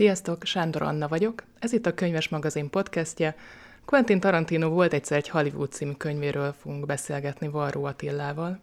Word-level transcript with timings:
Sziasztok, 0.00 0.44
Sándor 0.44 0.82
Anna 0.82 1.08
vagyok. 1.08 1.42
Ez 1.58 1.72
itt 1.72 1.86
a 1.86 1.94
Könyves 1.94 2.28
Magazin 2.28 2.70
podcastje. 2.70 3.36
Quentin 3.84 4.20
Tarantino 4.20 4.68
volt 4.68 4.92
egyszer 4.92 5.16
egy 5.16 5.28
Hollywood 5.28 5.72
című 5.72 5.92
könyvéről 5.92 6.52
fogunk 6.52 6.86
beszélgetni 6.86 7.48
Varró 7.48 7.84
Attillával. 7.84 8.58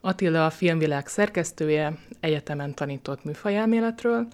Attila 0.00 0.46
a 0.46 0.50
filmvilág 0.50 1.06
szerkesztője, 1.06 1.98
egyetemen 2.20 2.74
tanított 2.74 3.24
műfajelméletről, 3.24 4.26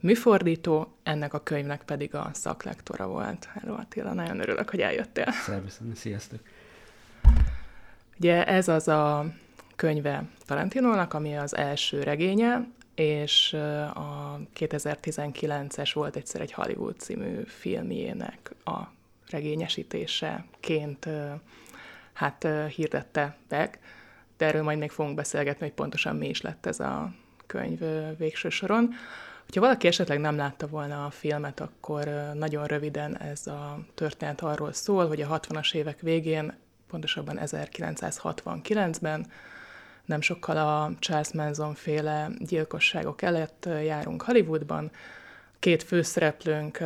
műfordító, 0.00 0.94
ennek 1.02 1.34
a 1.34 1.42
könyvnek 1.42 1.82
pedig 1.82 2.14
a 2.14 2.30
szaklektora 2.32 3.06
volt. 3.06 3.48
Hello 3.52 3.74
Attila, 3.74 4.12
nagyon 4.12 4.40
örülök, 4.40 4.70
hogy 4.70 4.80
eljöttél. 4.80 5.32
Szervusz, 5.32 5.80
sziasztok! 5.94 6.40
Ugye 8.18 8.46
ez 8.46 8.68
az 8.68 8.88
a 8.88 9.26
könyve 9.76 10.24
Tarantinónak, 10.46 11.14
ami 11.14 11.36
az 11.36 11.56
első 11.56 12.02
regénye, 12.02 12.66
és 12.94 13.52
a 13.94 14.38
2019-es 14.56 15.90
volt 15.94 16.16
egyszer 16.16 16.40
egy 16.40 16.52
Hollywood 16.52 16.98
című 16.98 17.42
filmjének 17.46 18.54
a 18.64 18.80
regényesítéseként 19.30 21.08
hát 22.12 22.48
hirdette 22.74 23.36
meg, 23.48 23.78
de 24.36 24.46
erről 24.46 24.62
majd 24.62 24.78
még 24.78 24.90
fogunk 24.90 25.14
beszélgetni, 25.14 25.66
hogy 25.66 25.74
pontosan 25.74 26.16
mi 26.16 26.28
is 26.28 26.40
lett 26.40 26.66
ez 26.66 26.80
a 26.80 27.12
könyv 27.46 27.80
végső 28.18 28.48
soron. 28.48 28.94
Ha 29.54 29.60
valaki 29.60 29.86
esetleg 29.86 30.20
nem 30.20 30.36
látta 30.36 30.66
volna 30.66 31.04
a 31.04 31.10
filmet, 31.10 31.60
akkor 31.60 32.30
nagyon 32.34 32.66
röviden 32.66 33.18
ez 33.18 33.46
a 33.46 33.78
történet 33.94 34.40
arról 34.40 34.72
szól, 34.72 35.08
hogy 35.08 35.20
a 35.20 35.40
60-as 35.40 35.74
évek 35.74 36.00
végén, 36.00 36.54
pontosabban 36.88 37.38
1969-ben 37.40 39.26
nem 40.04 40.20
sokkal 40.20 40.56
a 40.56 40.92
Charles 40.98 41.32
Manson 41.32 41.74
féle 41.74 42.30
gyilkosságok 42.38 43.22
előtt 43.22 43.68
járunk 43.84 44.22
Hollywoodban. 44.22 44.90
Két 45.58 45.82
főszereplőnk, 45.82 46.78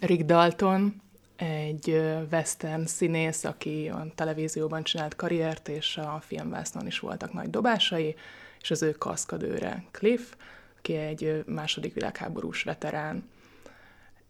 Rick 0.00 0.24
Dalton, 0.24 1.02
egy 1.36 2.02
western 2.30 2.84
színész, 2.84 3.44
aki 3.44 3.88
a 3.88 4.06
televízióban 4.14 4.82
csinált 4.82 5.16
karriert, 5.16 5.68
és 5.68 5.96
a 5.96 6.20
filmvásznon 6.26 6.86
is 6.86 6.98
voltak 6.98 7.32
nagy 7.32 7.50
dobásai, 7.50 8.14
és 8.60 8.70
az 8.70 8.82
ő 8.82 8.90
kaszkadőre 8.90 9.84
Cliff, 9.90 10.32
aki 10.78 10.94
egy 10.96 11.42
második 11.46 11.94
világháborús 11.94 12.62
veterán 12.62 13.28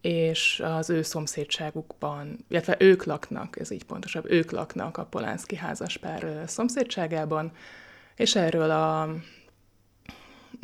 és 0.01 0.61
az 0.65 0.89
ő 0.89 1.01
szomszédságukban, 1.01 2.45
illetve 2.47 2.75
ők 2.79 3.03
laknak, 3.03 3.59
ez 3.59 3.71
így 3.71 3.83
pontosabb, 3.83 4.31
ők 4.31 4.51
laknak 4.51 4.97
a 4.97 5.05
Polánszki 5.05 5.55
házaspár 5.55 6.43
szomszédságában, 6.47 7.51
és 8.15 8.35
erről 8.35 8.71
a 8.71 9.15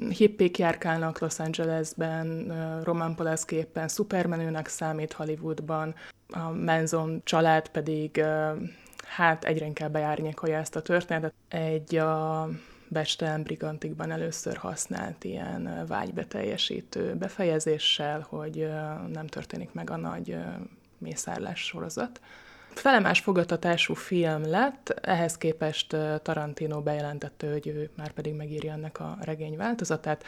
hippik 0.09 0.57
járkálnak 0.57 1.19
Los 1.19 1.39
Angelesben, 1.39 2.53
Roman 2.83 3.15
Polanski 3.15 3.55
éppen 3.55 3.87
szupermenőnek 3.87 4.67
számít 4.67 5.13
Hollywoodban, 5.13 5.95
a 6.29 6.49
Manson 6.49 7.21
család 7.23 7.69
pedig 7.69 8.23
hát 9.05 9.43
egyre 9.43 9.65
inkább 9.65 9.91
bejárnyékolja 9.91 10.57
ezt 10.57 10.75
a 10.75 10.81
történetet. 10.81 11.33
Egy 11.47 11.95
a 11.95 12.49
Becstelen 12.89 13.43
Brigantikban 13.43 14.11
először 14.11 14.57
használt 14.57 15.23
ilyen 15.23 15.85
vágybeteljesítő 15.87 17.15
befejezéssel, 17.15 18.25
hogy 18.29 18.69
nem 19.11 19.27
történik 19.27 19.73
meg 19.73 19.89
a 19.89 19.97
nagy 19.97 20.37
mészárlás 20.97 21.59
sorozat. 21.65 22.21
Felemás 22.73 23.19
fogadtatású 23.19 23.93
film 23.93 24.49
lett, 24.49 24.89
ehhez 24.89 25.37
képest 25.37 25.95
Tarantino 26.21 26.81
bejelentette, 26.81 27.51
hogy 27.51 27.67
ő 27.67 27.89
már 27.95 28.11
pedig 28.11 28.33
megírja 28.33 28.71
ennek 28.71 28.99
a 28.99 29.17
regény 29.21 29.57
változatát. 29.57 30.23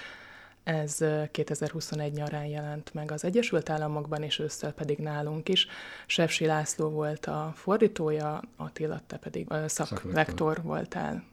Ez 0.64 0.98
2021 1.32 2.14
nyarán 2.14 2.46
jelent 2.46 2.94
meg 2.94 3.12
az 3.12 3.24
Egyesült 3.24 3.70
Államokban, 3.70 4.24
és 4.24 4.40
ősszel 4.40 4.72
pedig 4.74 4.98
nálunk 4.98 5.50
is. 5.50 5.68
Sefsi 6.06 6.46
László 6.46 6.90
volt 6.90 7.26
a 7.26 7.52
fordítója, 7.56 8.42
Attila, 8.56 9.02
te 9.08 9.18
pedig 9.18 9.48
szakvektor 9.66 10.62
voltál 10.64 11.24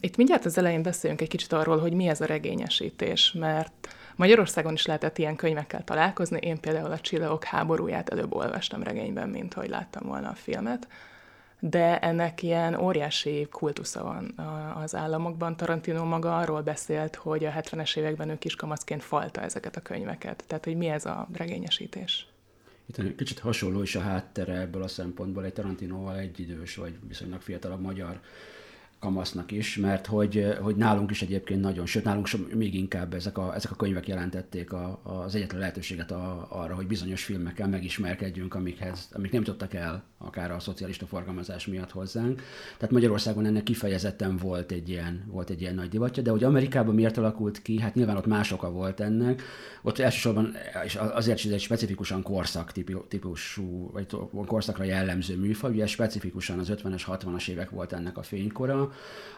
itt 0.00 0.16
mindjárt 0.16 0.44
az 0.44 0.58
elején 0.58 0.82
beszéljünk 0.82 1.22
egy 1.22 1.28
kicsit 1.28 1.52
arról, 1.52 1.78
hogy 1.78 1.92
mi 1.92 2.08
ez 2.08 2.20
a 2.20 2.24
regényesítés, 2.24 3.32
mert 3.32 3.88
Magyarországon 4.16 4.72
is 4.72 4.86
lehetett 4.86 5.18
ilyen 5.18 5.36
könyvekkel 5.36 5.84
találkozni. 5.84 6.38
Én 6.42 6.60
például 6.60 6.92
a 6.92 7.00
Csillagok 7.00 7.44
háborúját 7.44 8.08
előbb 8.08 8.34
olvastam 8.34 8.82
regényben, 8.82 9.28
mint 9.28 9.54
hogy 9.54 9.68
láttam 9.68 10.06
volna 10.06 10.28
a 10.28 10.34
filmet. 10.34 10.88
De 11.60 11.98
ennek 11.98 12.42
ilyen 12.42 12.74
óriási 12.74 13.46
kultusza 13.50 14.02
van 14.02 14.34
az 14.82 14.94
államokban. 14.94 15.56
Tarantino 15.56 16.04
maga 16.04 16.36
arról 16.36 16.60
beszélt, 16.60 17.16
hogy 17.16 17.44
a 17.44 17.50
70-es 17.50 17.96
években 17.96 18.28
ő 18.28 18.38
kiskamaszként 18.38 19.02
falta 19.02 19.40
ezeket 19.40 19.76
a 19.76 19.80
könyveket. 19.80 20.44
Tehát, 20.46 20.64
hogy 20.64 20.76
mi 20.76 20.88
ez 20.88 21.04
a 21.04 21.28
regényesítés? 21.32 22.26
Itt 22.86 23.16
kicsit 23.16 23.38
hasonló 23.38 23.82
is 23.82 23.96
a 23.96 24.00
háttere 24.00 24.60
ebből 24.60 24.82
a 24.82 24.88
szempontból, 24.88 25.44
egy 25.44 25.52
Tarantinoval 25.52 26.18
egyidős, 26.18 26.76
vagy 26.76 26.94
viszonylag 27.08 27.40
fiatalabb 27.40 27.80
magyar 27.80 28.20
kamasznak 29.02 29.52
is, 29.52 29.76
mert 29.76 30.06
hogy, 30.06 30.56
hogy 30.60 30.76
nálunk 30.76 31.10
is 31.10 31.22
egyébként 31.22 31.60
nagyon, 31.60 31.86
sőt 31.86 32.04
nálunk 32.04 32.26
sem, 32.26 32.40
még 32.54 32.74
inkább 32.74 33.14
ezek 33.14 33.38
a, 33.38 33.54
ezek 33.54 33.70
a 33.70 33.74
könyvek 33.74 34.08
jelentették 34.08 34.72
a, 34.72 35.00
az 35.02 35.34
egyetlen 35.34 35.60
lehetőséget 35.60 36.10
a, 36.10 36.46
arra, 36.50 36.74
hogy 36.74 36.86
bizonyos 36.86 37.24
filmekkel 37.24 37.68
megismerkedjünk, 37.68 38.54
amikhez, 38.54 39.08
amik 39.12 39.32
nem 39.32 39.42
tudtak 39.42 39.74
el 39.74 40.04
akár 40.18 40.50
a 40.50 40.58
szocialista 40.58 41.06
forgalmazás 41.06 41.66
miatt 41.66 41.90
hozzánk. 41.90 42.42
Tehát 42.76 42.94
Magyarországon 42.94 43.46
ennek 43.46 43.62
kifejezetten 43.62 44.36
volt 44.36 44.72
egy 44.72 44.88
ilyen, 44.88 45.24
volt 45.26 45.50
egy 45.50 45.60
ilyen 45.60 45.74
nagy 45.74 45.88
divatja, 45.88 46.22
de 46.22 46.30
hogy 46.30 46.44
Amerikában 46.44 46.94
miért 46.94 47.16
alakult 47.16 47.62
ki, 47.62 47.80
hát 47.80 47.94
nyilván 47.94 48.16
ott 48.16 48.26
más 48.26 48.52
oka 48.52 48.70
volt 48.70 49.00
ennek. 49.00 49.42
Ott 49.82 49.98
elsősorban, 49.98 50.54
és 50.84 50.94
azért 50.94 51.38
is 51.38 51.44
ez 51.44 51.52
egy 51.52 51.60
specifikusan 51.60 52.22
korszak 52.22 52.72
típusú, 53.08 53.90
vagy 53.92 54.06
korszakra 54.46 54.84
jellemző 54.84 55.36
műfaj, 55.36 55.70
ugye 55.70 55.86
specifikusan 55.86 56.58
az 56.58 56.72
50-es, 56.72 57.02
60-as 57.06 57.48
évek 57.48 57.70
volt 57.70 57.92
ennek 57.92 58.18
a 58.18 58.22
fénykora, 58.22 58.91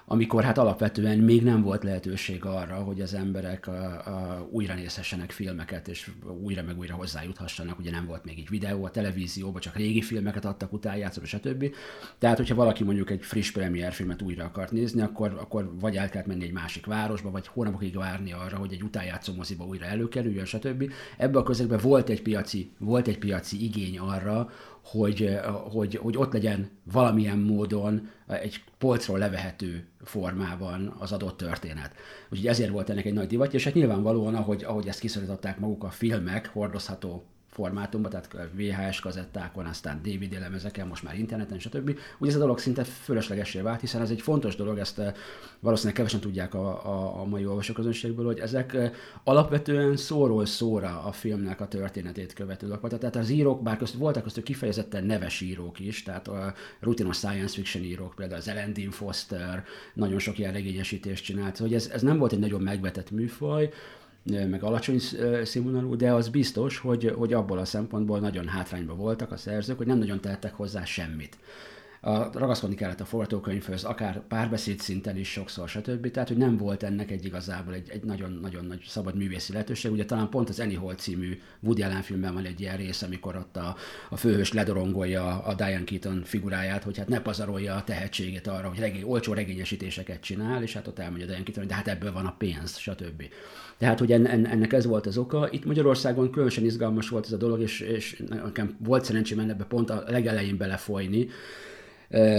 amikor 0.06 0.44
hát 0.44 0.58
alapvetően 0.58 1.18
még 1.18 1.42
nem 1.42 1.62
volt 1.62 1.82
lehetőség 1.82 2.44
arra, 2.44 2.74
hogy 2.74 3.00
az 3.00 3.14
emberek 3.14 3.66
a, 3.66 4.06
a, 4.06 4.48
újra 4.50 4.74
nézhessenek 4.74 5.30
filmeket, 5.30 5.88
és 5.88 6.10
újra 6.42 6.62
meg 6.62 6.78
újra 6.78 6.94
hozzájuthassanak, 6.94 7.78
ugye 7.78 7.90
nem 7.90 8.06
volt 8.06 8.24
még 8.24 8.38
így 8.38 8.48
videó, 8.48 8.84
a 8.84 8.90
televízióban 8.90 9.60
csak 9.60 9.76
régi 9.76 10.02
filmeket 10.02 10.44
adtak 10.44 10.72
utánjátszóra, 10.72 11.26
stb. 11.26 11.74
Tehát, 12.18 12.36
hogyha 12.36 12.54
valaki 12.54 12.84
mondjuk 12.84 13.10
egy 13.10 13.24
friss 13.24 13.52
filmet 13.90 14.22
újra 14.22 14.44
akart 14.44 14.72
nézni, 14.72 15.00
akkor, 15.00 15.36
akkor 15.40 15.72
vagy 15.80 15.96
el 15.96 16.08
kellett 16.08 16.26
menni 16.26 16.44
egy 16.44 16.52
másik 16.52 16.86
városba, 16.86 17.30
vagy 17.30 17.46
hónapokig 17.46 17.96
várni 17.96 18.32
arra, 18.32 18.56
hogy 18.56 18.72
egy 18.72 18.82
utánjátszó 18.82 19.34
moziba 19.34 19.64
újra 19.64 19.84
előkerüljön, 19.84 20.44
stb. 20.44 20.92
Ebben 21.16 21.40
a 21.40 21.44
közegben 21.44 21.78
volt 21.82 22.08
egy 22.08 22.22
piaci, 22.22 22.70
volt 22.78 23.08
egy 23.08 23.18
piaci 23.18 23.64
igény 23.64 23.98
arra, 23.98 24.50
hogy, 24.84 25.22
eh, 25.22 25.44
hogy, 25.72 25.94
hogy 25.94 26.16
ott 26.16 26.32
legyen 26.32 26.70
valamilyen 26.92 27.38
módon 27.38 28.10
egy 28.26 28.64
polcról 28.78 29.18
levehető 29.18 29.86
formában 30.02 30.94
az 30.98 31.12
adott 31.12 31.36
történet. 31.36 31.92
Úgyhogy 32.30 32.46
ezért 32.46 32.70
volt 32.70 32.90
ennek 32.90 33.04
egy 33.04 33.12
nagy 33.12 33.26
divatja, 33.26 33.58
és 33.58 33.64
hát 33.64 33.74
nyilvánvalóan, 33.74 34.34
ahogy, 34.34 34.64
ahogy 34.64 34.88
ezt 34.88 35.00
kiszorították 35.00 35.58
maguk 35.58 35.84
a 35.84 35.90
filmek, 35.90 36.46
hordozható 36.46 37.24
formátumban, 37.54 38.10
tehát 38.10 38.50
VHS 38.52 39.00
kazettákon, 39.00 39.66
aztán 39.66 40.00
DVD 40.02 40.38
lemezeken, 40.40 40.86
most 40.86 41.02
már 41.02 41.18
interneten, 41.18 41.58
stb. 41.58 41.98
Ugye 42.18 42.30
ez 42.30 42.36
a 42.36 42.40
dolog 42.40 42.58
szinte 42.58 42.84
fölöslegesé 42.84 43.60
vált, 43.60 43.80
hiszen 43.80 44.00
ez 44.00 44.10
egy 44.10 44.20
fontos 44.20 44.56
dolog, 44.56 44.78
ezt 44.78 44.98
eh, 44.98 45.14
valószínűleg 45.60 45.96
kevesen 45.96 46.20
tudják 46.20 46.54
a, 46.54 46.86
a, 46.86 47.20
a 47.20 47.24
mai 47.24 47.46
olvasóközönségből, 47.46 48.26
hogy 48.26 48.38
ezek 48.38 48.74
eh, 48.74 48.92
alapvetően 49.24 49.96
szóról 49.96 50.46
szóra 50.46 51.02
a 51.02 51.12
filmnek 51.12 51.60
a 51.60 51.68
történetét 51.68 52.32
követő 52.32 52.66
dolgok. 52.66 52.98
Tehát 52.98 53.16
az 53.16 53.30
írók, 53.30 53.62
bár 53.62 53.76
közt 53.76 53.94
voltak 53.94 54.22
köztük 54.22 54.44
kifejezetten 54.44 55.04
neves 55.04 55.40
írók 55.40 55.80
is, 55.80 56.02
tehát 56.02 56.28
a 56.28 56.54
rutinos 56.80 57.16
science 57.16 57.54
fiction 57.54 57.84
írók, 57.84 58.14
például 58.14 58.40
az 58.40 58.48
Ellen 58.48 58.72
Dean 58.72 58.90
Foster, 58.90 59.64
nagyon 59.94 60.18
sok 60.18 60.38
ilyen 60.38 60.52
regényesítést 60.52 61.24
csinált, 61.24 61.58
hogy 61.58 61.74
ez, 61.74 61.90
ez 61.92 62.02
nem 62.02 62.18
volt 62.18 62.32
egy 62.32 62.38
nagyon 62.38 62.60
megvetett 62.60 63.10
műfaj, 63.10 63.70
meg 64.24 64.62
alacsony 64.62 65.00
színvonalú, 65.44 65.96
de 65.96 66.12
az 66.12 66.28
biztos, 66.28 66.78
hogy, 66.78 67.14
hogy 67.16 67.32
abból 67.32 67.58
a 67.58 67.64
szempontból 67.64 68.20
nagyon 68.20 68.48
hátrányban 68.48 68.96
voltak 68.96 69.32
a 69.32 69.36
szerzők, 69.36 69.76
hogy 69.76 69.86
nem 69.86 69.98
nagyon 69.98 70.20
tehettek 70.20 70.54
hozzá 70.54 70.84
semmit 70.84 71.38
a, 72.04 72.30
ragaszkodni 72.32 72.74
kellett 72.74 73.00
a 73.00 73.04
forgatókönyvhöz, 73.04 73.84
akár 73.84 74.20
párbeszéd 74.28 74.80
szinten 74.80 75.16
is 75.16 75.30
sokszor, 75.30 75.68
stb. 75.68 76.10
Tehát, 76.10 76.28
hogy 76.28 76.36
nem 76.36 76.56
volt 76.56 76.82
ennek 76.82 77.10
egy 77.10 77.24
igazából 77.24 77.74
egy, 77.74 77.88
egy 77.90 78.02
nagyon-nagyon 78.02 78.64
nagy 78.64 78.84
szabad 78.86 79.16
művészi 79.16 79.52
lehetőség. 79.52 79.92
Ugye 79.92 80.04
talán 80.04 80.28
pont 80.28 80.48
az 80.48 80.60
Annie 80.60 80.78
Hall 80.78 80.94
című 80.94 81.40
Woody 81.60 81.82
Allen 81.82 82.02
filmben 82.02 82.34
van 82.34 82.44
egy 82.44 82.60
ilyen 82.60 82.76
rész, 82.76 83.02
amikor 83.02 83.36
ott 83.36 83.56
a, 83.56 83.76
a 84.10 84.16
főhős 84.16 84.52
ledorongolja 84.52 85.42
a 85.42 85.54
Diane 85.54 85.84
Keaton 85.84 86.22
figuráját, 86.24 86.82
hogy 86.82 86.98
hát 86.98 87.08
ne 87.08 87.20
pazarolja 87.20 87.74
a 87.74 87.84
tehetségét 87.84 88.46
arra, 88.46 88.68
hogy 88.68 88.78
regény, 88.78 89.02
olcsó 89.02 89.32
regényesítéseket 89.32 90.20
csinál, 90.20 90.62
és 90.62 90.72
hát 90.72 90.86
ott 90.86 90.98
elmondja 90.98 91.26
Diane 91.26 91.42
Keaton, 91.42 91.62
hogy 91.62 91.72
de 91.72 91.74
hát 91.74 91.88
ebből 91.88 92.12
van 92.12 92.26
a 92.26 92.34
pénz, 92.38 92.76
stb. 92.78 93.22
Tehát, 93.78 93.98
hogy 93.98 94.12
ennek 94.12 94.72
ez 94.72 94.86
volt 94.86 95.06
az 95.06 95.18
oka. 95.18 95.48
Itt 95.50 95.64
Magyarországon 95.64 96.30
különösen 96.30 96.64
izgalmas 96.64 97.08
volt 97.08 97.26
ez 97.26 97.32
a 97.32 97.36
dolog, 97.36 97.60
és, 97.60 97.80
és 97.80 98.22
nekem 98.28 98.76
volt 98.78 99.04
szerencsém 99.04 99.38
ebbe 99.38 99.64
pont 99.64 99.90
a 99.90 100.04
legelején 100.06 100.56
belefolyni, 100.56 101.28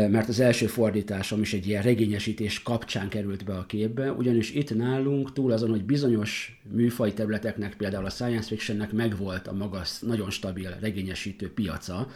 mert 0.10 0.30
az 0.30 0.40
első 0.40 0.66
fordításom 0.68 1.42
is 1.42 1.54
egy 1.54 1.68
ilyen 1.68 1.84
regényesítés 1.84 2.64
kapcsán 2.64 3.10
került 3.10 3.46
be 3.46 3.54
a 3.54 3.66
képbe, 3.66 4.12
ugyanis 4.12 4.54
itt 4.54 4.76
nálunk 4.76 5.34
túl 5.34 5.52
azon, 5.52 5.70
hogy 5.70 5.84
bizonyos 5.84 6.62
műfaj 6.72 7.14
területeknek, 7.14 7.76
például 7.76 8.06
a 8.06 8.10
science 8.10 8.48
fictionnek 8.48 8.92
megvolt 8.92 9.48
a 9.48 9.54
maga 9.54 9.82
nagyon 10.02 10.30
stabil 10.30 10.78
regényesítő 10.80 11.54
piaca, 11.54 12.08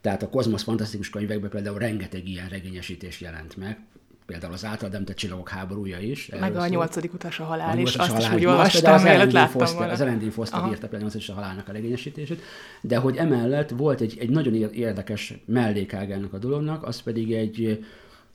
tehát 0.00 0.22
a 0.22 0.28
kozmosz 0.28 0.62
fantasztikus 0.62 1.10
könyvekben 1.10 1.50
például 1.50 1.78
rengeteg 1.78 2.28
ilyen 2.28 2.48
regényesítés 2.48 3.20
jelent 3.20 3.56
meg, 3.56 3.78
például 4.26 4.52
az 4.52 4.64
általad 4.64 4.94
említett 4.94 5.16
csillagok 5.16 5.48
háborúja 5.48 5.98
is. 5.98 6.28
Meg 6.40 6.56
a 6.56 6.66
nyolcadik 6.66 7.14
utas 7.14 7.40
a 7.40 7.44
halál, 7.44 7.78
és 7.78 7.94
azt 7.94 8.18
is 8.18 8.30
úgy 8.30 8.44
olvastam, 8.44 9.02
mielőtt 9.02 9.32
láttam 9.32 9.60
Foster, 9.60 9.78
volna. 9.78 9.92
Az 9.92 10.00
Ellen 10.00 10.30
Foster 10.30 10.58
Aha. 10.60 10.70
írta 10.70 10.88
például 10.88 11.10
a 11.28 11.32
halálnak 11.32 11.68
a 11.68 11.72
regényesítését, 11.72 12.42
de 12.80 12.96
hogy 12.96 13.16
emellett 13.16 13.70
volt 13.70 14.00
egy, 14.00 14.16
egy 14.20 14.30
nagyon 14.30 14.54
érdekes 14.72 15.34
mellékágának 15.44 16.32
a 16.32 16.38
dolognak, 16.38 16.82
az 16.82 17.00
pedig 17.00 17.32
egy 17.32 17.84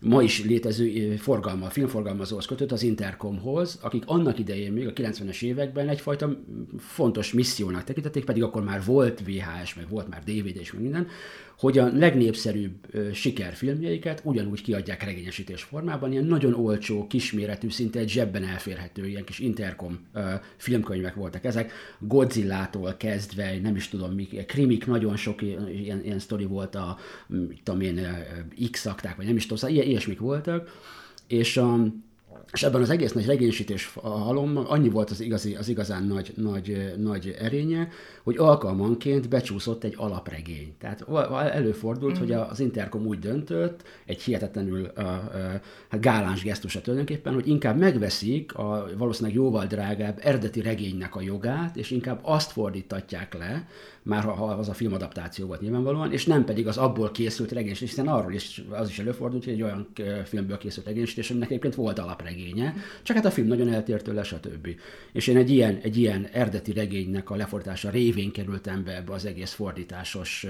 ma 0.02 0.22
is 0.22 0.44
létező 0.44 1.16
forgalma, 1.16 1.70
filmforgalmazóhoz 1.70 2.46
kötött 2.46 2.72
az 2.72 2.84
Intercomhoz, 2.84 3.80
akik 3.82 4.04
annak 4.06 4.40
idején 4.40 4.72
még 4.72 4.88
a 4.88 4.94
90-es 4.94 5.42
években 5.42 5.90
egyfajta 5.90 6.38
fontos 6.78 7.34
missziónak 7.34 7.84
tekintették, 7.84 8.26
pedig 8.26 8.44
akkor 8.44 8.64
már 8.64 8.86
volt 8.86 9.20
VHS, 9.20 9.76
meg 9.76 9.90
volt 9.90 10.10
már 10.10 10.24
DVD 10.24 10.56
és 10.60 10.72
meg 10.72 10.82
minden, 10.82 11.08
hogy 11.62 11.78
a 11.78 11.92
legnépszerűbb 11.94 12.74
sikerfilmjeiket 13.14 14.22
ugyanúgy 14.24 14.62
kiadják 14.62 15.04
regényesítés 15.04 15.64
formában, 15.64 16.12
ilyen 16.12 16.26
nagyon 16.26 16.54
olcsó, 16.54 17.08
kisméretű, 17.08 17.70
szinte 17.70 18.00
egy 18.00 18.10
zsebben 18.10 18.44
elférhető, 18.44 19.08
ilyen 19.08 19.24
kis 19.24 19.40
interkom 19.40 20.00
filmkönyvek 20.58 21.16
voltak 21.16 21.44
ezek, 21.44 21.72
Godzilla-tól 22.00 22.96
kezdve, 22.98 23.60
nem 23.60 23.76
is 23.76 23.90
tudom 23.90 24.14
mi, 24.14 24.26
krimik, 24.26 24.86
nagyon 24.86 25.16
sok 25.16 25.42
ilyen, 25.42 26.02
ilyen 26.04 26.20
sztori 26.20 26.46
volt 26.46 26.76
a, 26.76 26.98
tudom 27.64 27.82
én, 27.82 28.08
X-akták, 28.72 29.16
vagy 29.16 29.26
nem 29.26 29.36
is 29.36 29.42
tudom, 29.42 29.58
szóval 29.58 29.76
ilyesmik 29.76 30.20
voltak, 30.20 30.70
és 31.28 31.58
a, 31.58 31.86
és 32.54 32.64
ebben 32.64 32.82
az 32.82 32.90
egész 32.90 33.12
nagy 33.12 33.26
regénysítés 33.26 33.94
halommal 33.94 34.66
annyi 34.66 34.90
volt 34.90 35.10
az, 35.10 35.20
igazi, 35.20 35.56
az 35.56 35.68
igazán 35.68 36.04
nagy, 36.04 36.34
nagy, 36.36 36.94
nagy 36.98 37.36
erénye, 37.40 37.90
hogy 38.24 38.38
alkalmanként 38.38 39.30
becsúszott 39.30 39.84
egy 39.84 39.94
alapregény. 39.98 40.76
Tehát 40.80 41.06
előfordult, 41.54 42.18
mm. 42.18 42.20
hogy 42.20 42.32
az 42.32 42.60
Intercom 42.60 43.06
úgy 43.06 43.20
döntött, 43.20 43.84
egy 44.06 44.22
hihetetlenül 44.22 44.92
uh, 44.98 45.04
uh, 45.92 46.00
gáláns 46.00 46.44
gesztusa 46.44 46.82
tulajdonképpen, 46.82 47.34
hogy 47.34 47.48
inkább 47.48 47.78
megveszik 47.78 48.56
a 48.56 48.90
valószínűleg 48.98 49.36
jóval 49.36 49.66
drágább 49.66 50.20
eredeti 50.22 50.62
regénynek 50.62 51.16
a 51.16 51.22
jogát, 51.22 51.76
és 51.76 51.92
inkább 51.92 52.20
azt 52.22 52.52
fordítatják 52.52 53.34
le, 53.34 53.68
már 54.04 54.24
ha 54.24 54.46
az 54.46 54.70
a 54.70 54.74
filmadaptáció 54.74 55.48
volt 55.48 55.62
nyilvánvalóan, 55.62 56.12
és 56.12 56.26
nem 56.26 56.46
pedig 56.46 56.68
az 56.68 56.78
abból 56.78 57.12
készült 57.12 57.52
regény, 57.52 57.76
hiszen 57.76 58.08
arról 58.08 58.34
is 58.34 58.64
az 58.70 58.90
is 58.90 59.00
előfordult, 59.00 59.44
hogy 59.44 59.54
egy 59.54 59.62
olyan 59.62 59.88
filmből 60.26 60.58
készült 60.58 60.86
regénysítés, 60.86 61.30
aminek 61.30 61.50
egyébként 61.50 61.76
volt 61.76 62.00
alapregénye, 62.00 62.76
csak 63.04 63.16
hát 63.16 63.26
a 63.26 63.32
film 63.32 63.48
nagyon 63.48 63.74
eltért 63.74 64.04
tőle, 64.04 64.24
stb. 64.24 64.68
És 65.12 65.28
én 65.28 65.38
egy 65.38 65.50
ilyen, 65.50 65.80
egy 65.82 65.98
ilyen 65.98 66.28
eredeti 66.32 66.74
regénynek 66.74 67.30
a 67.30 67.36
lefordítása 67.36 67.90
révén 67.90 68.32
kerültem 68.32 68.84
be 68.84 68.96
ebbe 68.96 69.14
az 69.14 69.26
egész 69.26 69.52
fordításos 69.52 70.48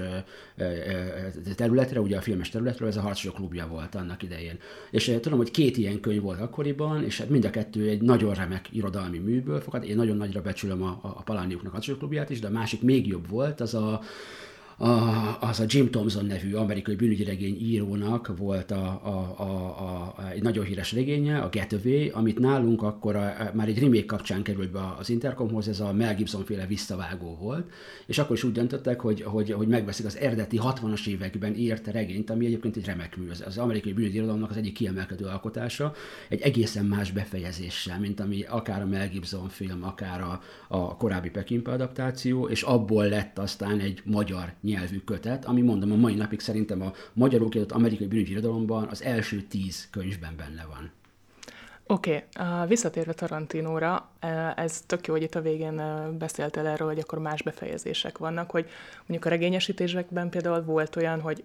területre, 1.54 2.00
ugye 2.00 2.16
a 2.16 2.20
filmes 2.20 2.48
területről, 2.48 2.88
ez 2.88 2.96
a 2.96 3.00
Harcosok 3.00 3.34
klubja 3.34 3.66
volt 3.66 3.94
annak 3.94 4.22
idején. 4.22 4.58
És 4.90 5.18
tudom, 5.20 5.38
hogy 5.38 5.50
két 5.50 5.76
ilyen 5.76 6.00
könyv 6.00 6.22
volt 6.22 6.40
akkoriban, 6.40 7.04
és 7.04 7.18
hát 7.18 7.28
mind 7.28 7.44
a 7.44 7.50
kettő 7.50 7.88
egy 7.88 8.02
nagyon 8.02 8.34
remek 8.34 8.68
irodalmi 8.72 9.18
műből 9.18 9.60
fogad. 9.60 9.84
Én 9.84 9.96
nagyon 9.96 10.16
nagyra 10.16 10.42
becsülöm 10.42 10.82
a, 10.82 10.98
a 11.02 11.22
Palániuknak 11.22 11.72
a 11.72 11.74
Harcosok 11.74 11.98
klubját 11.98 12.30
is, 12.30 12.40
de 12.40 12.46
a 12.46 12.50
másik 12.50 12.82
még 12.82 13.06
jobb 13.06 13.28
volt, 13.28 13.40
ut. 13.48 13.60
Altså 13.60 13.98
az 15.40 15.60
a 15.60 15.64
Jim 15.66 15.90
Thompson 15.90 16.26
nevű 16.26 16.54
amerikai 16.54 16.94
bűnügyi 16.94 17.24
regény 17.24 17.56
írónak 17.60 18.36
volt 18.38 18.70
a, 18.70 19.00
a, 19.04 19.34
a, 19.36 19.52
a, 20.18 20.30
egy 20.32 20.42
nagyon 20.42 20.64
híres 20.64 20.92
regénye, 20.92 21.38
a 21.38 21.48
Getaway, 21.48 22.08
amit 22.12 22.38
nálunk 22.38 22.82
akkor 22.82 23.16
a, 23.16 23.50
már 23.54 23.68
egy 23.68 23.78
remake 23.78 24.04
kapcsán 24.04 24.42
került 24.42 24.70
be 24.70 24.80
az 24.98 25.10
Intercomhoz, 25.10 25.68
ez 25.68 25.80
a 25.80 25.92
Mel 25.92 26.14
Gibson 26.14 26.44
féle 26.44 26.66
visszavágó 26.66 27.36
volt, 27.40 27.70
és 28.06 28.18
akkor 28.18 28.36
is 28.36 28.44
úgy 28.44 28.52
döntöttek, 28.52 29.00
hogy, 29.00 29.22
hogy, 29.22 29.52
hogy 29.52 29.68
megveszik 29.68 30.06
az 30.06 30.16
eredeti 30.16 30.60
60-as 30.62 31.06
években 31.06 31.54
írt 31.54 31.86
regényt, 31.86 32.30
ami 32.30 32.46
egyébként 32.46 32.76
egy 32.76 32.84
remek 32.84 33.16
mű, 33.16 33.28
az, 33.30 33.42
az 33.46 33.58
amerikai 33.58 33.92
bűnügyi 33.92 34.16
irodalomnak 34.16 34.50
az 34.50 34.56
egyik 34.56 34.74
kiemelkedő 34.74 35.24
alkotása, 35.24 35.94
egy 36.28 36.40
egészen 36.40 36.84
más 36.84 37.10
befejezéssel, 37.10 38.00
mint 38.00 38.20
ami 38.20 38.42
akár 38.42 38.82
a 38.82 38.86
Mel 38.86 39.08
Gibson 39.08 39.48
film, 39.48 39.84
akár 39.84 40.20
a, 40.20 40.40
a 40.68 40.96
korábbi 40.96 41.30
Pekimpe 41.30 41.70
adaptáció, 41.70 42.48
és 42.48 42.62
abból 42.62 43.08
lett 43.08 43.38
aztán 43.38 43.80
egy 43.80 44.02
magyar 44.04 44.52
nyelvű 44.62 44.98
kötet, 44.98 45.44
ami 45.44 45.60
mondom 45.60 45.92
a 45.92 45.96
mai 45.96 46.14
napig 46.14 46.40
szerintem 46.40 46.82
a 46.82 46.92
magyarul 47.12 47.48
kiadott 47.48 47.72
amerikai 47.72 48.06
bűnügyi 48.06 48.30
irodalomban 48.30 48.86
az 48.90 49.02
első 49.02 49.42
tíz 49.42 49.88
könyvben 49.90 50.34
benne 50.36 50.66
van. 50.68 50.90
Oké, 51.86 52.24
okay. 52.34 52.66
visszatérve 52.66 53.12
Tarantinóra, 53.12 54.10
ez 54.56 54.80
tök 54.80 55.06
jó, 55.06 55.14
hogy 55.14 55.22
itt 55.22 55.34
a 55.34 55.40
végén 55.40 55.82
beszéltél 56.18 56.66
erről, 56.66 56.88
hogy 56.88 56.98
akkor 56.98 57.18
más 57.18 57.42
befejezések 57.42 58.18
vannak, 58.18 58.50
hogy 58.50 58.68
mondjuk 58.98 59.24
a 59.24 59.28
regényesítésekben 59.28 60.28
például 60.28 60.62
volt 60.62 60.96
olyan, 60.96 61.20
hogy 61.20 61.44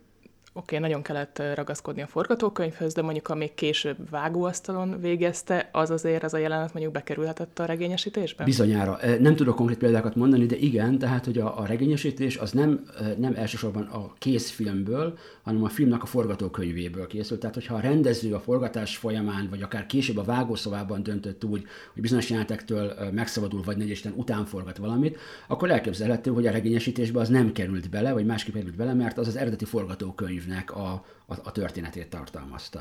oké, 0.57 0.75
okay, 0.75 0.87
nagyon 0.87 1.03
kellett 1.03 1.41
ragaszkodni 1.55 2.01
a 2.01 2.07
forgatókönyvhöz, 2.07 2.93
de 2.93 3.01
mondjuk 3.01 3.29
amíg 3.29 3.53
később 3.53 4.09
vágóasztalon 4.09 5.01
végezte, 5.01 5.69
az 5.71 5.89
azért 5.89 6.23
az 6.23 6.33
a 6.33 6.37
jelenet 6.37 6.73
mondjuk 6.73 6.93
bekerülhetett 6.93 7.59
a 7.59 7.65
regényesítésbe? 7.65 8.43
Bizonyára. 8.43 8.99
Nem 9.19 9.35
tudok 9.35 9.55
konkrét 9.55 9.77
példákat 9.77 10.15
mondani, 10.15 10.45
de 10.45 10.55
igen, 10.55 10.97
tehát 10.97 11.25
hogy 11.25 11.37
a, 11.37 11.59
a 11.59 11.65
regényesítés 11.65 12.37
az 12.37 12.51
nem, 12.51 12.85
nem 13.17 13.33
elsősorban 13.35 13.83
a 13.83 14.13
készfilmből, 14.17 15.17
hanem 15.41 15.63
a 15.63 15.69
filmnek 15.69 16.03
a 16.03 16.05
forgatókönyvéből 16.05 17.07
készült. 17.07 17.39
Tehát, 17.39 17.55
hogyha 17.55 17.75
a 17.75 17.79
rendező 17.79 18.33
a 18.33 18.39
forgatás 18.39 18.97
folyamán, 18.97 19.47
vagy 19.49 19.61
akár 19.61 19.85
később 19.85 20.17
a 20.17 20.23
vágószobában 20.23 21.03
döntött 21.03 21.43
úgy, 21.43 21.63
hogy 21.93 22.01
bizonyos 22.01 22.29
jelenetektől 22.29 22.93
megszabadul, 23.11 23.61
vagy 23.63 23.77
negy 23.77 23.89
Isten 23.89 24.13
után 24.15 24.45
forgat 24.45 24.77
valamit, 24.77 25.17
akkor 25.47 25.71
elképzelhető, 25.71 26.31
hogy 26.31 26.47
a 26.47 26.51
regényesítésbe 26.51 27.19
az 27.19 27.29
nem 27.29 27.51
került 27.51 27.89
bele, 27.89 28.13
vagy 28.13 28.25
másképp 28.25 28.53
került 28.53 28.75
bele, 28.75 28.93
mert 28.93 29.17
az 29.17 29.27
az 29.27 29.35
eredeti 29.35 29.65
forgatókönyv 29.65 30.46
könyvnek 30.47 30.75
a, 30.75 30.91
a, 31.25 31.35
a 31.43 31.51
történetét 31.51 32.09
tartalmazta. 32.09 32.79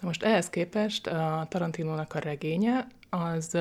Na 0.00 0.06
most 0.06 0.22
ehhez 0.22 0.50
képest 0.50 1.06
a 1.06 1.46
Tarantinónak 1.48 2.14
a 2.14 2.18
regénye 2.18 2.86
az 3.10 3.58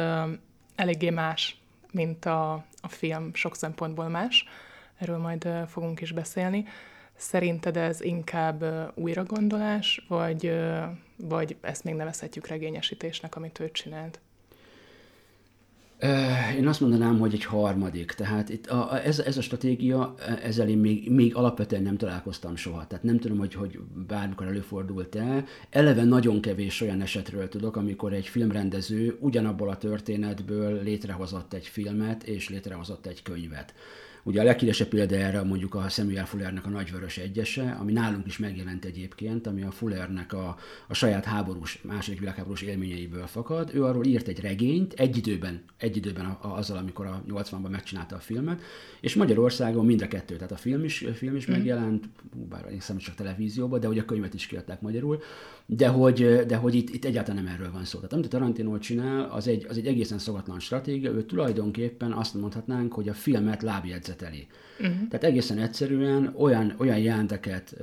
eléggé 0.75 1.09
más, 1.09 1.57
mint 1.91 2.25
a, 2.25 2.53
a 2.81 2.87
film, 2.87 3.33
sok 3.33 3.55
szempontból 3.55 4.07
más. 4.07 4.45
Erről 4.97 5.17
majd 5.17 5.47
fogunk 5.67 6.01
is 6.01 6.11
beszélni. 6.11 6.65
Szerinted 7.15 7.77
ez 7.77 8.01
inkább 8.01 8.63
újragondolás, 8.95 10.05
vagy, 10.07 10.59
vagy 11.17 11.57
ezt 11.61 11.83
még 11.83 11.93
nevezhetjük 11.93 12.47
regényesítésnek, 12.47 13.35
amit 13.35 13.59
ő 13.59 13.71
csinált? 13.71 14.19
Én 16.57 16.67
azt 16.67 16.79
mondanám, 16.79 17.19
hogy 17.19 17.33
egy 17.33 17.43
harmadik. 17.43 18.11
Tehát 18.11 18.49
itt 18.49 18.67
a, 18.67 19.05
ez, 19.05 19.19
ez 19.19 19.37
a 19.37 19.41
stratégia, 19.41 20.13
ezzel 20.43 20.69
én 20.69 20.77
még, 20.77 21.11
még 21.11 21.35
alapvetően 21.35 21.81
nem 21.83 21.97
találkoztam 21.97 22.55
soha. 22.55 22.87
Tehát 22.87 23.03
nem 23.03 23.19
tudom, 23.19 23.37
hogy, 23.37 23.53
hogy 23.53 23.79
bármikor 24.07 24.47
előfordult-e. 24.47 25.45
Eleve 25.69 26.03
nagyon 26.03 26.41
kevés 26.41 26.81
olyan 26.81 27.01
esetről 27.01 27.49
tudok, 27.49 27.75
amikor 27.75 28.13
egy 28.13 28.27
filmrendező 28.27 29.17
ugyanabból 29.19 29.69
a 29.69 29.77
történetből 29.77 30.83
létrehozott 30.83 31.53
egy 31.53 31.67
filmet 31.67 32.23
és 32.23 32.49
létrehozott 32.49 33.05
egy 33.05 33.21
könyvet. 33.21 33.73
Ugye 34.23 34.41
a 34.41 34.43
leghíresebb 34.43 34.87
példa 34.87 35.15
erre 35.15 35.43
mondjuk 35.43 35.75
a 35.75 35.89
Samuel 35.89 36.25
Fullernek 36.25 36.65
a 36.65 36.69
Nagyvörös 36.69 37.17
egyese, 37.17 37.77
ami 37.79 37.91
nálunk 37.91 38.25
is 38.25 38.37
megjelent 38.37 38.85
egyébként, 38.85 39.47
ami 39.47 39.63
a 39.63 39.71
Fullernek 39.71 40.33
a, 40.33 40.57
a 40.87 40.93
saját 40.93 41.25
háborús, 41.25 41.81
második 41.81 42.19
világháborús 42.19 42.61
élményeiből 42.61 43.27
fakad. 43.27 43.71
Ő 43.73 43.83
arról 43.83 44.05
írt 44.05 44.27
egy 44.27 44.39
regényt, 44.39 44.93
egy 44.93 45.17
időben, 45.17 45.61
egy 45.77 45.97
időben 45.97 46.25
a, 46.25 46.39
a, 46.41 46.57
azzal, 46.57 46.77
amikor 46.77 47.05
a 47.05 47.23
80-ban 47.29 47.69
megcsinálta 47.69 48.15
a 48.15 48.19
filmet, 48.19 48.61
és 49.01 49.15
Magyarországon 49.15 49.85
mind 49.85 50.01
a 50.01 50.07
kettő, 50.07 50.35
tehát 50.35 50.51
a 50.51 50.57
film 50.57 50.83
is, 50.83 51.01
a 51.01 51.13
film 51.13 51.35
is 51.35 51.49
mm. 51.49 51.51
megjelent, 51.51 52.09
bár 52.49 52.67
én 52.71 52.97
csak 52.97 53.15
televízióban, 53.15 53.79
de 53.79 53.87
hogy 53.87 53.97
a 53.97 54.05
könyvet 54.05 54.33
is 54.33 54.47
kiadták 54.47 54.81
magyarul, 54.81 55.21
de 55.65 55.87
hogy, 55.87 56.45
de 56.47 56.55
hogy 56.55 56.75
itt, 56.75 56.89
itt 56.89 57.05
egyáltalán 57.05 57.43
nem 57.43 57.53
erről 57.53 57.71
van 57.71 57.85
szó. 57.85 57.97
Tehát 57.97 58.13
amit 58.13 58.25
a 58.25 58.29
Tarantino 58.29 58.77
csinál, 58.77 59.29
az 59.29 59.47
egy, 59.47 59.65
az 59.69 59.77
egy 59.77 59.87
egészen 59.87 60.17
szokatlan 60.17 60.59
stratégia, 60.59 61.11
ő 61.11 61.23
tulajdonképpen 61.23 62.11
azt 62.11 62.33
mondhatnánk, 62.33 62.93
hogy 62.93 63.09
a 63.09 63.13
filmet 63.13 63.61
lábjegyzeteli. 64.21 64.47
Uh-huh. 64.79 65.07
Tehát 65.09 65.25
egészen 65.25 65.57
egyszerűen 65.57 66.33
olyan, 66.37 66.73
olyan 66.77 66.97
jelenteket 66.97 67.75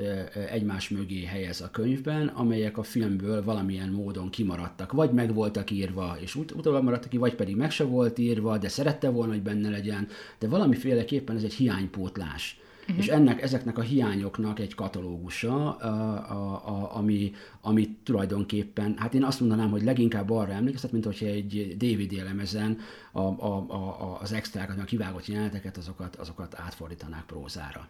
egymás 0.51 0.89
mögé 0.89 1.25
helyez 1.25 1.61
a 1.61 1.71
könyvben, 1.71 2.27
amelyek 2.27 2.79
a 2.79 2.83
filmből 2.83 3.45
valamilyen 3.45 3.89
módon 3.89 4.31
kimaradtak, 4.31 4.93
vagy 4.93 5.11
meg 5.11 5.35
voltak 5.35 5.71
írva, 5.71 6.17
és 6.21 6.35
ut- 6.35 6.53
utólag 6.53 6.83
maradtak 6.83 7.11
ki, 7.11 7.17
vagy 7.17 7.35
pedig 7.35 7.57
meg 7.57 7.71
se 7.71 7.85
volt 7.85 8.19
írva, 8.19 8.59
de 8.59 8.69
szerette 8.69 9.09
volna, 9.09 9.33
hogy 9.33 9.43
benne 9.43 9.71
legyen, 9.71 10.09
de 10.39 10.49
valamiféleképpen 10.49 11.37
ez 11.37 11.43
egy 11.43 11.55
hiánypótlás 11.55 12.61
uh-huh. 12.91 13.05
és 13.05 13.11
ennek, 13.11 13.43
ezeknek 13.43 13.79
a 13.79 13.83
hiányoknak 13.83 14.59
egy 14.59 14.75
katalógusa, 14.75 15.77
a, 15.77 15.87
a, 16.31 16.69
a, 16.69 16.97
ami, 16.97 17.33
ami 17.61 17.97
tulajdonképpen, 18.03 18.95
hát 18.99 19.15
én 19.15 19.25
azt 19.25 19.41
mondanám, 19.41 19.71
hogy 19.71 19.83
leginkább 19.83 20.31
arra 20.31 20.53
emlékeztet, 20.53 20.93
mint 20.93 21.05
hogyha 21.05 21.27
egy 21.27 21.75
DVD 21.77 22.13
lemezen 22.13 22.79
a, 23.13 23.21
a, 23.21 23.65
a, 23.69 24.19
az 24.21 24.33
extrákat, 24.33 24.79
a 24.79 24.85
kivágott 24.85 25.27
jeleneteket, 25.27 25.77
azokat, 25.77 26.17
azokat 26.17 26.55
átfordítanák 26.59 27.25
prózára. 27.25 27.89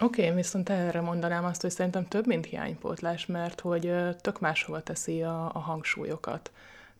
Oké, 0.00 0.22
okay, 0.22 0.34
viszont 0.34 0.68
erre 0.68 1.00
mondanám 1.00 1.44
azt, 1.44 1.60
hogy 1.60 1.70
szerintem 1.70 2.08
több, 2.08 2.26
mint 2.26 2.46
hiánypótlás, 2.46 3.26
mert 3.26 3.60
hogy 3.60 3.92
tök 4.20 4.40
máshova 4.40 4.82
teszi 4.82 5.22
a, 5.22 5.50
a 5.54 5.58
hangsúlyokat. 5.58 6.50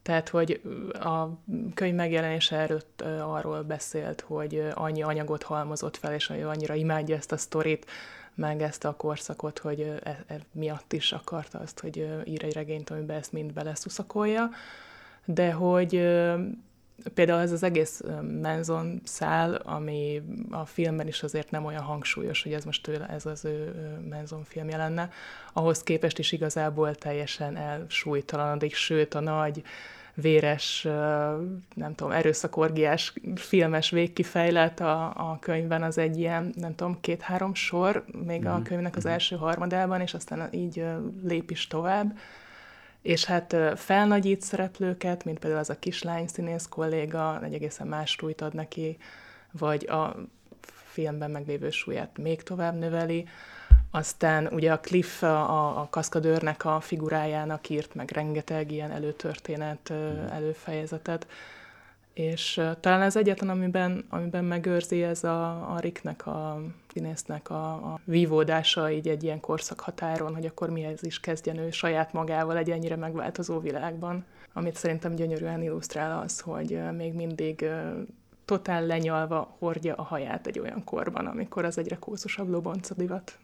Tehát, 0.02 0.28
hogy 0.28 0.60
a 0.92 1.26
könyv 1.74 1.94
megjelenése 1.94 2.56
előtt 2.56 3.00
arról 3.20 3.62
beszélt, 3.62 4.20
hogy 4.20 4.68
annyi 4.74 5.02
anyagot 5.02 5.42
halmozott 5.42 5.96
fel, 5.96 6.14
és 6.14 6.30
annyira 6.30 6.74
imádja 6.74 7.16
ezt 7.16 7.32
a 7.32 7.36
sztorit, 7.36 7.86
meg 8.34 8.62
ezt 8.62 8.84
a 8.84 8.96
korszakot, 8.96 9.58
hogy 9.58 9.80
e, 9.80 10.24
e, 10.26 10.38
miatt 10.52 10.92
is 10.92 11.12
akarta 11.12 11.58
azt, 11.58 11.80
hogy 11.80 12.22
ír 12.24 12.44
egy 12.44 12.52
regényt, 12.52 12.90
amiben 12.90 13.16
ezt 13.16 13.32
mind 13.32 13.52
beleszuszakolja, 13.52 14.50
de 15.24 15.52
hogy 15.52 16.08
például 17.14 17.40
ez 17.40 17.52
az 17.52 17.62
egész 17.62 18.00
Menzon 18.40 19.00
szál, 19.04 19.54
ami 19.54 20.22
a 20.50 20.64
filmben 20.64 21.06
is 21.06 21.22
azért 21.22 21.50
nem 21.50 21.64
olyan 21.64 21.82
hangsúlyos, 21.82 22.42
hogy 22.42 22.52
ez 22.52 22.64
most 22.64 22.82
tőle, 22.82 23.06
ez 23.06 23.26
az 23.26 23.44
ő 23.44 23.74
Menzon 24.08 24.44
filmje 24.44 24.76
lenne, 24.76 25.10
ahhoz 25.52 25.82
képest 25.82 26.18
is 26.18 26.32
igazából 26.32 26.94
teljesen 26.94 27.56
elsúlytalanodik, 27.56 28.74
sőt 28.74 29.14
a 29.14 29.20
nagy 29.20 29.62
véres, 30.14 30.82
nem 31.74 31.94
tudom, 31.94 32.12
erőszakorgiás 32.12 33.12
filmes 33.34 33.90
végkifejlet 33.90 34.80
a, 34.80 35.04
a 35.04 35.38
könyvben 35.40 35.82
az 35.82 35.98
egy 35.98 36.18
ilyen, 36.18 36.52
nem 36.56 36.74
tudom, 36.74 37.00
két-három 37.00 37.54
sor, 37.54 38.04
még 38.24 38.42
mm. 38.42 38.46
a 38.46 38.54
mhm. 38.54 38.62
könyvnek 38.62 38.96
az 38.96 39.04
mhm. 39.04 39.12
első 39.12 39.36
harmadában, 39.36 40.00
és 40.00 40.14
aztán 40.14 40.48
így 40.52 40.84
lép 41.22 41.50
is 41.50 41.66
tovább. 41.66 42.18
És 43.02 43.24
hát 43.24 43.56
felnagyít 43.76 44.40
szereplőket, 44.40 45.24
mint 45.24 45.38
például 45.38 45.60
az 45.60 45.70
a 45.70 45.78
kislány 45.78 46.26
színész 46.26 46.66
kolléga, 46.68 47.40
egy 47.42 47.54
egészen 47.54 47.86
más 47.86 48.10
súlyt 48.10 48.40
ad 48.40 48.54
neki, 48.54 48.96
vagy 49.52 49.86
a 49.86 50.16
filmben 50.92 51.30
meglévő 51.30 51.70
súlyát 51.70 52.18
még 52.18 52.42
tovább 52.42 52.78
növeli. 52.78 53.28
Aztán 53.90 54.46
ugye 54.46 54.72
a 54.72 54.80
Cliff 54.80 55.22
a, 55.22 55.80
a 55.80 55.88
kaszkadőrnek 55.90 56.64
a 56.64 56.80
figurájának 56.80 57.68
írt 57.68 57.94
meg 57.94 58.10
rengeteg 58.10 58.70
ilyen 58.70 58.90
előtörténet, 58.90 59.92
mm. 59.92 60.26
előfejezetet, 60.26 61.26
és 62.14 62.60
talán 62.80 63.02
ez 63.02 63.16
egyetlen, 63.16 63.50
amiben, 63.50 64.04
amiben 64.08 64.44
megőrzi 64.44 65.02
ez 65.02 65.24
a, 65.24 65.72
a 65.74 65.78
Ricknek, 65.80 66.26
a 66.26 66.60
színésznek 66.92 67.50
a, 67.50 67.72
a 67.72 68.00
vívódása 68.04 68.90
így 68.90 69.08
egy 69.08 69.22
ilyen 69.22 69.40
korszakhatáron, 69.40 70.34
hogy 70.34 70.46
akkor 70.46 70.70
mihez 70.70 71.02
is 71.02 71.20
kezdjen 71.20 71.58
ő 71.58 71.70
saját 71.70 72.12
magával 72.12 72.56
egy 72.56 72.70
ennyire 72.70 72.96
megváltozó 72.96 73.60
világban. 73.60 74.24
Amit 74.52 74.76
szerintem 74.76 75.14
gyönyörűen 75.14 75.62
illusztrál 75.62 76.20
az, 76.20 76.40
hogy 76.40 76.80
még 76.96 77.12
mindig 77.12 77.64
totál 78.44 78.86
lenyalva 78.86 79.56
hordja 79.58 79.94
a 79.94 80.02
haját 80.02 80.46
egy 80.46 80.58
olyan 80.58 80.84
korban, 80.84 81.26
amikor 81.26 81.64
az 81.64 81.78
egyre 81.78 81.96
kószosabb 81.96 82.48
lobonca 82.48 82.94
divat. 82.94 83.38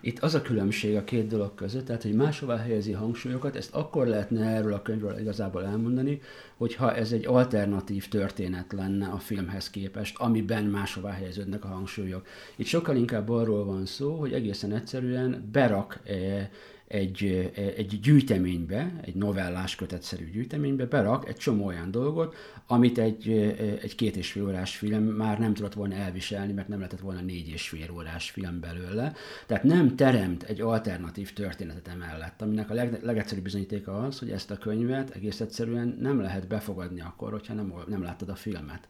Itt 0.00 0.18
az 0.18 0.34
a 0.34 0.42
különbség 0.42 0.96
a 0.96 1.04
két 1.04 1.26
dolog 1.26 1.54
között, 1.54 1.86
tehát 1.86 2.02
hogy 2.02 2.14
máshová 2.14 2.56
helyezi 2.56 2.92
hangsúlyokat, 2.92 3.56
ezt 3.56 3.74
akkor 3.74 4.06
lehetne 4.06 4.46
erről 4.46 4.72
a 4.72 4.82
könyvről 4.82 5.18
igazából 5.18 5.64
elmondani, 5.64 6.20
hogyha 6.56 6.94
ez 6.94 7.12
egy 7.12 7.26
alternatív 7.26 8.08
történet 8.08 8.72
lenne 8.72 9.06
a 9.06 9.18
filmhez 9.18 9.70
képest, 9.70 10.18
amiben 10.18 10.64
máshová 10.64 11.10
helyeződnek 11.10 11.64
a 11.64 11.68
hangsúlyok. 11.68 12.26
Itt 12.56 12.66
sokkal 12.66 12.96
inkább 12.96 13.28
arról 13.28 13.64
van 13.64 13.86
szó, 13.86 14.18
hogy 14.18 14.32
egészen 14.32 14.72
egyszerűen 14.72 15.48
berak 15.52 16.00
egy, 16.90 17.50
egy 17.76 18.00
gyűjteménybe, 18.00 18.92
egy 19.00 19.14
novellás 19.14 19.74
kötetszerű 19.74 20.30
gyűjteménybe 20.30 20.86
berak 20.86 21.28
egy 21.28 21.36
csomó 21.36 21.66
olyan 21.66 21.90
dolgot, 21.90 22.34
amit 22.66 22.98
egy, 22.98 23.28
egy 23.82 23.94
két 23.94 24.16
és 24.16 24.32
fél 24.32 24.44
órás 24.44 24.76
film 24.76 25.04
már 25.04 25.38
nem 25.38 25.54
tudott 25.54 25.74
volna 25.74 25.94
elviselni, 25.94 26.52
mert 26.52 26.68
nem 26.68 26.78
lehetett 26.78 27.00
volna 27.00 27.20
négy 27.20 27.48
és 27.48 27.68
fél 27.68 27.90
órás 27.94 28.30
film 28.30 28.60
belőle. 28.60 29.12
Tehát 29.46 29.62
nem 29.62 29.96
teremt 29.96 30.42
egy 30.42 30.60
alternatív 30.60 31.32
történetet 31.32 31.88
emellett, 31.88 32.42
aminek 32.42 32.70
a 32.70 32.74
leg, 32.74 32.98
legegyszerűbb 33.02 33.44
bizonyítéka 33.44 33.98
az, 33.98 34.18
hogy 34.18 34.30
ezt 34.30 34.50
a 34.50 34.58
könyvet 34.58 35.10
egész 35.10 35.40
egyszerűen 35.40 35.98
nem 36.00 36.20
lehet 36.20 36.48
befogadni 36.48 37.00
akkor, 37.00 37.30
hogyha 37.30 37.54
nem, 37.54 37.74
nem 37.86 38.02
láttad 38.02 38.28
a 38.28 38.34
filmet 38.34 38.88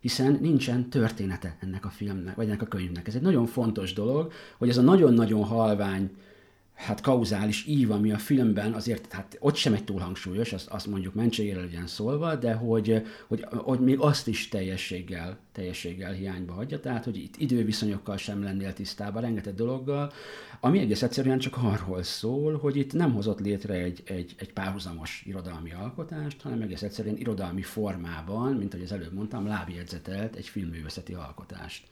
hiszen 0.00 0.38
nincsen 0.40 0.88
története 0.88 1.56
ennek 1.60 1.84
a 1.84 1.88
filmnek, 1.88 2.34
vagy 2.34 2.46
ennek 2.46 2.62
a 2.62 2.66
könyvnek. 2.66 3.08
Ez 3.08 3.14
egy 3.14 3.22
nagyon 3.22 3.46
fontos 3.46 3.92
dolog, 3.92 4.32
hogy 4.58 4.68
ez 4.68 4.76
a 4.76 4.82
nagyon-nagyon 4.82 5.44
halvány 5.44 6.10
hát 6.82 7.00
kauzális 7.00 7.66
ív, 7.66 7.90
ami 7.90 8.12
a 8.12 8.18
filmben 8.18 8.72
azért, 8.72 9.12
hát 9.12 9.36
ott 9.40 9.54
sem 9.54 9.72
egy 9.72 9.84
túl 9.84 10.00
hangsúlyos, 10.00 10.52
azt, 10.52 10.68
azt 10.68 10.86
mondjuk 10.86 11.14
mentségére 11.14 11.60
legyen 11.60 11.86
szólva, 11.86 12.34
de 12.34 12.52
hogy, 12.52 13.02
hogy, 13.26 13.44
hogy 13.50 13.80
még 13.80 13.98
azt 13.98 14.28
is 14.28 14.48
teljességgel, 14.48 15.38
teljességgel 15.52 16.12
hiányba 16.12 16.52
hagyja, 16.52 16.80
tehát 16.80 17.04
hogy 17.04 17.16
itt 17.16 17.36
időviszonyokkal 17.36 18.16
sem 18.16 18.42
lennél 18.42 18.72
tisztában, 18.72 19.22
rengeteg 19.22 19.54
dologgal, 19.54 20.12
ami 20.60 20.78
egész 20.78 21.02
egyszerűen 21.02 21.38
csak 21.38 21.56
arról 21.62 22.02
szól, 22.02 22.58
hogy 22.58 22.76
itt 22.76 22.92
nem 22.92 23.12
hozott 23.12 23.40
létre 23.40 23.74
egy, 23.74 24.02
egy, 24.04 24.34
egy 24.38 24.52
párhuzamos 24.52 25.22
irodalmi 25.26 25.72
alkotást, 25.72 26.42
hanem 26.42 26.60
egész 26.60 26.82
egyszerűen 26.82 27.16
irodalmi 27.16 27.62
formában, 27.62 28.52
mint 28.54 28.74
ahogy 28.74 28.86
az 28.86 28.92
előbb 28.92 29.12
mondtam, 29.12 29.46
lábjegyzetelt 29.46 30.36
egy 30.36 30.46
filmművészeti 30.46 31.14
alkotást 31.14 31.82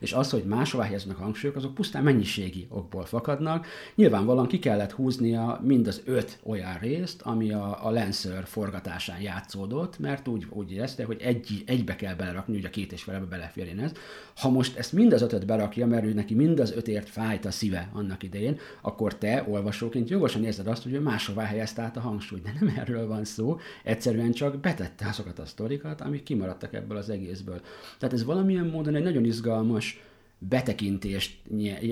és 0.00 0.12
az, 0.12 0.30
hogy 0.30 0.44
máshová 0.44 0.84
helyeznek 0.84 1.18
a 1.18 1.22
hangsúlyok, 1.22 1.56
azok 1.56 1.74
pusztán 1.74 2.02
mennyiségi 2.02 2.66
okból 2.68 3.04
fakadnak. 3.04 3.66
Nyilvánvalóan 3.94 4.46
ki 4.46 4.58
kellett 4.58 4.92
húznia 4.92 5.60
mind 5.62 5.86
az 5.86 6.02
öt 6.04 6.38
olyan 6.42 6.78
részt, 6.78 7.22
ami 7.22 7.52
a, 7.52 7.86
a 7.86 7.90
Lancer 7.90 8.44
forgatásán 8.46 9.20
játszódott, 9.20 9.98
mert 9.98 10.28
úgy, 10.28 10.46
úgy 10.50 10.72
érezte, 10.72 11.04
hogy 11.04 11.20
egy, 11.20 11.62
egybe 11.66 11.96
kell 11.96 12.14
belerakni, 12.14 12.56
ugye 12.56 12.66
a 12.66 12.70
két 12.70 12.92
és 12.92 13.04
felebe 13.10 13.26
beleférjen 13.26 13.78
ez. 13.78 13.92
Ha 14.36 14.50
most 14.50 14.76
ezt 14.76 14.92
mind 14.92 15.12
az 15.12 15.22
ötöt 15.22 15.46
berakja, 15.46 15.86
mert 15.86 16.04
ő 16.04 16.12
neki 16.12 16.34
mind 16.34 16.60
az 16.60 16.72
ötért 16.72 17.08
fájt 17.08 17.44
a 17.44 17.50
szíve 17.50 17.90
annak 17.92 18.22
idején, 18.22 18.58
akkor 18.80 19.14
te 19.14 19.44
olvasóként 19.48 20.10
jogosan 20.10 20.44
érzed 20.44 20.66
azt, 20.66 20.82
hogy 20.82 20.92
ő 20.92 21.00
máshová 21.00 21.44
helyezte 21.44 21.82
át 21.82 21.96
a 21.96 22.00
hangsúlyt. 22.00 22.42
De 22.42 22.52
nem 22.60 22.74
erről 22.76 23.06
van 23.06 23.24
szó, 23.24 23.58
egyszerűen 23.84 24.32
csak 24.32 24.60
betette 24.60 25.08
azokat 25.08 25.38
a 25.38 25.46
sztorikat, 25.46 26.00
amik 26.00 26.22
kimaradtak 26.22 26.74
ebből 26.74 26.96
az 26.96 27.10
egészből. 27.10 27.60
Tehát 27.98 28.14
ez 28.14 28.24
valamilyen 28.24 28.66
módon 28.66 28.94
egy 28.94 29.02
nagyon 29.02 29.24
izgalmas 29.24 30.00
betekintést 30.48 31.38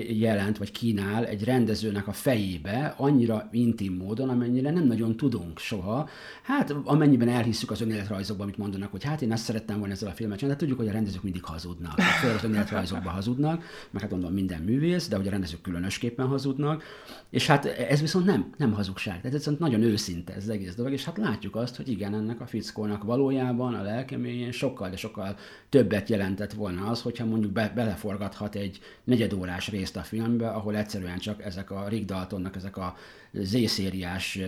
jelent, 0.09 0.57
vagy 0.57 0.71
kínál 0.71 1.25
egy 1.25 1.43
rendezőnek 1.43 2.07
a 2.07 2.11
fejébe 2.11 2.93
annyira 2.97 3.49
intim 3.51 3.93
módon, 3.93 4.29
amennyire 4.29 4.71
nem 4.71 4.83
nagyon 4.83 5.17
tudunk 5.17 5.59
soha. 5.59 6.09
Hát 6.43 6.75
amennyiben 6.83 7.29
elhisszük 7.29 7.71
az 7.71 7.81
önéletrajzokban, 7.81 8.45
amit 8.45 8.57
mondanak, 8.57 8.91
hogy 8.91 9.03
hát 9.03 9.21
én 9.21 9.31
ezt 9.31 9.43
szerettem 9.43 9.77
volna 9.77 9.93
ezzel 9.93 10.09
a 10.09 10.11
filmet 10.11 10.37
csinálni, 10.37 10.59
de 10.59 10.65
tudjuk, 10.65 10.79
hogy 10.79 10.89
a 10.89 10.97
rendezők 10.97 11.23
mindig 11.23 11.43
hazudnak. 11.43 11.99
Főleg 11.99 12.35
az 12.35 12.43
önéletrajzokban 12.43 13.13
hazudnak, 13.13 13.63
meg 13.91 14.01
hát 14.01 14.11
mondom 14.11 14.33
minden 14.33 14.61
művész, 14.61 15.07
de 15.07 15.15
hogy 15.15 15.27
a 15.27 15.31
rendezők 15.31 15.61
különösképpen 15.61 16.27
hazudnak. 16.27 16.83
És 17.29 17.47
hát 17.47 17.65
ez 17.65 18.01
viszont 18.01 18.25
nem, 18.25 18.53
nem 18.57 18.73
hazugság. 18.73 19.21
Tehát 19.21 19.37
ez 19.37 19.49
nagyon 19.59 19.81
őszinte 19.81 20.33
ez 20.33 20.43
az 20.43 20.49
egész 20.49 20.75
dolog, 20.75 20.91
és 20.91 21.05
hát 21.05 21.17
látjuk 21.17 21.55
azt, 21.55 21.75
hogy 21.75 21.89
igen, 21.89 22.13
ennek 22.13 22.41
a 22.41 22.45
fickónak 22.45 23.03
valójában 23.03 23.73
a 23.73 23.81
lelkeméjén 23.83 24.51
sokkal, 24.51 24.89
de 24.89 24.95
sokkal 24.95 25.35
többet 25.69 26.09
jelentett 26.09 26.53
volna 26.53 26.87
az, 26.87 27.01
hogyha 27.01 27.25
mondjuk 27.25 27.51
be, 27.51 27.71
beleforgat 27.75 28.37
berakhat 28.39 28.55
egy 28.55 28.79
negyedórás 29.03 29.69
részt 29.69 29.95
a 29.95 30.01
filmbe, 30.01 30.49
ahol 30.49 30.75
egyszerűen 30.75 31.17
csak 31.17 31.43
ezek 31.43 31.71
a 31.71 31.87
Rick 31.87 32.05
Daltonnak, 32.05 32.55
ezek 32.55 32.77
a 32.77 32.95
Z-szériás 33.31 34.39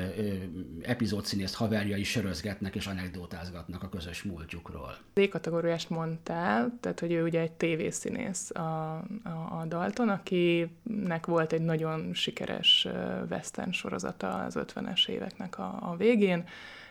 epizódszínész 0.81 1.53
haverjai 1.53 2.03
sörözgetnek 2.03 2.75
és 2.75 2.88
anekdotázgatnak 2.88 3.83
a 3.83 3.89
közös 3.89 4.24
múltjukról. 4.24 4.95
Z-kategóriást 5.15 5.89
mondtál, 5.89 6.77
tehát 6.79 7.00
hogy 7.00 7.12
ő 7.12 7.24
ugye 7.24 7.39
egy 7.39 7.51
tévészínész 7.51 8.51
a, 8.51 8.98
a, 9.24 9.60
a 9.60 9.65
Dalton, 9.67 10.10
akinek 10.10 11.25
volt 11.25 11.53
egy 11.53 11.62
nagyon 11.62 12.13
sikeres 12.13 12.88
western 13.29 13.71
sorozata 13.71 14.27
az 14.27 14.57
50-es 14.60 15.07
éveknek 15.07 15.60
a, 15.60 15.77
a 15.81 15.95
végén, 15.95 16.43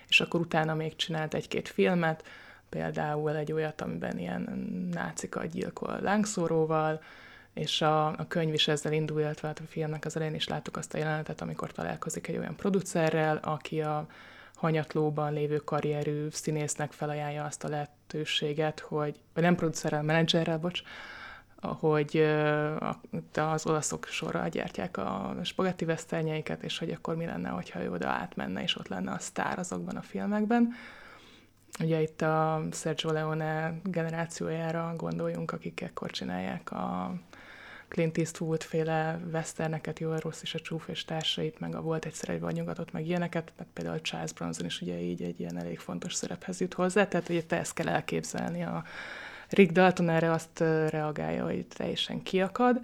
és 0.08 0.20
akkor 0.20 0.40
utána 0.40 0.74
még 0.74 0.96
csinált 0.96 1.34
egy-két 1.34 1.68
filmet, 1.68 2.24
például 2.70 3.36
egy 3.36 3.52
olyat, 3.52 3.80
amiben 3.80 4.18
ilyen 4.18 4.40
nácikat 4.92 5.46
gyilkol 5.46 5.98
lángszóróval, 6.00 7.00
és 7.54 7.82
a, 7.82 8.06
a 8.06 8.26
könyv 8.28 8.54
is 8.54 8.68
ezzel 8.68 8.92
indul, 8.92 9.20
illetve 9.20 9.48
hát 9.48 9.58
a 9.58 9.68
filmnek 9.68 10.04
az 10.04 10.16
elején 10.16 10.34
is 10.34 10.48
láttuk 10.48 10.76
azt 10.76 10.94
a 10.94 10.98
jelenetet, 10.98 11.40
amikor 11.40 11.72
találkozik 11.72 12.28
egy 12.28 12.36
olyan 12.36 12.56
producerrel, 12.56 13.36
aki 13.36 13.80
a 13.80 14.06
hanyatlóban 14.54 15.32
lévő 15.32 15.56
karrierű 15.56 16.26
színésznek 16.30 16.92
felajánlja 16.92 17.44
azt 17.44 17.64
a 17.64 17.68
lehetőséget, 17.68 18.80
hogy, 18.80 19.20
vagy 19.34 19.42
nem 19.42 19.54
producerrel, 19.54 20.02
menedzserrel, 20.02 20.58
bocs, 20.58 20.82
hogy 21.60 22.16
az 23.34 23.66
olaszok 23.66 24.06
sorra 24.06 24.48
gyártják 24.48 24.96
a 24.96 25.36
spagetti 25.42 25.84
vesztelnyeiket, 25.84 26.62
és 26.62 26.78
hogy 26.78 26.90
akkor 26.90 27.16
mi 27.16 27.24
lenne, 27.24 27.48
hogyha 27.48 27.82
ő 27.82 27.90
oda 27.90 28.08
átmenne, 28.08 28.62
és 28.62 28.76
ott 28.76 28.88
lenne 28.88 29.12
a 29.12 29.18
sztár 29.18 29.58
azokban 29.58 29.96
a 29.96 30.02
filmekben. 30.02 30.72
Ugye 31.80 32.00
itt 32.00 32.22
a 32.22 32.62
Sergio 32.72 33.12
Leone 33.12 33.80
generációjára 33.84 34.94
gondoljunk, 34.96 35.52
akik 35.52 35.80
ekkor 35.80 36.10
csinálják 36.10 36.72
a 36.72 37.14
Clint 37.88 38.18
Eastwood 38.18 38.62
féle 38.62 39.20
westerneket, 39.32 39.98
jó, 39.98 40.14
rossz 40.14 40.42
és 40.42 40.54
a 40.54 40.60
csúf 40.60 40.88
és 40.88 41.04
társait, 41.04 41.60
meg 41.60 41.74
a 41.74 41.80
volt 41.80 42.04
egyszer 42.04 42.28
egy 42.28 42.40
nyugatot, 42.40 42.92
meg 42.92 43.06
ilyeneket, 43.06 43.52
meg 43.58 43.66
például 43.72 44.00
Charles 44.00 44.32
Bronson 44.32 44.66
is 44.66 44.80
ugye 44.80 45.00
így 45.00 45.22
egy 45.22 45.40
ilyen 45.40 45.58
elég 45.58 45.78
fontos 45.78 46.14
szerephez 46.14 46.60
jut 46.60 46.74
hozzá, 46.74 47.08
tehát 47.08 47.28
ugye 47.28 47.42
te 47.42 47.58
ezt 47.58 47.74
kell 47.74 47.88
elképzelni. 47.88 48.62
A 48.62 48.84
Rick 49.48 49.72
Dalton 49.72 50.08
erre 50.08 50.30
azt 50.30 50.58
reagálja, 50.88 51.44
hogy 51.44 51.66
teljesen 51.66 52.22
kiakad, 52.22 52.80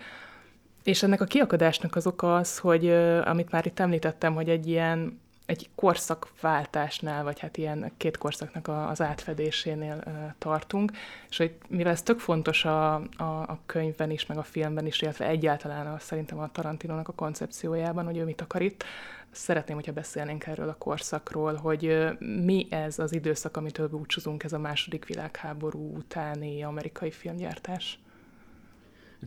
És 0.82 1.02
ennek 1.02 1.20
a 1.20 1.24
kiakadásnak 1.24 1.96
az 1.96 2.06
oka 2.06 2.36
az, 2.36 2.58
hogy 2.58 2.88
amit 3.24 3.50
már 3.50 3.66
itt 3.66 3.80
említettem, 3.80 4.34
hogy 4.34 4.48
egy 4.48 4.66
ilyen 4.66 5.20
egy 5.46 5.68
korszakváltásnál, 5.74 7.24
vagy 7.24 7.38
hát 7.38 7.56
ilyen 7.56 7.92
két 7.96 8.18
korszaknak 8.18 8.68
az 8.68 9.00
átfedésénél 9.00 10.02
tartunk, 10.38 10.92
és 11.28 11.36
hogy 11.36 11.54
mivel 11.68 11.92
ez 11.92 12.02
tök 12.02 12.18
fontos 12.18 12.64
a, 12.64 12.94
a, 12.94 13.22
a 13.24 13.60
könyvben 13.66 14.10
is, 14.10 14.26
meg 14.26 14.38
a 14.38 14.42
filmben 14.42 14.86
is, 14.86 15.02
illetve 15.02 15.26
egyáltalán 15.26 15.86
a, 15.86 15.98
szerintem 15.98 16.38
a 16.38 16.52
Tarantinónak 16.52 17.08
a 17.08 17.12
koncepciójában, 17.12 18.04
hogy 18.04 18.16
ő 18.16 18.24
mit 18.24 18.40
akar 18.40 18.62
itt, 18.62 18.84
szeretném, 19.30 19.76
hogyha 19.76 19.92
beszélnénk 19.92 20.46
erről 20.46 20.68
a 20.68 20.76
korszakról, 20.78 21.54
hogy 21.54 22.08
mi 22.44 22.66
ez 22.70 22.98
az 22.98 23.12
időszak, 23.12 23.56
amitől 23.56 23.88
búcsúzunk, 23.88 24.44
ez 24.44 24.52
a 24.52 24.58
második 24.58 25.06
világháború 25.06 25.96
utáni 25.96 26.62
amerikai 26.62 27.10
filmgyártás. 27.10 27.98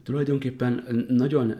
Tulajdonképpen 0.03 1.05
nagyon 1.07 1.55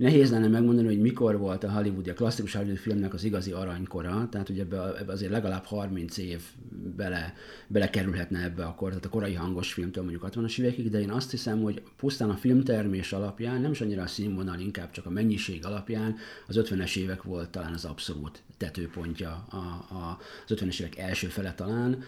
Nehéz 0.00 0.30
lenne 0.30 0.48
megmondani, 0.48 0.86
hogy 0.86 1.00
mikor 1.00 1.38
volt 1.38 1.64
a 1.64 1.72
Hollywood, 1.72 2.08
a 2.08 2.12
klasszikus 2.12 2.54
Hollywood 2.54 2.78
filmnek 2.78 3.14
az 3.14 3.24
igazi 3.24 3.52
aranykora, 3.52 4.28
tehát 4.30 4.48
ugye 4.48 4.62
ebbe, 4.62 4.96
ebbe 4.98 5.12
azért 5.12 5.30
legalább 5.30 5.64
30 5.64 6.16
év 6.16 6.40
bele, 6.96 7.34
belekerülhetne 7.66 8.42
ebbe 8.42 8.64
a 8.64 8.74
kor, 8.74 8.88
tehát 8.88 9.04
a 9.04 9.08
korai 9.08 9.34
hangos 9.34 9.72
filmtől 9.72 10.02
mondjuk 10.04 10.28
60-as 10.30 10.58
évekig, 10.58 10.90
de 10.90 11.00
én 11.00 11.10
azt 11.10 11.30
hiszem, 11.30 11.62
hogy 11.62 11.82
pusztán 11.96 12.30
a 12.30 12.36
filmtermés 12.36 13.12
alapján, 13.12 13.60
nem 13.60 13.70
is 13.70 13.80
annyira 13.80 14.02
a 14.02 14.06
színvonal, 14.06 14.58
inkább 14.58 14.90
csak 14.90 15.06
a 15.06 15.10
mennyiség 15.10 15.64
alapján, 15.64 16.16
az 16.46 16.60
50-es 16.60 16.96
évek 16.96 17.22
volt 17.22 17.50
talán 17.50 17.72
az 17.72 17.84
abszolút 17.84 18.42
tetőpontja 18.56 19.46
a, 19.50 19.56
a, 19.56 20.18
az 20.48 20.54
50-es 20.56 20.80
évek 20.80 20.98
első 20.98 21.26
fele 21.26 21.54
talán, 21.54 22.02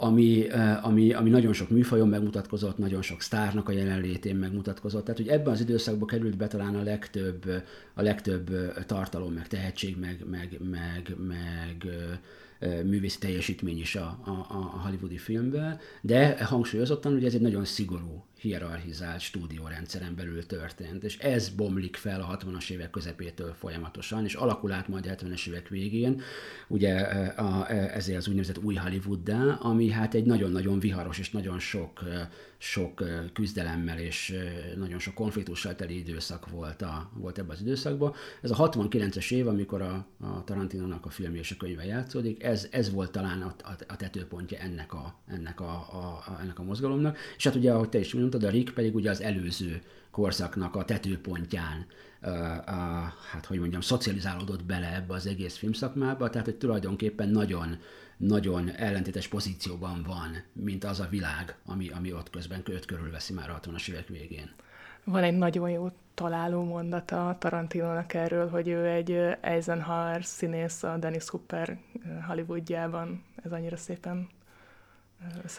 ami, 0.00 0.46
ami, 0.82 1.12
ami 1.12 1.30
nagyon 1.30 1.52
sok 1.52 1.70
műfajon 1.70 2.08
megmutatkozott, 2.08 2.78
nagyon 2.78 3.02
sok 3.02 3.22
sztárnak 3.22 3.68
a 3.68 3.72
jelenlétén 3.72 4.36
megmutatkozott. 4.36 5.04
Tehát, 5.04 5.20
hogy 5.20 5.28
ebben 5.28 5.52
az 5.52 5.60
időszakban 5.60 6.08
került 6.08 6.36
be 6.36 6.46
talán 6.46 6.74
a 6.74 6.82
legtöbb, 6.82 7.62
a 7.94 8.02
legtöbb 8.02 8.50
tartalom, 8.86 9.32
meg 9.32 9.48
tehetség, 9.48 9.96
meg, 9.98 10.24
meg, 10.30 10.58
meg, 10.70 11.16
meg 11.26 11.86
művészi 12.84 13.18
teljesítmény 13.18 13.78
is 13.78 13.94
a, 13.96 14.18
a, 14.24 14.30
a 14.48 14.80
hollywoodi 14.84 15.18
filmben, 15.18 15.78
de 16.00 16.44
hangsúlyozottan, 16.44 17.12
hogy 17.12 17.24
ez 17.24 17.34
egy 17.34 17.40
nagyon 17.40 17.64
szigorú 17.64 18.24
hierarchizált 18.40 19.20
stúdiórendszeren 19.20 20.14
belül 20.14 20.46
történt, 20.46 21.04
és 21.04 21.18
ez 21.18 21.48
bomlik 21.48 21.96
fel 21.96 22.20
a 22.20 22.36
60-as 22.36 22.70
évek 22.70 22.90
közepétől 22.90 23.54
folyamatosan, 23.58 24.24
és 24.24 24.34
alakul 24.34 24.72
át 24.72 24.88
majd 24.88 25.06
a 25.06 25.14
70-es 25.14 25.48
évek 25.48 25.68
végén, 25.68 26.20
ugye 26.68 26.94
a, 27.36 27.70
ezért 27.70 28.18
az 28.18 28.28
úgynevezett 28.28 28.58
új 28.58 28.74
hollywood 28.74 29.26
ami 29.58 29.90
hát 29.90 30.14
egy 30.14 30.24
nagyon-nagyon 30.24 30.78
viharos 30.78 31.18
és 31.18 31.30
nagyon 31.30 31.58
sok, 31.58 32.02
sok 32.58 33.04
küzdelemmel 33.32 33.98
és 33.98 34.34
nagyon 34.76 34.98
sok 34.98 35.14
konfliktussal 35.14 35.74
teli 35.74 35.98
időszak 35.98 36.50
volt, 36.50 36.82
a, 36.82 37.10
volt 37.14 37.38
ebben 37.38 37.50
az 37.50 37.60
időszakban. 37.60 38.14
Ez 38.42 38.50
a 38.50 38.70
69-es 38.70 39.32
év, 39.32 39.48
amikor 39.48 39.82
a, 39.82 40.06
a 40.20 40.44
Tarantinónak 40.44 41.06
a 41.06 41.10
film 41.10 41.34
és 41.34 41.50
a 41.50 41.56
könyve 41.56 41.84
játszódik, 41.84 42.42
ez, 42.42 42.68
ez 42.70 42.90
volt 42.90 43.10
talán 43.10 43.42
a, 43.42 43.54
a, 43.64 43.70
a 43.88 43.96
tetőpontja 43.96 44.58
ennek 44.58 44.92
a, 44.92 45.18
ennek 45.26 45.60
a, 45.60 45.88
a, 45.92 46.22
a, 46.26 46.38
ennek 46.40 46.58
a 46.58 46.62
mozgalomnak. 46.62 47.18
És 47.36 47.44
hát 47.44 47.54
ugye, 47.54 47.72
ahogy 47.72 47.88
te 47.88 47.98
is 47.98 48.14
mondtad, 48.14 48.27
a 48.34 48.50
Rick 48.50 48.74
pedig 48.74 48.94
ugye 48.94 49.10
az 49.10 49.20
előző 49.20 49.82
korszaknak 50.10 50.76
a 50.76 50.84
tetőpontján, 50.84 51.86
uh, 52.22 52.30
uh, 52.30 52.66
hát 53.30 53.46
hogy 53.46 53.58
mondjam, 53.58 53.80
szocializálódott 53.80 54.64
bele 54.64 54.94
ebbe 54.94 55.14
az 55.14 55.26
egész 55.26 55.56
filmszakmába, 55.56 56.30
tehát 56.30 56.46
hogy 56.46 56.56
tulajdonképpen 56.56 57.28
nagyon, 57.28 57.78
nagyon 58.16 58.70
ellentétes 58.70 59.28
pozícióban 59.28 60.02
van, 60.06 60.42
mint 60.52 60.84
az 60.84 61.00
a 61.00 61.06
világ, 61.10 61.56
ami, 61.64 61.88
ami 61.88 62.12
ott 62.12 62.30
közben 62.30 62.62
őt 62.66 62.84
körülveszi 62.84 63.32
már 63.32 63.50
a 63.50 63.60
60-as 63.60 63.88
évek 63.88 64.08
végén. 64.08 64.50
Van 65.04 65.22
egy 65.22 65.36
nagyon 65.36 65.70
jó 65.70 65.90
találó 66.14 66.64
mondata 66.64 67.36
Tarantinónak 67.38 68.14
erről, 68.14 68.48
hogy 68.48 68.68
ő 68.68 68.86
egy 68.86 69.10
Eisenhower 69.40 70.24
színész 70.24 70.82
a 70.82 70.96
Dennis 70.96 71.28
Hooper 71.28 71.78
Hollywoodjában. 72.26 73.24
Ez 73.44 73.52
annyira 73.52 73.76
szépen 73.76 74.28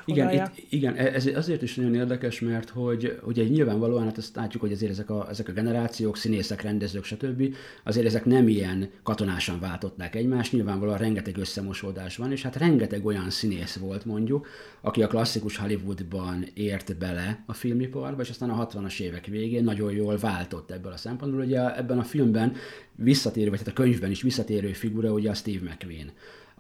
igen, 0.06 0.34
itt, 0.34 0.66
igen, 0.70 0.96
e- 0.96 1.14
ez 1.14 1.26
azért 1.26 1.62
is 1.62 1.76
nagyon 1.76 1.96
érdekes, 1.96 2.40
mert 2.40 2.70
hogy 2.70 3.20
ugye 3.24 3.44
nyilvánvalóan 3.44 4.04
hát 4.04 4.18
azt 4.18 4.36
látjuk, 4.36 4.62
hogy 4.62 4.72
azért 4.72 4.92
ezek 4.92 5.10
a, 5.10 5.28
ezek 5.30 5.48
a 5.48 5.52
generációk, 5.52 6.18
színészek, 6.18 6.62
rendezők, 6.62 7.04
stb. 7.04 7.56
azért 7.84 8.06
ezek 8.06 8.26
nem 8.26 8.48
ilyen 8.48 8.90
katonásan 9.04 9.60
váltották 9.60 10.16
egymást, 10.16 10.52
nyilvánvalóan 10.52 10.98
rengeteg 10.98 11.38
összemosódás 11.38 12.18
van, 12.18 12.32
és 12.32 12.42
hát 12.42 12.56
rengeteg 12.56 13.06
olyan 13.06 13.30
színész 13.30 13.76
volt 13.76 14.06
mondjuk, 14.06 14.48
aki 14.82 15.04
a 15.04 15.08
klasszikus 15.08 15.58
Hollywoodban 15.58 16.46
ért 16.54 16.98
bele 16.98 17.44
a 17.46 17.54
filmiparba, 17.54 18.22
és 18.22 18.30
aztán 18.30 18.50
a 18.50 18.68
60-as 18.68 19.00
évek 19.00 19.26
végén 19.26 19.64
nagyon 19.64 19.92
jól 19.92 20.18
váltott 20.18 20.72
ebből 20.72 20.92
a 20.92 20.98
szempontból. 20.98 21.44
Ugye 21.44 21.78
ebben 21.78 22.00
a 22.00 22.04
filmben 22.04 22.56
visszatérő, 22.96 23.50
vagy 23.50 23.60
hát 23.60 23.68
a 23.68 23.74
könyvben 23.74 24.12
is 24.12 24.22
visszatérő 24.22 24.74
figura 24.74 25.12
ugye 25.12 25.30
a 25.30 25.34
Steve 25.34 25.72
McQueen 25.72 26.12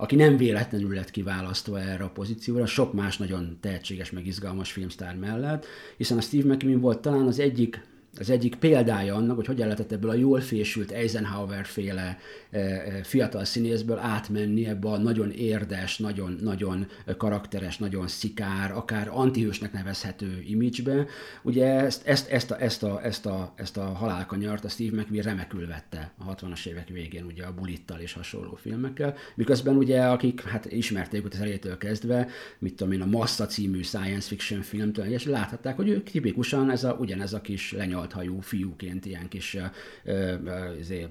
aki 0.01 0.15
nem 0.15 0.37
véletlenül 0.37 0.93
lett 0.93 1.11
kiválasztva 1.11 1.79
erre 1.79 2.03
a 2.03 2.09
pozícióra, 2.09 2.65
sok 2.65 2.93
más 2.93 3.17
nagyon 3.17 3.57
tehetséges, 3.61 4.11
meg 4.11 4.25
izgalmas 4.25 4.71
filmsztár 4.71 5.15
mellett, 5.15 5.65
hiszen 5.97 6.17
a 6.17 6.21
Steve 6.21 6.53
McQueen 6.53 6.79
volt 6.79 6.99
talán 6.99 7.27
az 7.27 7.39
egyik 7.39 7.81
az 8.17 8.29
egyik 8.29 8.55
példája 8.55 9.15
annak, 9.15 9.35
hogy 9.35 9.45
hogyan 9.45 9.67
lehetett 9.67 9.91
ebből 9.91 10.09
a 10.09 10.13
jól 10.13 10.39
fésült 10.39 10.91
Eisenhower 10.91 11.65
féle 11.65 12.17
eh, 12.49 12.61
eh, 12.61 13.03
fiatal 13.03 13.45
színészből 13.45 13.97
átmenni 13.97 14.67
ebbe 14.67 14.89
a 14.89 14.97
nagyon 14.97 15.31
érdes, 15.31 15.97
nagyon, 15.97 16.37
nagyon 16.41 16.87
karakteres, 17.17 17.77
nagyon 17.77 18.07
szikár, 18.07 18.71
akár 18.71 19.09
antihősnek 19.11 19.73
nevezhető 19.73 20.43
imidzsbe. 20.47 21.05
Ugye 21.41 21.65
ezt, 21.65 22.07
ezt, 22.07 22.29
ezt, 22.29 22.51
a, 22.51 22.61
ezt, 22.61 22.83
a, 22.83 22.99
ezt, 23.03 23.25
a, 23.25 23.53
ezt 23.55 23.77
a 23.77 23.83
halálkanyart 23.83 24.65
a 24.65 24.69
Steve 24.69 25.01
McQueen 25.01 25.23
remekül 25.23 25.67
vette 25.67 26.11
a 26.17 26.35
60-as 26.35 26.65
évek 26.65 26.87
végén, 26.87 27.25
ugye 27.25 27.43
a 27.43 27.53
Bulittal 27.53 27.99
és 27.99 28.13
hasonló 28.13 28.55
filmekkel, 28.61 29.15
miközben 29.35 29.75
ugye 29.75 30.01
akik 30.01 30.43
hát 30.43 30.65
ismerték 30.71 31.25
ott 31.25 31.33
az 31.33 31.41
elétől 31.41 31.77
kezdve, 31.77 32.27
mit 32.59 32.75
tudom 32.75 32.93
én, 32.93 33.01
a 33.01 33.05
Massa 33.05 33.45
című 33.45 33.81
science 33.81 34.27
fiction 34.27 34.61
filmtől, 34.61 35.05
és 35.05 35.25
láthatták, 35.25 35.75
hogy 35.75 35.89
ők 35.89 36.09
tipikusan 36.09 36.71
ez 36.71 36.83
a, 36.83 36.97
ugyanez 36.99 37.33
a 37.33 37.41
kis 37.41 37.71
lenyalt 37.71 37.98
hajú 38.07 38.39
fiúként, 38.39 39.05
ilyen 39.05 39.27
kis 39.27 39.57
uh, 40.05 41.09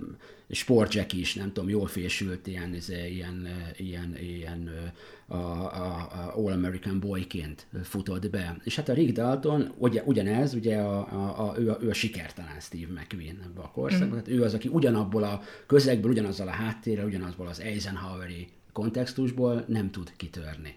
sportjack 0.50 1.12
is, 1.12 1.34
nem 1.34 1.52
tudom, 1.52 1.68
jól 1.68 1.86
fésült, 1.86 2.46
ilyen, 2.46 2.76
ilyen, 2.88 3.48
ilyen, 3.76 4.16
ilyen 4.18 4.92
a, 5.26 5.36
a, 5.36 6.08
a 6.12 6.32
All 6.36 6.52
American 6.52 7.00
Boyként 7.00 7.66
futott 7.82 8.30
be. 8.30 8.56
És 8.64 8.76
hát 8.76 8.88
a 8.88 8.92
Rick 8.92 9.12
Dalton, 9.12 9.72
ugye, 9.76 10.02
ugyanez, 10.04 10.54
ugye 10.54 10.76
a, 10.76 10.98
a, 10.98 11.48
a, 11.48 11.58
ő, 11.58 11.70
a, 11.70 11.78
ő 11.80 11.88
a 11.88 11.94
sikertelen 11.94 12.60
Steve 12.60 12.92
McQueen 12.92 13.40
ebbe 13.44 13.60
a 13.60 13.70
korszakban, 13.70 14.18
mm. 14.18 14.22
tehát 14.22 14.28
ő 14.40 14.42
az, 14.42 14.54
aki 14.54 14.68
ugyanabból 14.68 15.22
a 15.22 15.42
közegből, 15.66 16.10
ugyanazzal 16.10 16.48
a 16.48 16.50
háttérrel, 16.50 17.06
ugyanazból 17.06 17.46
az 17.46 17.60
Eisenhoweri 17.60 18.48
kontextusból 18.72 19.64
nem 19.66 19.90
tud 19.90 20.12
kitörni. 20.16 20.76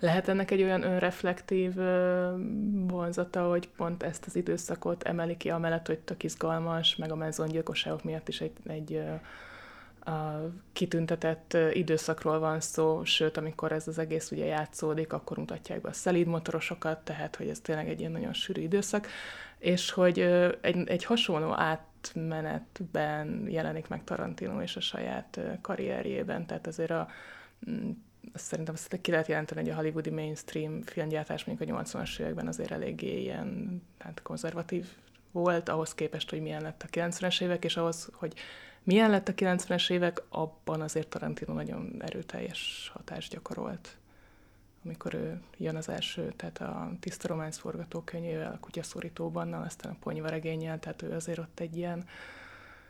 Lehet 0.00 0.28
ennek 0.28 0.50
egy 0.50 0.62
olyan 0.62 0.82
önreflektív 0.82 1.74
vonzata, 2.88 3.48
hogy 3.48 3.68
pont 3.68 4.02
ezt 4.02 4.26
az 4.26 4.36
időszakot 4.36 5.02
emeli 5.02 5.36
ki, 5.36 5.50
amellett, 5.50 5.86
hogy 5.86 5.98
tök 5.98 6.22
izgalmas, 6.22 6.96
meg 6.96 7.12
a 7.12 7.16
mezongyilkosságok 7.16 8.04
miatt 8.04 8.28
is 8.28 8.40
egy, 8.40 8.52
egy 8.66 9.02
a 10.08 10.50
kitüntetett 10.72 11.56
időszakról 11.72 12.38
van 12.38 12.60
szó, 12.60 13.04
sőt, 13.04 13.36
amikor 13.36 13.72
ez 13.72 13.88
az 13.88 13.98
egész 13.98 14.30
ugye 14.30 14.44
játszódik, 14.44 15.12
akkor 15.12 15.36
mutatják 15.36 15.80
be 15.80 15.88
a 15.88 15.92
szelíd 15.92 16.26
motorosokat, 16.26 16.98
tehát, 16.98 17.36
hogy 17.36 17.48
ez 17.48 17.60
tényleg 17.60 17.88
egy 17.88 18.00
ilyen 18.00 18.12
nagyon 18.12 18.32
sűrű 18.32 18.60
időszak, 18.60 19.06
és 19.58 19.90
hogy 19.90 20.20
egy, 20.60 20.88
egy 20.88 21.04
hasonló 21.04 21.52
átmenetben 21.52 23.46
jelenik 23.48 23.88
meg 23.88 24.04
Tarantino 24.04 24.62
és 24.62 24.76
a 24.76 24.80
saját 24.80 25.40
karrierjében, 25.60 26.46
tehát 26.46 26.66
azért 26.66 26.90
a 26.90 27.08
szerintem 28.34 28.74
azt 28.74 29.00
ki 29.00 29.10
lehet 29.10 29.26
jelenteni, 29.26 29.60
hogy 29.60 29.70
a 29.70 29.74
hollywoodi 29.74 30.10
mainstream 30.10 30.82
filmgyártás 30.82 31.44
mondjuk 31.44 31.70
a 31.70 31.82
80-as 31.82 32.20
években 32.20 32.46
azért 32.46 32.70
eléggé 32.70 33.20
ilyen 33.20 33.82
hát 33.98 34.22
konzervatív 34.22 34.86
volt, 35.32 35.68
ahhoz 35.68 35.94
képest, 35.94 36.30
hogy 36.30 36.40
milyen 36.40 36.62
lett 36.62 36.82
a 36.82 36.86
90-es 36.86 37.42
évek, 37.42 37.64
és 37.64 37.76
ahhoz, 37.76 38.08
hogy 38.12 38.34
milyen 38.82 39.10
lett 39.10 39.28
a 39.28 39.34
90-es 39.34 39.90
évek, 39.90 40.22
abban 40.28 40.80
azért 40.80 41.08
Tarantino 41.08 41.52
nagyon 41.52 41.96
erőteljes 41.98 42.90
hatást 42.94 43.32
gyakorolt. 43.32 43.96
Amikor 44.84 45.14
ő 45.14 45.40
jön 45.56 45.76
az 45.76 45.88
első, 45.88 46.32
tehát 46.36 46.58
a 46.58 46.90
Tiszta 47.00 47.28
Románc 47.28 47.56
forgatókönyvével, 47.56 48.52
a 48.52 48.58
Kutyaszorítóban, 48.58 49.52
aztán 49.52 49.92
a 49.92 49.96
Ponyvaregénnyel, 50.00 50.78
tehát 50.78 51.02
ő 51.02 51.12
azért 51.12 51.38
ott 51.38 51.60
egy 51.60 51.76
ilyen, 51.76 52.04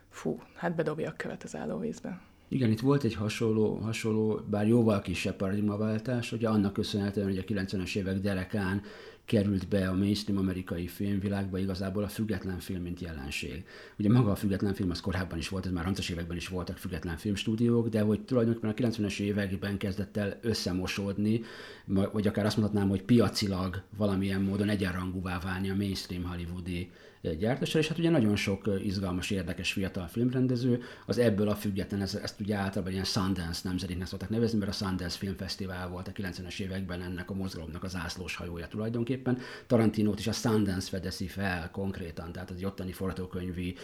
fú, 0.09 0.41
hát 0.53 0.75
bedobja 0.75 1.09
a 1.09 1.13
követ 1.17 1.43
az 1.43 1.55
állóvízbe. 1.55 2.19
Igen, 2.51 2.71
itt 2.71 2.79
volt 2.79 3.03
egy 3.03 3.13
hasonló, 3.13 3.75
hasonló 3.75 4.41
bár 4.49 4.67
jóval 4.67 5.01
kisebb 5.01 5.35
paradigmaváltás, 5.35 6.31
ugye 6.31 6.49
annak 6.49 6.73
köszönhetően, 6.73 7.27
hogy 7.27 7.37
a 7.37 7.43
90-es 7.43 7.95
évek 7.95 8.19
derekán 8.19 8.81
került 9.25 9.67
be 9.67 9.89
a 9.89 9.95
mainstream 9.95 10.39
amerikai 10.39 10.87
filmvilágba 10.87 11.57
igazából 11.57 12.03
a 12.03 12.07
független 12.07 12.59
film, 12.59 12.81
mint 12.81 12.99
jelenség. 12.99 13.63
Ugye 13.99 14.09
maga 14.11 14.31
a 14.31 14.35
független 14.35 14.73
film 14.73 14.89
az 14.89 15.01
korábban 15.01 15.37
is 15.37 15.49
volt, 15.49 15.65
ez 15.65 15.71
már 15.71 15.83
30 15.83 16.09
években 16.09 16.37
is 16.37 16.47
voltak 16.47 16.77
független 16.77 17.17
filmstúdiók, 17.17 17.87
de 17.87 18.01
hogy 18.01 18.21
tulajdonképpen 18.21 18.69
a 18.69 18.73
90-es 18.73 19.19
években 19.19 19.77
kezdett 19.77 20.17
el 20.17 20.39
összemosódni, 20.41 21.41
vagy 21.85 22.27
akár 22.27 22.45
azt 22.45 22.57
mondhatnám, 22.57 22.89
hogy 22.89 23.03
piacilag 23.03 23.81
valamilyen 23.97 24.41
módon 24.41 24.69
egyenrangúvá 24.69 25.39
válni 25.39 25.69
a 25.69 25.75
mainstream 25.75 26.23
hollywoodi 26.23 26.89
gyártással, 27.21 27.81
és 27.81 27.87
hát 27.87 27.97
ugye 27.97 28.09
nagyon 28.09 28.35
sok 28.35 28.69
izgalmas, 28.83 29.29
érdekes 29.29 29.71
fiatal 29.71 30.07
filmrendező, 30.07 30.81
az 31.05 31.17
ebből 31.17 31.49
a 31.49 31.55
független, 31.55 32.01
ezt, 32.01 32.15
ezt 32.15 32.39
ugye 32.39 32.55
általában 32.55 32.93
ilyen 32.93 33.03
Sundance 33.03 33.61
nemzedéknek 33.63 34.07
szokták 34.07 34.29
nevezni, 34.29 34.57
mert 34.57 34.71
a 34.71 34.73
Sundance 34.73 35.17
Filmfesztivál 35.17 35.89
volt 35.89 36.07
a 36.07 36.11
90-es 36.11 36.59
években 36.59 37.01
ennek 37.01 37.29
a 37.29 37.33
mozgalomnak 37.33 37.83
az 37.83 37.95
ászlós 37.95 38.35
hajója 38.35 38.67
tulajdonképpen. 38.67 39.37
Tarantinót 39.67 40.19
is 40.19 40.27
a 40.27 40.31
Sundance 40.31 40.89
fedezi 40.89 41.27
fel 41.27 41.69
konkrétan, 41.71 42.31
tehát 42.31 42.49
az 42.49 42.63
ottani 42.63 42.91
forgatókönyvi 42.91 43.75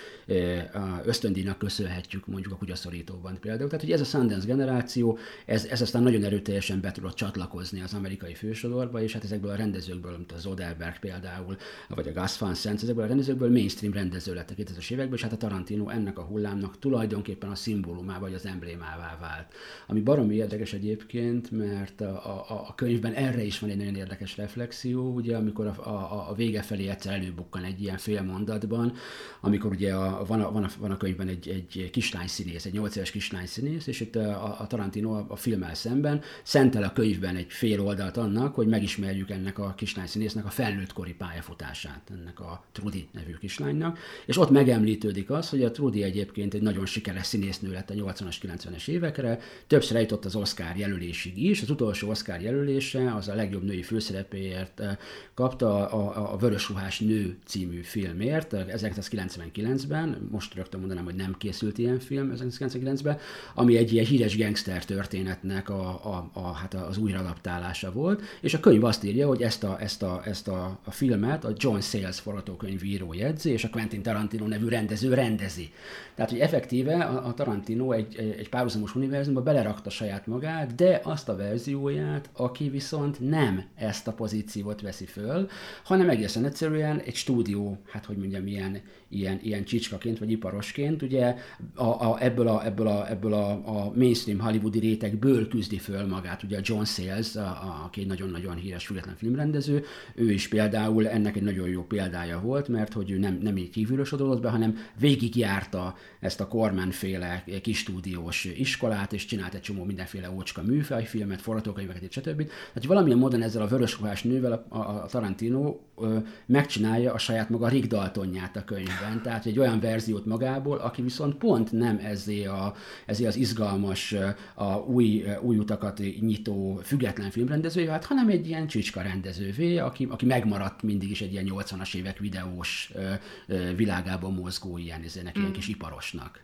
ösztöndíjnak 1.04 1.58
köszönhetjük 1.58 2.28
mondjuk 2.28 2.54
a 2.54 2.58
kutyaszorítóban 2.58 3.38
például. 3.40 3.70
Tehát, 3.70 3.84
hogy 3.84 3.94
ez 3.94 4.02
a 4.02 4.04
Sundance 4.04 4.48
generáció, 4.48 5.18
ez, 5.46 5.66
ez 5.66 5.82
aztán 5.82 6.04
nagyon 6.04 6.24
erőteljesen 6.24 6.82
be 6.82 6.92
tudott 6.92 7.16
csatlakozni 7.16 7.82
az 7.82 7.94
amerikai 7.94 8.34
fősodorba, 8.34 9.02
és 9.02 9.14
hát 9.14 9.24
ezekből 9.24 9.52
a 9.52 9.56
rendezőkből, 9.56 10.18
mint 10.18 10.32
az 10.32 10.46
Odelberg 10.46 11.00
például, 11.00 11.58
vagy 11.90 12.08
a 12.08 12.22
Gus 12.22 12.38
Van 12.38 12.54
Sant, 12.54 12.84
ezekből 12.84 13.04
a 13.04 13.08
rendezőkből 13.08 13.25
mainstream 13.34 13.94
rendező 13.94 14.34
lett 14.34 14.50
a 14.50 14.54
2000-es 14.54 14.92
években, 14.92 15.16
és 15.16 15.22
hát 15.22 15.32
a 15.34 15.38
Tarantino 15.38 15.90
ennek 15.90 16.18
a 16.18 16.22
hullámnak 16.22 16.80
tulajdonképpen 16.80 17.50
a 17.50 17.56
szimbólumá 17.56 18.20
vagy 18.20 18.34
az 18.34 18.46
emblémává 18.46 19.18
vált. 19.22 19.54
Ami 19.88 20.00
baromi 20.02 20.36
érdekes 20.36 20.74
egyébként, 20.74 21.52
mert 21.52 22.02
a, 22.02 22.46
a, 22.50 22.66
a 22.68 22.76
könyvben 22.76 23.14
erre 23.14 23.44
is 23.44 23.60
van 23.60 23.70
egy 23.70 23.78
nagyon 23.78 23.96
érdekes 23.96 24.38
reflexió, 24.38 25.14
ugye 25.14 25.38
amikor 25.38 25.68
a, 25.68 25.88
a, 25.88 26.30
a 26.30 26.34
vége 26.34 26.62
felé 26.62 26.88
egyszer 26.88 27.14
előbukkan 27.14 27.64
egy 27.64 27.82
ilyen 27.82 27.98
fél 27.98 28.22
mondatban, 28.22 28.94
amikor 29.42 29.72
ugye 29.72 29.94
a, 29.94 30.26
van, 30.26 30.42
a, 30.42 30.52
van, 30.52 30.64
a, 30.64 30.70
van 30.80 30.92
a 30.92 30.98
könyvben 30.98 31.28
egy, 31.28 31.50
egy 31.50 31.90
kislány 31.90 32.28
színész, 32.28 32.66
egy 32.66 32.74
8 32.74 32.96
éves 32.96 33.12
kislány 33.12 33.46
színész, 33.46 33.88
és 33.88 34.00
itt 34.00 34.16
a, 34.16 34.60
a 34.60 34.68
Tarantino 34.68 35.12
a, 35.12 35.26
a 35.28 35.36
filmmel 35.36 35.74
szemben 35.76 36.22
szentel 36.44 36.84
a 36.84 36.94
könyvben 36.94 37.36
egy 37.36 37.52
fél 37.52 37.82
oldalt 37.82 38.18
annak, 38.18 38.56
hogy 38.56 38.68
megismerjük 38.68 39.30
ennek 39.30 39.60
a 39.60 39.74
kislány 39.74 40.08
színésznek 40.08 40.46
a 40.46 40.50
felnőttkori 40.50 41.14
pályafutását, 41.14 42.12
ennek 42.12 42.40
a 42.40 42.64
Trudy 42.72 43.08
nevű 43.16 43.34
kislánynak, 43.40 44.00
és 44.26 44.38
ott 44.38 44.50
megemlítődik 44.50 45.30
az, 45.30 45.50
hogy 45.50 45.64
a 45.64 45.72
Trudy 45.72 46.04
egyébként 46.04 46.54
egy 46.54 46.62
nagyon 46.62 46.86
sikeres 46.86 47.26
színésznő 47.26 47.72
lett 47.72 47.90
a 47.90 47.94
80-as, 47.94 48.36
90-es 48.42 48.88
évekre, 48.88 49.40
többször 49.68 49.96
eljutott 49.96 50.26
az 50.26 50.36
Oscar 50.36 50.76
jelölésig 50.76 51.44
is, 51.44 51.62
az 51.62 51.70
utolsó 51.70 52.10
Oscar 52.10 52.42
jelölése 52.42 53.14
az 53.16 53.28
a 53.28 53.36
legjobb 53.36 53.64
női 53.64 53.82
főszerepéért 53.82 54.80
eh, 54.80 54.98
kapta 55.34 55.90
a, 55.90 56.34
a, 56.34 56.38
Vörösruhás 56.38 57.00
nő 57.00 57.38
című 57.46 57.82
filmért 57.82 58.54
1999-ben, 58.54 60.28
most 60.32 60.54
rögtön 60.54 60.80
mondanám, 60.80 61.04
hogy 61.04 61.16
nem 61.16 61.36
készült 61.38 61.78
ilyen 61.78 62.00
film 62.00 62.34
1999-ben, 62.36 63.18
ami 63.54 63.78
egy 63.78 63.94
ilyen 63.94 64.06
híres 64.06 64.38
gangster 64.38 64.86
történetnek 64.86 65.70
a, 65.70 65.90
a, 65.90 66.30
a, 66.34 66.52
hát 66.52 66.74
az 66.74 66.98
újraadaptálása 66.98 67.92
volt, 67.92 68.22
és 68.42 68.54
a 68.54 68.60
könyv 68.60 68.84
azt 68.84 69.04
írja, 69.04 69.28
hogy 69.28 69.42
ezt 69.42 69.64
a, 69.64 69.82
ezt 69.82 70.04
a, 70.04 70.22
ezt 70.26 70.48
a, 70.48 70.80
a 70.84 70.92
filmet 70.92 71.46
a 71.46 71.54
John 71.58 71.80
Sayles 71.80 72.20
forgatókönyvíró 72.20 73.05
jegyzi, 73.14 73.50
és 73.50 73.64
a 73.64 73.70
Quentin 73.70 74.02
Tarantino 74.02 74.48
nevű 74.48 74.68
rendező 74.68 75.14
rendezi. 75.14 75.70
Tehát, 76.16 76.32
hogy 76.32 76.40
effektíve 76.40 77.04
a, 77.04 77.34
Tarantino 77.34 77.92
egy, 77.92 78.36
egy 78.38 78.50
párhuzamos 78.50 78.96
univerzumba 78.96 79.42
belerakta 79.42 79.90
saját 79.90 80.28
magát, 80.28 80.76
de 80.76 81.00
azt 81.04 81.30
a 81.30 81.36
verzióját, 81.36 82.30
aki 82.34 82.70
viszont 82.70 83.20
nem 83.20 83.64
ezt 83.76 84.08
a 84.08 84.14
pozíciót 84.14 84.82
veszi 84.82 85.06
föl, 85.06 85.50
hanem 85.84 86.10
egészen 86.10 86.46
egyszerűen 86.46 87.00
egy 87.00 87.16
stúdió, 87.16 87.78
hát 87.88 88.06
hogy 88.06 88.18
mondjam, 88.18 88.48
ilyen, 88.48 88.82
ilyen, 89.08 89.40
ilyen 89.42 89.64
csicskaként 89.64 90.20
vagy 90.20 90.32
iparosként, 90.32 91.02
ugye 91.02 91.36
a, 91.74 91.84
a, 91.84 92.18
ebből, 92.20 92.48
a, 92.48 92.66
ebből, 92.66 92.88
a, 92.88 93.10
ebből 93.10 93.34
a, 93.34 93.52
a 93.52 93.92
mainstream 93.96 94.40
hollywoodi 94.40 94.80
rétegből 94.80 95.48
küzdi 95.48 95.78
föl 95.78 96.08
magát, 96.08 96.44
ugye 96.44 96.58
a 96.58 96.62
John 96.64 96.84
Sayles, 96.84 97.36
a, 97.36 97.42
a, 97.42 97.82
aki 97.86 98.02
egy 98.02 98.08
nagyon-nagyon 98.08 98.56
híres 98.56 98.86
független 98.86 99.16
filmrendező, 99.16 99.84
ő 100.16 100.32
is 100.32 100.48
például 100.48 101.08
ennek 101.08 101.36
egy 101.36 101.44
nagyon 101.44 101.68
jó 101.68 101.84
példája 101.84 102.40
volt, 102.40 102.68
mert 102.68 102.94
hogy 102.96 103.12
ő 103.12 103.18
nem, 103.18 103.40
nem 103.42 103.58
így 103.58 103.70
kívülösodott 103.70 104.42
be, 104.42 104.50
hanem 104.50 104.78
végigjárta 105.00 105.96
ezt 106.20 106.42
a 106.42 106.48
Corman-féle 106.48 107.44
kis 107.62 107.78
stúdiós 107.78 108.46
iskolát, 108.46 109.14
és 109.14 109.26
csinált 109.26 109.54
egy 109.54 109.62
csomó 109.62 109.84
mindenféle 109.84 110.32
ócska 110.32 110.64
műfajfilmet, 110.64 111.42
forgatókönyveket, 111.42 112.12
stb. 112.12 112.38
Tehát 112.48 112.86
valamilyen 112.86 113.18
módon 113.18 113.42
ezzel 113.42 113.62
a 113.62 113.68
vörösruhás 113.68 114.24
nővel 114.24 114.52
a, 114.52 114.76
a, 114.78 115.04
a 115.04 115.06
Tarantino 115.06 115.78
ö, 115.98 116.18
megcsinálja 116.46 117.14
a 117.14 117.18
saját 117.18 117.50
maga 117.50 117.68
Rick 117.68 117.88
Daltonját 117.88 118.56
a 118.56 118.64
könyvben, 118.64 119.22
tehát 119.24 119.46
egy 119.46 119.60
olyan 119.60 119.80
verziót 119.80 120.26
magából, 120.26 120.78
aki 120.78 121.02
viszont 121.02 121.36
pont 121.36 121.72
nem 121.72 122.00
ezé, 122.04 122.46
a, 122.46 122.74
ezé 123.06 123.26
az 123.26 123.36
izgalmas, 123.36 124.16
a 124.54 124.76
új, 124.76 125.26
új 125.42 125.58
utakat 125.58 126.02
nyitó 126.20 126.80
független 126.84 127.30
filmrendezője 127.32 127.88
vált, 127.88 128.06
hanem 128.06 128.30
egy 128.30 128.48
ilyen 128.48 128.68
csicska 128.68 129.02
rendezővé, 129.02 129.78
aki, 129.78 130.08
aki 130.10 130.26
megmaradt 130.26 130.84
mindig 130.84 131.10
is 131.10 131.22
egy 131.22 131.32
ilyen 131.32 131.50
80-as 131.50 131.96
évek 131.96 132.20
videós 132.20 132.92
ö, 132.94 133.14
ö, 133.48 133.76
világában 133.76 134.34
mozgó 134.34 134.78
ilyen, 134.78 135.00
mm. 135.00 135.30
ilyen 135.34 135.52
kis 135.52 135.68
iparosnak. 135.68 136.44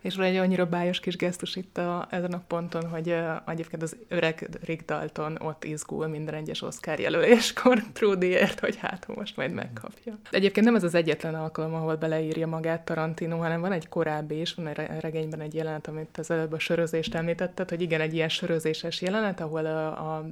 És 0.00 0.16
van 0.16 0.26
egy 0.26 0.36
annyira 0.36 0.66
bájos 0.66 1.00
kis 1.00 1.16
gesztus 1.16 1.56
itt 1.56 1.78
a, 1.78 2.06
ezen 2.10 2.32
a 2.32 2.42
ponton, 2.46 2.88
hogy 2.88 3.08
uh, 3.08 3.36
egyébként 3.46 3.82
az 3.82 3.96
öreg 4.08 4.48
Rick 4.64 4.84
Dalton 4.84 5.38
ott 5.40 5.64
izgul 5.64 6.06
minden 6.06 6.34
egyes 6.34 6.62
Oscar 6.62 6.98
jelöléskor 6.98 7.82
Trudyért, 7.92 8.60
hogy 8.60 8.76
hát 8.76 9.06
most 9.16 9.36
majd 9.36 9.52
megkapja. 9.52 10.18
Egyébként 10.30 10.66
nem 10.66 10.74
ez 10.74 10.84
az 10.84 10.94
egyetlen 10.94 11.34
alkalom, 11.34 11.74
ahol 11.74 11.96
beleírja 11.96 12.46
magát 12.46 12.84
Tarantino, 12.84 13.38
hanem 13.38 13.60
van 13.60 13.72
egy 13.72 13.88
korábbi 13.88 14.40
is, 14.40 14.54
van 14.54 14.66
egy 14.66 15.00
regényben 15.00 15.40
egy 15.40 15.54
jelenet, 15.54 15.86
amit 15.86 16.18
az 16.18 16.30
előbb 16.30 16.52
a 16.52 16.58
sörözést 16.58 17.14
említetted, 17.14 17.68
hogy 17.68 17.80
igen, 17.80 18.00
egy 18.00 18.14
ilyen 18.14 18.28
sörözéses 18.28 19.02
jelenet, 19.02 19.40
ahol 19.40 19.66
a, 19.66 20.16
a 20.16 20.26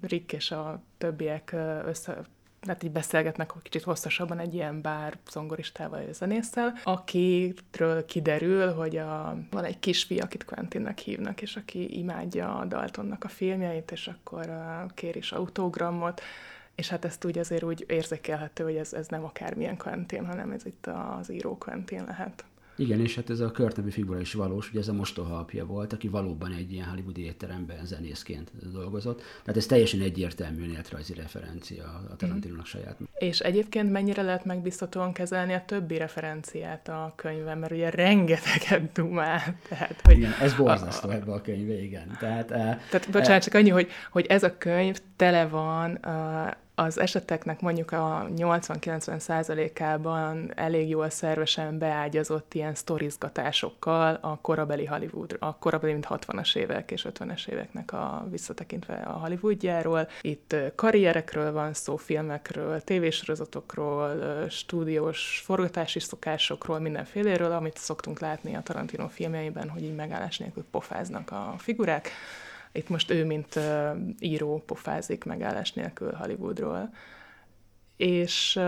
Rick 0.00 0.32
és 0.32 0.50
a 0.50 0.82
többiek 0.98 1.54
össze 1.86 2.18
hát 2.68 2.82
így 2.82 2.90
beszélgetnek 2.90 3.52
kicsit 3.62 3.82
hosszasabban 3.82 4.38
egy 4.38 4.54
ilyen 4.54 4.82
bár 4.82 5.18
zongoristával 5.30 6.02
zenésszel, 6.12 6.72
akitről 6.84 8.04
kiderül, 8.04 8.72
hogy 8.72 8.96
a, 8.96 9.38
van 9.50 9.64
egy 9.64 9.78
kisfi, 9.78 10.18
akit 10.18 10.44
Quentinnek 10.44 10.98
hívnak, 10.98 11.42
és 11.42 11.56
aki 11.56 11.98
imádja 11.98 12.58
a 12.58 12.64
Daltonnak 12.64 13.24
a 13.24 13.28
filmjeit, 13.28 13.90
és 13.90 14.06
akkor 14.06 14.50
kér 14.94 15.16
is 15.16 15.32
autogramot, 15.32 16.20
és 16.74 16.88
hát 16.88 17.04
ezt 17.04 17.24
úgy 17.24 17.38
azért 17.38 17.62
úgy 17.62 17.84
érzékelhető, 17.88 18.64
hogy 18.64 18.76
ez, 18.76 18.92
ez 18.92 19.08
nem 19.08 19.24
akármilyen 19.24 19.76
Quentin, 19.76 20.26
hanem 20.26 20.50
ez 20.50 20.66
itt 20.66 20.86
az 20.86 21.30
író 21.30 21.58
Quentin 21.58 22.04
lehet. 22.04 22.44
Igen, 22.78 23.00
és 23.00 23.14
hát 23.14 23.30
ez 23.30 23.40
a 23.40 23.50
Kurt 23.50 23.76
nevű 23.76 23.90
figura 23.90 24.20
is 24.20 24.32
valós, 24.32 24.70
ugye 24.70 24.80
ez 24.80 24.88
a 24.88 24.92
mostoha 24.92 25.38
apja 25.38 25.66
volt, 25.66 25.92
aki 25.92 26.08
valóban 26.08 26.52
egy 26.52 26.72
ilyen 26.72 26.88
hollywoodi 26.88 27.24
étteremben 27.24 27.86
zenészként 27.86 28.50
dolgozott. 28.72 29.22
Tehát 29.42 29.56
ez 29.56 29.66
teljesen 29.66 30.00
egyértelmű 30.00 30.66
néletrajzi 30.66 31.14
referencia 31.14 31.84
a 32.10 32.16
Tarantinónak 32.16 32.64
mm. 32.64 32.68
saját. 32.68 32.96
És 33.18 33.40
egyébként 33.40 33.92
mennyire 33.92 34.22
lehet 34.22 34.44
megbiztatóan 34.44 35.12
kezelni 35.12 35.52
a 35.52 35.64
többi 35.66 35.96
referenciát 35.96 36.88
a 36.88 37.12
könyvben, 37.16 37.58
mert 37.58 37.72
ugye 37.72 37.90
rengeteget 37.90 38.92
dumál. 38.92 39.56
Tehát, 39.68 40.00
hogy 40.04 40.16
igen, 40.16 40.32
ez 40.40 40.54
borzasztó 40.54 41.08
a, 41.08 41.12
ebbe 41.12 41.32
a 41.32 41.40
könyve, 41.40 41.82
igen. 41.82 42.16
Tehát, 42.18 42.50
eh, 42.50 42.78
tehát 42.90 43.10
bocsánat, 43.10 43.42
csak 43.42 43.54
annyi, 43.54 43.70
hogy, 43.70 43.88
hogy 44.10 44.26
ez 44.26 44.42
a 44.42 44.58
könyv 44.58 44.98
tele 45.16 45.46
van 45.46 45.98
uh, 46.04 46.50
az 46.78 47.00
eseteknek 47.00 47.60
mondjuk 47.60 47.92
a 47.92 48.28
80-90 48.36 49.18
százalékában 49.18 50.52
elég 50.54 50.88
jól 50.88 51.10
szervesen 51.10 51.78
beágyazott 51.78 52.54
ilyen 52.54 52.74
sztorizgatásokkal 52.74 54.18
a 54.20 54.38
korabeli 54.40 54.84
Hollywood, 54.84 55.36
a 55.38 55.56
korabeli, 55.56 55.92
mint 55.92 56.06
60-as 56.10 56.56
évek 56.56 56.90
és 56.90 57.06
50-es 57.12 57.48
éveknek 57.48 57.92
a 57.92 58.26
visszatekintve 58.30 58.94
a 58.94 59.12
Hollywoodjáról. 59.12 60.08
Itt 60.20 60.54
karrierekről 60.74 61.52
van 61.52 61.72
szó, 61.72 61.96
filmekről, 61.96 62.80
tévésorozatokról, 62.80 64.16
stúdiós 64.48 65.42
forgatási 65.44 66.00
szokásokról, 66.00 66.78
mindenféléről, 66.78 67.52
amit 67.52 67.76
szoktunk 67.76 68.20
látni 68.20 68.54
a 68.54 68.62
Tarantino 68.62 69.08
filmjeiben, 69.08 69.68
hogy 69.68 69.82
így 69.82 69.94
megállás 69.94 70.38
nélkül 70.38 70.64
pofáznak 70.70 71.30
a 71.30 71.54
figurák 71.56 72.10
itt 72.72 72.88
most 72.88 73.10
ő, 73.10 73.24
mint 73.24 73.60
író 74.18 74.62
pofázik 74.66 75.24
megállás 75.24 75.72
nélkül 75.72 76.12
Hollywoodról. 76.12 76.90
És 77.96 78.60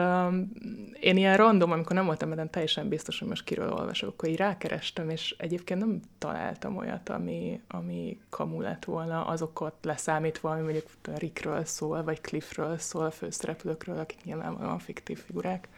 én 1.00 1.16
ilyen 1.16 1.36
random, 1.36 1.70
amikor 1.70 1.92
nem 1.96 2.04
voltam 2.04 2.32
ebben 2.32 2.50
teljesen 2.50 2.88
biztos, 2.88 3.18
hogy 3.18 3.28
most 3.28 3.44
kiről 3.44 3.72
olvasok, 3.72 4.08
akkor 4.08 4.28
így 4.28 4.36
rákerestem, 4.36 5.10
és 5.10 5.34
egyébként 5.38 5.80
nem 5.80 6.00
találtam 6.18 6.76
olyat, 6.76 7.08
ami, 7.08 7.60
ami 7.68 8.20
kamu 8.28 8.60
lett 8.60 8.84
volna, 8.84 9.26
azokat 9.26 9.74
leszámítva, 9.82 10.50
ami 10.50 10.62
mondjuk 10.62 10.86
Rickről 11.02 11.64
szól, 11.64 12.02
vagy 12.02 12.20
Cliffről 12.20 12.78
szól, 12.78 13.04
a 13.04 13.10
főszereplőkről, 13.10 13.98
akik 13.98 14.24
nyilvánvalóan 14.24 14.78
fiktív 14.78 15.18
figurák. 15.18 15.68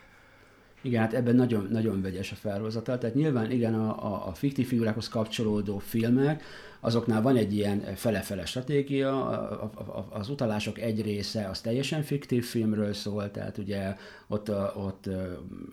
Igen, 0.82 1.00
hát 1.00 1.14
ebben 1.14 1.34
nagyon, 1.34 1.68
nagyon 1.70 2.02
vegyes 2.02 2.32
a 2.32 2.34
felhozatal. 2.34 2.98
Tehát 2.98 3.14
nyilván 3.14 3.50
igen, 3.50 3.74
a, 3.74 4.12
a, 4.12 4.26
a 4.26 4.32
fiktív 4.32 4.66
figurákhoz 4.66 5.08
kapcsolódó 5.08 5.78
filmek, 5.78 6.42
azoknál 6.84 7.22
van 7.22 7.36
egy 7.36 7.54
ilyen 7.54 7.94
fele-fele 7.94 8.44
stratégia, 8.44 9.28
az 10.10 10.28
utalások 10.28 10.78
egy 10.78 11.02
része 11.02 11.48
az 11.48 11.60
teljesen 11.60 12.02
fiktív 12.02 12.44
filmről 12.44 12.92
szól, 12.92 13.30
tehát 13.30 13.58
ugye 13.58 13.96
ott, 14.26 14.50
ott 14.76 15.06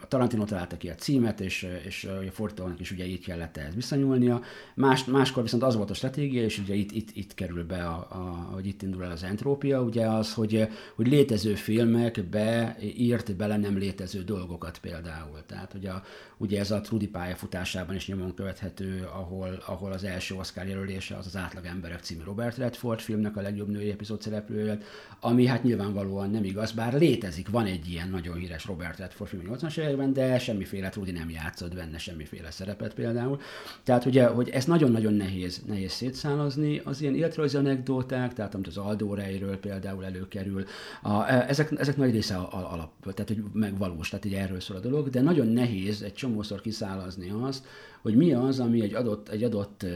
a 0.01 0.07
Tarantino 0.07 0.43
találta 0.43 0.77
ki 0.77 0.89
a 0.89 0.95
címet, 0.95 1.39
és, 1.39 1.67
és 1.85 2.03
a 2.27 2.31
fordítónak 2.31 2.79
is 2.79 2.91
ugye 2.91 3.05
így 3.05 3.25
kellett 3.25 3.57
ehhez 3.57 3.75
viszonyulnia. 3.75 4.41
Más, 4.75 5.05
máskor 5.05 5.43
viszont 5.43 5.63
az 5.63 5.75
volt 5.75 5.89
a 5.89 5.93
stratégia, 5.93 6.43
és 6.43 6.57
ugye 6.57 6.73
itt, 6.73 6.91
itt, 6.91 7.09
itt 7.13 7.33
kerül 7.33 7.65
be, 7.65 7.85
a, 7.85 8.07
a, 8.09 8.49
hogy 8.53 8.65
itt 8.65 8.81
indul 8.81 9.03
el 9.03 9.11
az 9.11 9.23
entrópia, 9.23 9.81
ugye 9.81 10.05
az, 10.05 10.33
hogy, 10.33 10.67
hogy 10.95 11.07
létező 11.07 11.55
filmekbe 11.55 12.77
írt 12.81 13.35
bele 13.35 13.57
nem 13.57 13.77
létező 13.77 14.23
dolgokat 14.23 14.77
például. 14.79 15.43
Tehát 15.45 15.73
ugye, 15.73 15.91
ugye 16.37 16.59
ez 16.59 16.71
a 16.71 16.81
Trudy 16.81 17.07
pályafutásában 17.07 17.95
is 17.95 18.07
nyomon 18.07 18.33
követhető, 18.33 19.07
ahol, 19.13 19.63
ahol 19.65 19.91
az 19.91 20.03
első 20.03 20.35
Oscar 20.35 20.67
jelölése 20.99 21.17
az 21.17 21.25
az 21.25 21.41
Átlag 21.41 21.65
Emberek 21.65 21.99
című 21.99 22.23
Robert 22.23 22.57
Redford 22.57 22.99
filmnek 22.99 23.37
a 23.37 23.41
legjobb 23.41 23.69
női 23.69 23.91
epizód 23.91 24.21
szereplője, 24.21 24.77
ami 25.19 25.45
hát 25.45 25.63
nyilvánvalóan 25.63 26.29
nem 26.29 26.43
igaz, 26.43 26.71
bár 26.71 26.93
létezik, 26.93 27.49
van 27.49 27.65
egy 27.65 27.89
ilyen 27.89 28.09
nagyon 28.09 28.35
híres 28.35 28.65
Robert 28.65 28.97
Redford 28.97 29.29
film 29.29 29.43
80-as 29.45 29.77
években, 29.77 30.13
de 30.13 30.39
semmiféle 30.39 30.89
Trudy 30.89 31.11
nem 31.11 31.29
játszott 31.29 31.75
benne 31.75 31.97
semmiféle 31.97 32.51
szerepet 32.51 32.93
például. 32.93 33.39
Tehát 33.83 34.05
ugye, 34.05 34.27
hogy 34.27 34.49
ez 34.49 34.65
nagyon-nagyon 34.65 35.13
nehéz, 35.13 35.61
nehéz 35.67 35.91
szétszálazni, 35.91 36.81
az 36.83 37.01
ilyen 37.01 37.15
életrajzi 37.15 37.57
anekdóták, 37.57 38.33
tehát 38.33 38.55
amit 38.55 38.67
az 38.67 38.77
Aldo 38.77 39.13
Rejről 39.13 39.57
például 39.57 40.05
előkerül, 40.05 40.65
a, 41.01 41.23
e, 41.23 41.45
ezek, 41.47 41.71
ezek 41.79 41.97
nagy 41.97 42.11
része 42.11 42.35
alap, 42.35 42.91
tehát 43.01 43.27
hogy 43.27 43.43
megvalós, 43.53 44.09
tehát 44.09 44.25
így 44.25 44.33
erről 44.33 44.59
szól 44.59 44.77
a 44.77 44.79
dolog, 44.79 45.09
de 45.09 45.21
nagyon 45.21 45.47
nehéz 45.47 46.01
egy 46.01 46.13
csomószor 46.13 46.61
kiszálazni 46.61 47.33
azt, 47.41 47.65
hogy 48.01 48.15
mi 48.15 48.33
az, 48.33 48.59
ami 48.59 48.81
egy 48.81 48.93
adott, 48.93 49.29
egy 49.29 49.43
adott 49.43 49.83
ö, 49.83 49.87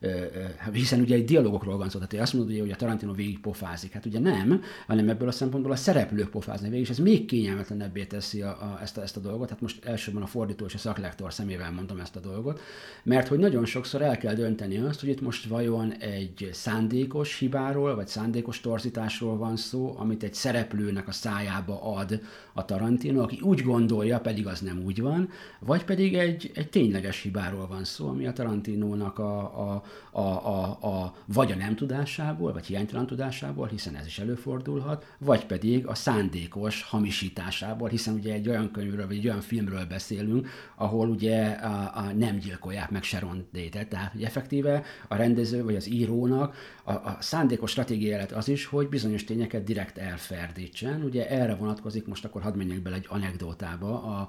ö, 0.00 0.08
ö, 0.08 0.70
hiszen 0.72 1.00
ugye 1.00 1.14
egy 1.14 1.24
dialogokról 1.24 1.76
van 1.76 1.88
szó, 1.88 1.98
tehát 1.98 2.24
azt 2.24 2.32
mondod, 2.32 2.58
hogy 2.58 2.70
a 2.70 2.76
Tarantino 2.76 3.12
végig 3.12 3.40
pofázik. 3.40 3.92
Hát 3.92 4.06
ugye 4.06 4.18
nem, 4.18 4.62
hanem 4.86 5.08
ebből 5.08 5.28
a 5.28 5.32
szempontból 5.32 5.72
a 5.72 5.76
szereplők 5.76 6.28
pofáznak 6.28 6.70
végig, 6.70 6.84
és 6.84 6.90
ez 6.90 6.98
még 6.98 7.26
kényelmetlenebbé 7.26 8.04
teszi 8.04 8.42
a, 8.42 8.48
a, 8.48 8.78
ezt, 8.82 8.96
a, 8.96 9.02
ezt 9.02 9.16
a 9.16 9.20
dolgot. 9.20 9.48
Hát 9.48 9.60
most 9.60 9.84
elsősorban 9.84 10.22
a 10.22 10.26
fordító 10.26 10.64
és 10.64 10.74
a 10.74 10.78
szaklektor 10.78 11.32
szemével 11.32 11.72
mondom 11.72 12.00
ezt 12.00 12.16
a 12.16 12.20
dolgot, 12.20 12.60
mert 13.02 13.28
hogy 13.28 13.38
nagyon 13.38 13.64
sokszor 13.64 14.02
el 14.02 14.18
kell 14.18 14.34
dönteni 14.34 14.76
azt, 14.76 15.00
hogy 15.00 15.08
itt 15.08 15.20
most 15.20 15.46
vajon 15.46 15.92
egy 15.92 16.48
szándékos 16.52 17.38
hibáról, 17.38 17.94
vagy 17.94 18.06
szándékos 18.06 18.60
torzításról 18.60 19.36
van 19.36 19.56
szó, 19.56 19.94
amit 19.98 20.22
egy 20.22 20.34
szereplőnek 20.34 21.08
a 21.08 21.12
szájába 21.12 21.82
ad 21.82 22.20
a 22.52 22.64
Tarantino, 22.64 23.22
aki 23.22 23.40
úgy 23.42 23.62
gondolja, 23.62 24.20
pedig 24.20 24.46
az 24.46 24.60
nem 24.60 24.82
úgy 24.84 25.00
van, 25.00 25.28
vagy 25.58 25.84
pedig 25.84 26.14
egy, 26.14 26.50
egy 26.54 26.68
tény 26.68 26.89
tényleges 26.90 27.22
hibáról 27.22 27.66
van 27.66 27.84
szó, 27.84 28.08
ami 28.08 28.26
a 28.26 28.32
Tarantinónak 28.32 29.18
a, 29.18 29.38
a, 29.40 29.82
a, 30.10 30.20
a, 30.20 30.86
a 30.86 31.14
vagy 31.24 31.52
a 31.52 31.56
nem 31.56 31.74
tudásából, 31.74 32.52
vagy 32.52 32.66
hiánytalan 32.66 33.06
tudásából, 33.06 33.66
hiszen 33.66 33.96
ez 33.96 34.06
is 34.06 34.18
előfordulhat, 34.18 35.06
vagy 35.18 35.46
pedig 35.46 35.86
a 35.86 35.94
szándékos 35.94 36.82
hamisításából, 36.82 37.88
hiszen 37.88 38.14
ugye 38.14 38.32
egy 38.32 38.48
olyan 38.48 38.70
könyvről, 38.70 39.06
vagy 39.06 39.16
egy 39.16 39.26
olyan 39.26 39.40
filmről 39.40 39.84
beszélünk, 39.84 40.48
ahol 40.74 41.08
ugye 41.08 41.46
a, 41.46 41.96
a 41.96 42.12
nem 42.12 42.38
gyilkolják 42.38 42.90
meg 42.90 43.02
Sharon 43.02 43.46
Date-et, 43.52 43.88
tehát 43.88 44.12
hogy 44.12 44.22
effektíve 44.22 44.82
a 45.08 45.14
rendező 45.14 45.64
vagy 45.64 45.76
az 45.76 45.88
írónak 45.88 46.54
a, 46.90 47.08
a 47.08 47.16
szándékos 47.20 47.70
stratégia 47.70 48.26
az 48.34 48.48
is, 48.48 48.64
hogy 48.64 48.88
bizonyos 48.88 49.24
tényeket 49.24 49.64
direkt 49.64 49.98
elferdítsen. 49.98 51.02
Ugye 51.02 51.28
erre 51.28 51.54
vonatkozik, 51.54 52.06
most 52.06 52.24
akkor 52.24 52.42
hadd 52.42 52.56
menjek 52.56 52.82
bele 52.82 52.96
egy 52.96 53.06
anekdotába 53.08 54.02
a, 54.02 54.28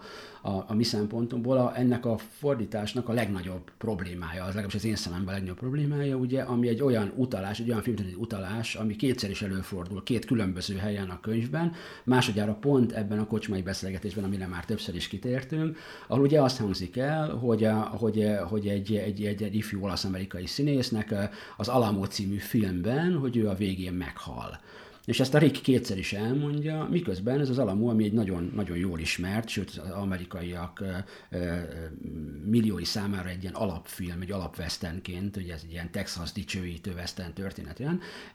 a, 0.49 0.65
a 0.67 0.73
mi 0.73 0.83
szempontunkból, 0.83 1.57
a, 1.57 1.77
ennek 1.77 2.05
a 2.05 2.17
fordításnak 2.17 3.09
a 3.09 3.13
legnagyobb 3.13 3.71
problémája, 3.77 4.41
az 4.41 4.47
legalábbis 4.47 4.75
az 4.75 4.85
én 4.85 4.95
szememben 4.95 5.27
a 5.27 5.31
legnagyobb 5.31 5.57
problémája, 5.57 6.15
ugye, 6.15 6.41
ami 6.41 6.67
egy 6.67 6.81
olyan 6.81 7.13
utalás, 7.15 7.59
egy 7.59 7.69
olyan 7.69 7.81
filmtörténeti 7.81 8.21
utalás, 8.21 8.75
ami 8.75 8.95
kétszer 8.95 9.29
is 9.29 9.41
előfordul, 9.41 10.03
két 10.03 10.25
különböző 10.25 10.75
helyen 10.75 11.09
a 11.09 11.19
könyvben, 11.19 11.73
másodjára 12.03 12.53
pont 12.53 12.91
ebben 12.91 13.19
a 13.19 13.27
kocsmai 13.27 13.61
beszélgetésben, 13.61 14.23
amire 14.23 14.47
már 14.47 14.65
többször 14.65 14.95
is 14.95 15.07
kitértünk, 15.07 15.77
ahol 16.07 16.23
ugye 16.23 16.41
azt 16.41 16.57
hangzik 16.57 16.97
el, 16.97 17.29
hogy, 17.29 17.63
a, 17.63 17.79
hogy, 17.79 18.27
hogy 18.49 18.67
egy, 18.67 18.95
egy, 18.95 19.23
egy, 19.23 19.43
egy 19.43 19.55
ifjú 19.55 19.83
olasz-amerikai 19.83 20.45
színésznek 20.45 21.15
az 21.57 21.67
Alamo 21.67 22.05
című 22.05 22.37
filmben, 22.51 23.17
hogy 23.17 23.37
ő 23.37 23.49
a 23.49 23.55
végén 23.55 23.93
meghal. 23.93 24.59
És 25.05 25.19
ezt 25.19 25.33
a 25.33 25.37
Rick 25.37 25.61
kétszer 25.61 25.97
is 25.97 26.13
elmondja, 26.13 26.87
miközben 26.91 27.39
ez 27.39 27.49
az 27.49 27.57
Alamo, 27.57 27.89
ami 27.89 28.03
egy 28.03 28.13
nagyon, 28.13 28.51
nagyon 28.55 28.77
jól 28.77 28.99
ismert, 28.99 29.47
sőt 29.47 29.69
az 29.69 29.89
amerikaiak 29.89 30.83
milliói 32.45 32.83
számára 32.83 33.29
egy 33.29 33.41
ilyen 33.41 33.53
alapfilm, 33.53 34.21
egy 34.21 34.31
alapvesztenként, 34.31 35.37
ugye 35.37 35.53
ez 35.53 35.61
egy 35.63 35.71
ilyen 35.71 35.91
Texas 35.91 36.31
dicsőítő 36.31 36.91
western 36.91 37.33
történet. 37.33 37.81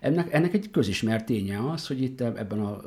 Ennek, 0.00 0.33
ennek 0.33 0.55
egy 0.55 0.70
közismert 0.70 1.26
ténye 1.26 1.70
az, 1.70 1.87
hogy 1.87 2.02
itt 2.02 2.20
ebben 2.20 2.61
a, 2.61 2.81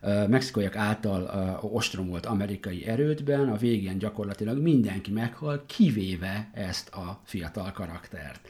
a, 0.00 0.26
mexikaiak 0.28 0.76
által 0.76 1.58
ostromolt 1.62 2.26
amerikai 2.26 2.86
erődben 2.86 3.48
a 3.48 3.56
végén 3.56 3.98
gyakorlatilag 3.98 4.58
mindenki 4.58 5.10
meghal, 5.10 5.64
kivéve 5.66 6.50
ezt 6.54 6.88
a 6.88 7.20
fiatal 7.24 7.72
karaktert. 7.72 8.48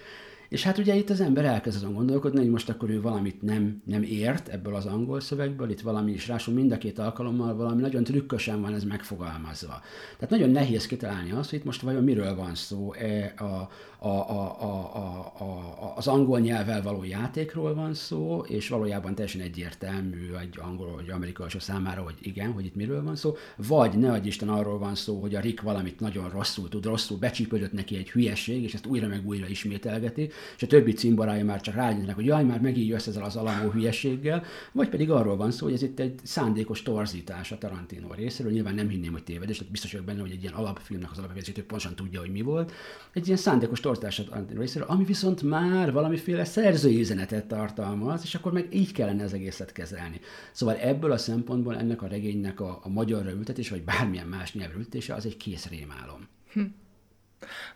És 0.49 0.63
hát 0.63 0.79
ugye 0.79 0.95
itt 0.95 1.11
az 1.11 1.21
ember 1.21 1.45
elkezd 1.45 1.77
azon 1.77 1.95
gondolkodni, 1.95 2.39
hogy 2.39 2.51
most 2.51 2.69
akkor 2.69 2.91
ő 2.91 3.01
valamit 3.01 3.43
nem, 3.43 3.83
nem 3.85 4.03
ért 4.03 4.49
ebből 4.49 4.75
az 4.75 4.87
angol 4.87 5.21
szövegből, 5.21 5.71
itt 5.71 5.81
valami 5.81 6.13
is 6.13 6.29
rásul 6.29 6.55
mind 6.55 6.73
a 6.73 6.79
két 6.79 6.99
alkalommal 6.99 7.55
valami 7.55 7.81
nagyon 7.81 8.05
trükkösen 8.05 8.61
van 8.61 8.75
ez 8.75 8.85
megfogalmazva. 8.85 9.81
Tehát 10.15 10.31
nagyon 10.31 10.51
nehéz 10.51 10.87
kitalálni 10.87 11.31
azt, 11.31 11.51
hogy 11.51 11.59
itt 11.59 11.65
most 11.65 11.81
vajon 11.81 12.05
miről 12.05 12.35
van 12.35 12.55
szó, 12.55 12.93
e, 12.93 13.35
a, 13.37 13.69
a, 13.99 14.09
a, 14.09 14.63
a, 14.63 15.33
a, 15.39 15.45
a, 15.45 15.93
az 15.97 16.07
angol 16.07 16.41
nyelvvel 16.41 16.83
való 16.83 17.05
játékról 17.05 17.75
van 17.75 17.95
szó, 17.95 18.45
és 18.47 18.69
valójában 18.69 19.15
teljesen 19.15 19.41
egyértelmű 19.41 20.33
egy 20.41 20.59
angol 20.61 20.93
vagy 20.95 21.11
amerikai 21.11 21.49
számára, 21.59 22.03
hogy 22.03 22.15
igen, 22.21 22.53
hogy 22.53 22.65
itt 22.65 22.75
miről 22.75 23.03
van 23.03 23.17
szó, 23.17 23.37
vagy 23.57 23.99
ne 23.99 24.13
adj 24.13 24.27
Isten 24.27 24.49
arról 24.49 24.79
van 24.79 24.95
szó, 24.95 25.21
hogy 25.21 25.35
a 25.35 25.41
Rick 25.41 25.63
valamit 25.63 26.01
nagyon 26.01 26.31
rosszul 26.31 26.69
tud, 26.69 26.85
rosszul 26.85 27.19
becsípődött 27.19 27.73
neki 27.73 27.97
egy 27.97 28.11
hülyeség, 28.11 28.63
és 28.63 28.75
ezt 28.75 28.87
újra 28.87 29.09
meg 29.09 29.27
újra 29.27 29.47
ismételgeti, 29.47 30.31
és 30.57 30.63
a 30.63 30.67
többi 30.67 30.93
cimborája 30.93 31.45
már 31.45 31.61
csak 31.61 31.75
rájönnek, 31.75 32.15
hogy 32.15 32.25
jaj, 32.25 32.45
már 32.45 32.61
megint 32.61 32.89
jössz 32.89 33.07
ezzel 33.07 33.23
az 33.23 33.37
alamó 33.37 33.71
hülyeséggel, 33.71 34.45
vagy 34.73 34.89
pedig 34.89 35.11
arról 35.11 35.37
van 35.37 35.51
szó, 35.51 35.65
hogy 35.65 35.75
ez 35.75 35.83
itt 35.83 35.99
egy 35.99 36.21
szándékos 36.23 36.83
torzítás 36.83 37.53
a 37.53 37.59
Tarantino 37.59 38.13
részéről, 38.13 38.53
nyilván 38.53 38.75
nem 38.75 38.89
hinném, 38.89 39.13
hogy 39.13 39.25
tévedés, 39.25 39.57
tehát 39.57 39.73
biztos 39.73 39.93
vagyok 39.93 40.07
benne, 40.07 40.21
hogy 40.21 40.31
egy 40.31 40.43
ilyen 40.43 40.55
alapfilmnek 40.55 41.11
az 41.11 41.19
alapvezető 41.19 41.65
pontosan 41.65 41.95
tudja, 41.95 42.21
hogy 42.21 42.31
mi 42.31 42.43
volt. 42.43 42.73
Egy 43.13 43.27
ilyen 43.27 43.39
szándékos 43.39 43.81
torzítás 43.81 44.19
a 44.19 44.25
Tarantino 44.25 44.61
részéről, 44.61 44.89
ami 44.89 45.05
viszont 45.05 45.43
már 45.43 45.93
valamiféle 45.93 46.45
szerzői 46.45 47.01
üzenetet 47.01 47.47
tartalmaz, 47.47 48.21
és 48.25 48.35
akkor 48.35 48.53
meg 48.53 48.67
így 48.71 48.93
kellene 48.93 49.25
az 49.25 49.33
egészet 49.33 49.73
kezelni. 49.73 50.21
Szóval 50.53 50.77
ebből 50.77 51.13
a 51.13 51.19
szempontból 51.19 51.77
ennek 51.77 52.03
a 52.03 52.07
regénynek 52.07 52.61
a, 52.61 52.81
a 52.83 52.89
magyarra 52.89 53.31
ültetése, 53.31 53.75
vagy 53.75 53.85
bármilyen 53.85 54.27
más 54.27 54.55
nyelvre 54.55 54.79
ültetése, 54.79 55.15
az 55.15 55.27
egy 55.27 55.37
kész 55.37 55.67
rémálom. 55.69 56.29
Hm. 56.53 56.63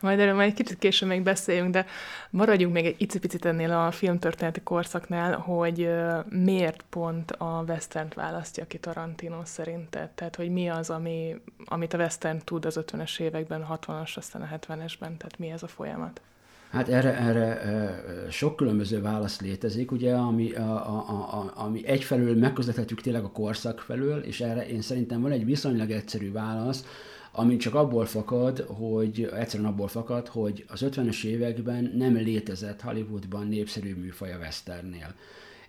Majd 0.01 0.19
erről 0.19 0.35
majd 0.35 0.49
egy 0.49 0.55
kicsit 0.55 0.79
később 0.79 1.09
még 1.09 1.23
beszéljünk, 1.23 1.71
de 1.71 1.87
maradjunk 2.31 2.75
még 2.75 2.87
egy 2.87 2.95
icipicit 2.99 3.45
ennél 3.45 3.73
a 3.73 3.91
filmtörténeti 3.91 4.61
korszaknál, 4.61 5.37
hogy 5.37 5.89
miért 6.29 6.85
pont 6.89 7.31
a 7.31 7.65
western 7.69 8.09
választja 8.15 8.67
ki 8.67 8.79
Tarantino 8.79 9.45
szerinted? 9.45 10.09
Tehát, 10.09 10.37
hogy 10.37 10.51
mi 10.51 10.69
az, 10.69 10.91
ami, 10.91 11.35
amit 11.65 11.95
a 11.95 11.99
western 11.99 12.39
tud 12.45 12.65
az 12.65 12.81
50-es 12.81 13.21
években, 13.21 13.63
a 13.63 13.79
60-as, 13.79 14.17
aztán 14.17 14.43
a 14.43 14.57
70-esben, 14.57 14.99
tehát 14.99 15.39
mi 15.39 15.51
ez 15.51 15.63
a 15.63 15.69
folyamat? 15.69 16.21
Hát 16.71 16.89
erre, 16.89 17.17
erre 17.17 17.61
sok 18.31 18.57
különböző 18.57 19.01
válasz 19.01 19.41
létezik, 19.41 19.93
ugye, 19.93 20.15
ami, 20.15 20.53
a, 20.53 20.73
a, 20.73 21.05
a, 21.09 21.53
ami 21.55 21.87
egyfelől 21.87 22.37
megközelíthetjük 22.37 23.01
tényleg 23.01 23.25
a 23.25 23.31
korszak 23.31 23.81
felől, 23.81 24.19
és 24.19 24.41
erre 24.41 24.67
én 24.69 24.81
szerintem 24.81 25.21
van 25.21 25.31
egy 25.31 25.45
viszonylag 25.45 25.91
egyszerű 25.91 26.33
válasz, 26.33 26.85
ami 27.33 27.57
csak 27.57 27.75
abból 27.75 28.07
fakad, 28.07 28.59
hogy 28.59 29.31
egyszerűen 29.35 29.69
abból 29.69 29.89
fakad, 29.89 30.29
hogy 30.29 30.65
az 30.69 30.85
50-es 30.85 31.25
években 31.25 31.93
nem 31.97 32.15
létezett 32.15 32.81
Hollywoodban 32.81 33.47
népszerű 33.47 33.95
műfaj 33.95 34.33
a 34.33 34.39
westernnél. 34.39 35.15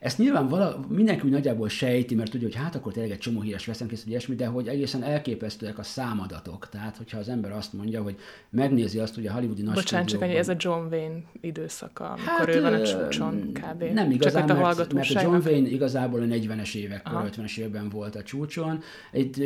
Ezt 0.04 0.18
nyilván 0.18 0.48
vala, 0.48 0.80
mindenki 0.88 1.26
úgy 1.26 1.32
nagyjából 1.32 1.70
sejti, 1.70 2.16
mert 2.16 2.32
tudja, 2.32 2.48
hogy 2.48 2.56
hát 2.56 2.76
akkor 2.76 2.92
tényleg 2.94 3.12
egy 3.12 3.18
csomó 3.18 3.42
híres 3.42 3.66
veszemkész, 3.66 4.06
ilyesmi, 4.06 4.36
de 4.36 4.46
hogy 4.46 4.68
egészen 4.68 5.04
elképesztőek 5.04 5.78
a 5.78 5.84
számadatok. 5.84 6.70
Tehát, 6.70 6.98
hogyha 6.98 7.18
az 7.18 7.30
ember 7.30 7.52
azt 7.52 7.74
mondja, 7.74 8.02
hogy 8.02 8.16
megnézi 8.50 9.00
azt, 9.00 9.16
hogy 9.16 9.28
a 9.28 9.34
hollywoodi 9.34 9.62
nagy 9.62 9.74
Bocsánat, 9.74 10.08
csak 10.08 10.22
ez 10.22 10.50
a 10.50 10.56
John 10.58 10.94
Wayne 10.94 11.22
időszaka, 11.42 12.06
amikor 12.06 12.26
hát, 12.26 12.56
ő 12.56 12.62
van 12.62 12.74
a 12.74 12.82
csúcson 12.82 13.54
kb. 13.54 13.84
Nem 13.84 14.12
igazán, 14.12 14.48
csak 14.48 14.62
mert, 14.62 14.94
mert 14.94 15.16
a 15.16 15.22
John 15.22 15.48
Wayne 15.48 15.70
igazából 15.70 16.22
a 16.22 16.26
40-es 16.26 16.76
években, 16.76 17.30
50-es 17.36 17.58
években 17.58 17.90
volt 17.90 18.16
a 18.16 18.24
csúcson. 18.24 18.80
Itt, 19.12 19.38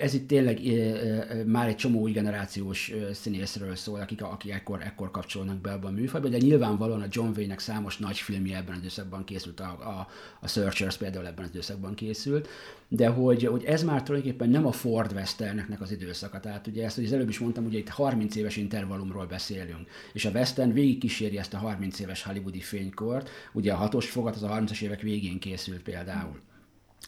ez 0.00 0.14
itt 0.14 0.28
tényleg 0.28 0.60
már 1.46 1.68
egy 1.68 1.76
csomó 1.76 2.00
új 2.00 2.12
generációs 2.12 2.92
színészről 3.12 3.74
szól, 3.74 4.00
akik, 4.00 4.22
akik 4.22 4.52
ekkor, 4.52 4.82
ekkor 4.82 5.10
kapcsolnak 5.10 5.56
be 5.56 5.72
abban 5.72 5.92
a 5.92 5.96
műfajba, 5.96 6.28
de 6.28 6.38
nyilvánvalóan 6.38 7.00
a 7.00 7.06
John 7.10 7.28
Wayne-nek 7.28 7.58
számos 7.58 7.98
nagy 7.98 8.18
filmje 8.18 8.56
ebben 8.56 8.72
az 8.72 8.78
időszakban 8.78 9.24
készült 9.24 9.60
a, 9.60 9.64
a 9.64 9.97
a, 10.40 10.48
Searchers 10.48 10.96
például 10.96 11.26
ebben 11.26 11.44
az 11.44 11.50
időszakban 11.50 11.94
készült, 11.94 12.48
de 12.88 13.08
hogy, 13.08 13.44
hogy 13.44 13.64
ez 13.64 13.82
már 13.82 14.02
tulajdonképpen 14.02 14.48
nem 14.50 14.66
a 14.66 14.72
Ford 14.72 15.12
Westerneknek 15.12 15.80
az 15.80 15.92
időszaka. 15.92 16.40
Tehát 16.40 16.66
ugye 16.66 16.84
ezt, 16.84 16.94
hogy 16.94 17.04
az 17.04 17.12
előbb 17.12 17.28
is 17.28 17.38
mondtam, 17.38 17.64
ugye 17.64 17.78
itt 17.78 17.88
30 17.88 18.36
éves 18.36 18.56
intervallumról 18.56 19.26
beszélünk, 19.26 19.88
és 20.12 20.24
a 20.24 20.30
Western 20.30 20.72
végig 20.72 20.98
kíséri 20.98 21.38
ezt 21.38 21.54
a 21.54 21.58
30 21.58 21.98
éves 21.98 22.22
hollywoodi 22.22 22.60
fénykort, 22.60 23.30
ugye 23.52 23.72
a 23.72 23.76
hatos 23.76 24.10
fogat 24.10 24.34
az 24.34 24.42
a 24.42 24.48
30-as 24.48 24.80
évek 24.80 25.00
végén 25.00 25.38
készült 25.38 25.82
például 25.82 26.40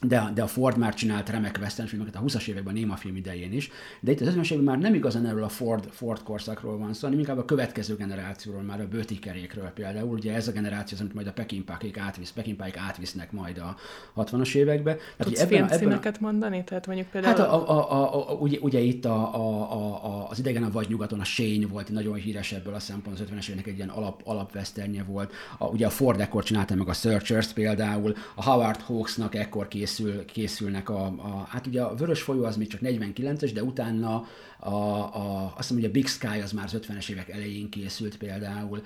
de, 0.00 0.30
de 0.34 0.42
a 0.42 0.46
Ford 0.46 0.78
már 0.78 0.94
csinált 0.94 1.28
remek 1.28 1.58
western 1.60 1.88
filmeket 1.88 2.16
a 2.16 2.20
20-as 2.20 2.46
években, 2.46 2.74
néma 2.74 2.96
film 2.96 3.16
idején 3.16 3.52
is, 3.52 3.70
de 4.00 4.10
itt 4.10 4.20
az 4.20 4.26
50-es 4.26 4.50
években 4.50 4.64
már 4.64 4.78
nem 4.78 4.94
igazán 4.94 5.26
erről 5.26 5.42
a 5.42 5.48
Ford, 5.48 5.88
Ford 5.90 6.22
korszakról 6.22 6.78
van 6.78 6.94
szó, 6.94 7.00
hanem 7.02 7.18
inkább 7.18 7.38
a 7.38 7.44
következő 7.44 7.96
generációról, 7.96 8.62
már 8.62 8.80
a 8.80 8.88
bőtikerékről 8.88 9.68
például. 9.68 10.16
Ugye 10.16 10.34
ez 10.34 10.48
a 10.48 10.52
generáció, 10.52 10.98
amit 11.00 11.14
majd 11.14 11.26
a 11.26 11.32
Pekinpákék 11.32 11.98
átvisz, 11.98 12.30
Pekinpáik 12.30 12.76
átvisznek 12.76 13.32
majd 13.32 13.58
a 13.58 13.76
60-as 14.16 14.54
évekbe. 14.54 14.94
Tehát, 14.94 15.16
Tudsz 15.18 15.40
ebben, 15.40 15.66
filmcímeket 15.66 16.16
ebben, 16.16 16.30
mondani? 16.30 16.64
Tehát 16.64 16.86
mondjuk 16.86 17.08
például... 17.08 17.36
Hát 17.36 17.46
a, 17.48 17.70
a, 17.70 17.92
a, 17.92 18.30
a, 18.30 18.32
ugye, 18.32 18.58
ugye, 18.60 18.78
itt 18.78 19.04
a, 19.04 19.34
a, 19.34 19.72
a, 19.72 20.04
a, 20.04 20.28
az 20.28 20.38
idegen 20.38 20.62
a 20.62 20.70
vagy 20.70 20.88
nyugaton, 20.88 21.20
a 21.20 21.24
Shane 21.24 21.66
volt 21.66 21.88
nagyon 21.88 22.14
híres 22.14 22.52
ebből 22.52 22.74
a 22.74 22.78
szempontból, 22.78 23.26
az 23.26 23.32
50-es 23.32 23.44
éveknek 23.44 23.66
egy 23.66 23.76
ilyen 23.76 23.88
alap, 23.88 24.20
alapveszternye 24.24 25.02
volt. 25.02 25.32
A, 25.58 25.66
ugye 25.66 25.86
a 25.86 25.90
Ford 25.90 26.20
ekkor 26.20 26.44
csinálta 26.44 26.74
meg 26.74 26.88
a 26.88 26.92
Searchers 26.92 27.52
például, 27.52 28.14
a 28.34 28.50
Howard 28.50 28.80
Hawksnak 28.80 29.34
ekkor 29.34 29.68
készül, 29.68 29.88
készül 29.90 30.24
készülnek 30.24 30.88
a, 30.88 31.04
a, 31.04 31.46
hát 31.48 31.66
ugye 31.66 31.82
a 31.82 31.94
Vörös 31.94 32.22
folyó 32.22 32.44
az 32.44 32.56
még 32.56 32.68
csak 32.68 32.80
49-es, 32.82 33.50
de 33.54 33.62
utána 33.62 34.26
a, 34.58 34.68
a, 34.68 35.44
azt 35.44 35.56
hiszem, 35.56 35.76
hogy 35.76 35.84
a 35.84 35.90
Big 35.90 36.06
Sky 36.06 36.40
az 36.42 36.52
már 36.52 36.64
az 36.64 36.80
50-es 36.86 37.08
évek 37.08 37.28
elején 37.28 37.68
készült 37.68 38.16
például. 38.16 38.82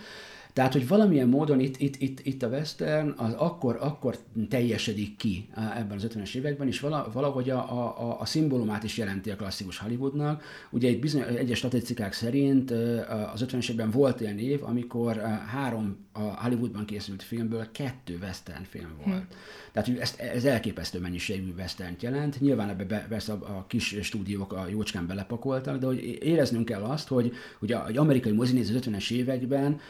Tehát, 0.54 0.72
hogy 0.72 0.88
valamilyen 0.88 1.28
módon 1.28 1.60
itt, 1.60 1.76
itt, 1.76 1.96
itt, 1.98 2.20
itt 2.22 2.42
a 2.42 2.48
western 2.48 3.14
az 3.16 3.32
akkor, 3.32 3.78
akkor 3.80 4.18
teljesedik 4.48 5.16
ki 5.16 5.48
ebben 5.76 5.96
az 5.96 6.06
50-es 6.08 6.34
években, 6.34 6.66
és 6.66 6.80
valahogy 7.12 7.50
a, 7.50 7.58
a, 7.58 8.20
a 8.20 8.24
szimbólumát 8.24 8.82
is 8.82 8.96
jelenti 8.96 9.30
a 9.30 9.36
klasszikus 9.36 9.78
Hollywoodnak. 9.78 10.42
Ugye 10.70 10.88
itt 10.88 11.00
bizony, 11.00 11.22
egyes 11.22 11.58
statisztikák 11.58 12.12
szerint 12.12 12.70
az 13.32 13.44
50-es 13.46 13.70
években 13.70 13.90
volt 13.90 14.20
olyan 14.20 14.38
év, 14.38 14.62
amikor 14.64 15.16
három 15.46 15.96
a 16.12 16.20
Hollywoodban 16.20 16.84
készült 16.84 17.22
filmből 17.22 17.68
kettő 17.72 18.18
western 18.22 18.62
film 18.62 18.88
volt. 18.96 19.16
Hmm. 19.16 19.26
Tehát 19.72 19.88
hogy 19.88 19.98
ezt, 19.98 20.20
ez 20.20 20.44
elképesztő 20.44 21.00
mennyiségű 21.00 21.52
western 21.56 21.96
jelent. 22.00 22.40
Nyilván 22.40 22.68
ebbe 22.68 22.84
be, 22.84 23.06
persze 23.08 23.32
a, 23.32 23.36
a 23.36 23.64
kis 23.68 23.96
stúdiók 24.02 24.52
a 24.52 24.66
jócskán 24.68 25.06
belepakoltak, 25.06 25.78
de 25.78 25.86
hogy 25.86 26.18
éreznünk 26.22 26.64
kell 26.64 26.82
azt, 26.82 27.08
hogy, 27.08 27.32
hogy 27.58 27.72
a, 27.72 27.86
egy 27.86 27.96
amerikai 27.96 28.32
mozinéző 28.32 28.76
az 28.76 28.86
50-es 28.86 29.10
években 29.10 29.80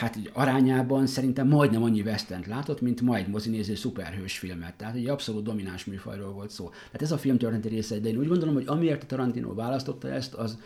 hát 0.00 0.18
arányában 0.32 1.06
szerintem 1.06 1.48
majdnem 1.48 1.82
annyi 1.82 2.00
western 2.00 2.44
látott, 2.48 2.80
mint 2.80 3.00
ma 3.00 3.16
egy 3.16 3.28
mozinéző 3.28 3.74
szuperhős 3.74 4.38
filmet. 4.38 4.74
Tehát 4.74 4.94
egy 4.94 5.06
abszolút 5.06 5.42
domináns 5.42 5.84
műfajról 5.84 6.32
volt 6.32 6.50
szó. 6.50 6.68
Tehát 6.68 7.02
ez 7.02 7.12
a 7.12 7.18
film 7.18 7.38
történeti 7.38 7.68
része, 7.68 7.98
de 7.98 8.08
én 8.08 8.18
úgy 8.18 8.28
gondolom, 8.28 8.54
hogy 8.54 8.64
amiért 8.66 9.06
Tarantino 9.06 9.54
választotta 9.54 10.08
ezt, 10.08 10.34
az, 10.34 10.58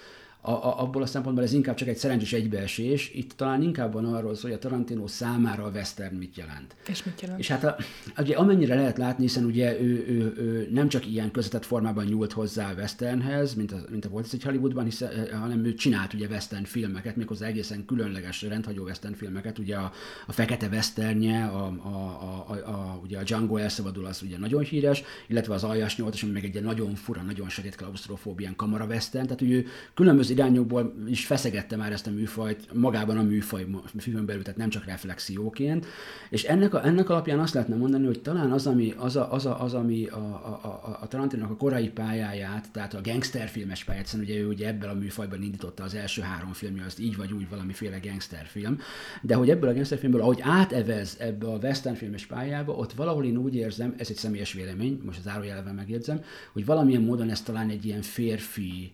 a, 0.46 0.50
a, 0.50 0.80
abból 0.80 1.02
a 1.02 1.07
szempontból 1.07 1.44
ez 1.44 1.52
inkább 1.52 1.74
csak 1.74 1.88
egy 1.88 1.96
szerencsés 1.96 2.33
egybeesés. 2.33 3.11
Itt 3.14 3.33
talán 3.33 3.62
inkább 3.62 3.92
van 3.92 4.04
arról 4.04 4.35
szó, 4.35 4.42
hogy 4.42 4.52
a 4.52 4.59
Tarantino 4.59 5.07
számára 5.07 5.64
a 5.64 5.70
western 5.70 6.16
mit 6.16 6.37
jelent. 6.37 6.76
És 6.88 7.04
mit 7.04 7.20
jelent? 7.20 7.40
És 7.40 7.48
hát 7.48 7.64
a, 7.64 7.76
ugye 8.18 8.37
amennyire 8.37 8.74
lehet 8.74 8.98
látni, 8.98 9.22
hiszen 9.22 9.44
ugye 9.44 9.80
ő, 9.80 10.04
ő, 10.09 10.35
ő 10.37 10.68
nem 10.72 10.88
csak 10.88 11.07
ilyen 11.07 11.30
közvetett 11.30 11.64
formában 11.64 12.04
nyúlt 12.04 12.33
hozzá 12.33 12.70
a 12.70 12.74
westernhez, 12.74 13.54
mint 13.54 13.72
a, 13.72 13.76
mint 13.90 14.04
a 14.04 14.09
volt 14.09 14.28
egy 14.33 14.42
Hollywoodban, 14.42 14.85
hiszen, 14.85 15.11
eh, 15.11 15.40
hanem 15.40 15.64
ő 15.64 15.74
csinált 15.74 16.12
ugye 16.12 16.26
western 16.26 16.64
filmeket, 16.64 17.16
méghozzá 17.16 17.46
egészen 17.46 17.85
különleges, 17.85 18.42
rendhagyó 18.42 18.83
western 18.83 19.14
filmeket. 19.14 19.59
Ugye 19.59 19.76
a, 19.76 19.92
a 20.26 20.33
Fekete 20.33 20.68
Westernje, 20.68 21.44
a, 21.44 21.66
a, 21.66 21.88
a, 21.88 22.44
a, 22.48 22.68
a, 22.68 23.00
ugye 23.02 23.18
a 23.18 23.22
Django 23.22 23.57
elszabadul 23.57 24.07
az 24.07 24.22
ugye 24.22 24.38
nagyon 24.38 24.62
híres, 24.62 25.02
illetve 25.26 25.54
az 25.54 25.64
Aljas 25.64 25.96
8 25.96 26.22
ami 26.22 26.33
meg 26.33 26.44
egy 26.44 26.62
nagyon 26.62 26.94
fura, 26.94 27.22
nagyon 27.22 27.48
sötét 27.48 27.74
klaustrofóbián 27.74 28.57
kamara 28.57 28.85
western, 28.85 29.24
tehát 29.24 29.42
ő 29.42 29.66
különböző 29.94 30.33
irányokból 30.34 30.94
is 31.06 31.26
feszegette 31.26 31.76
már 31.76 31.92
ezt 31.92 32.06
a 32.06 32.10
műfajt 32.10 32.72
magában 32.72 33.18
a 33.18 33.22
műfaj, 33.22 33.66
műfajban 33.92 34.26
belül, 34.26 34.42
tehát 34.42 34.58
nem 34.58 34.68
csak 34.68 34.84
reflexióként. 34.84 35.86
És 36.30 36.44
ennek, 36.44 36.74
a, 36.74 36.86
ennek 36.86 37.10
alapján 37.10 37.38
azt 37.38 37.54
lehetne 37.54 37.76
mondani, 37.76 38.06
hogy 38.06 38.22
talán 38.22 38.52
az, 38.52 38.66
ami, 38.66 38.94
az, 38.96 39.16
a, 39.16 39.32
az, 39.32 39.46
a, 39.46 39.62
az, 39.62 39.74
ami 39.74 40.06
a, 40.06 40.16
a, 40.16 40.60
a, 40.62 40.98
a 41.00 41.08
Tarantinak 41.08 41.50
a 41.50 41.56
korai 41.56 41.88
pályáját, 41.88 42.68
tehát 42.72 42.94
a 42.94 43.00
gangsterfilmes 43.02 43.84
pályát, 43.84 44.02
hiszen 44.02 44.20
ugye 44.20 44.38
ő 44.38 44.46
ugye 44.46 44.68
ebből 44.68 44.90
a 44.90 44.94
műfajban 44.94 45.42
indította 45.42 45.84
az 45.84 45.94
első 45.94 46.22
három 46.22 46.52
filmje, 46.52 46.84
az 46.84 47.00
így 47.00 47.16
vagy 47.16 47.32
úgy 47.32 47.48
valamiféle 47.48 47.98
gangsterfilm, 47.98 48.78
de 49.22 49.34
hogy 49.34 49.50
ebből 49.50 49.70
a 49.70 49.74
gangsterfilmből, 49.74 50.20
ahogy 50.20 50.38
átevez 50.42 51.16
ebbe 51.18 51.46
a 51.46 51.58
westernfilmes 51.62 52.26
pályába, 52.26 52.72
ott 52.72 52.92
valahol 52.92 53.24
én 53.24 53.36
úgy 53.36 53.54
érzem, 53.54 53.94
ez 53.96 54.10
egy 54.10 54.16
személyes 54.16 54.52
vélemény, 54.52 55.00
most 55.04 55.18
az 55.18 55.24
zárójelben 55.24 55.74
megjegyzem, 55.74 56.20
hogy 56.52 56.64
valamilyen 56.64 57.02
módon 57.02 57.30
ez 57.30 57.42
talán 57.42 57.68
egy 57.68 57.84
ilyen 57.84 58.02
férfi 58.02 58.92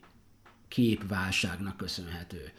képválságnak 0.70 1.76
köszönhető. 1.76 2.52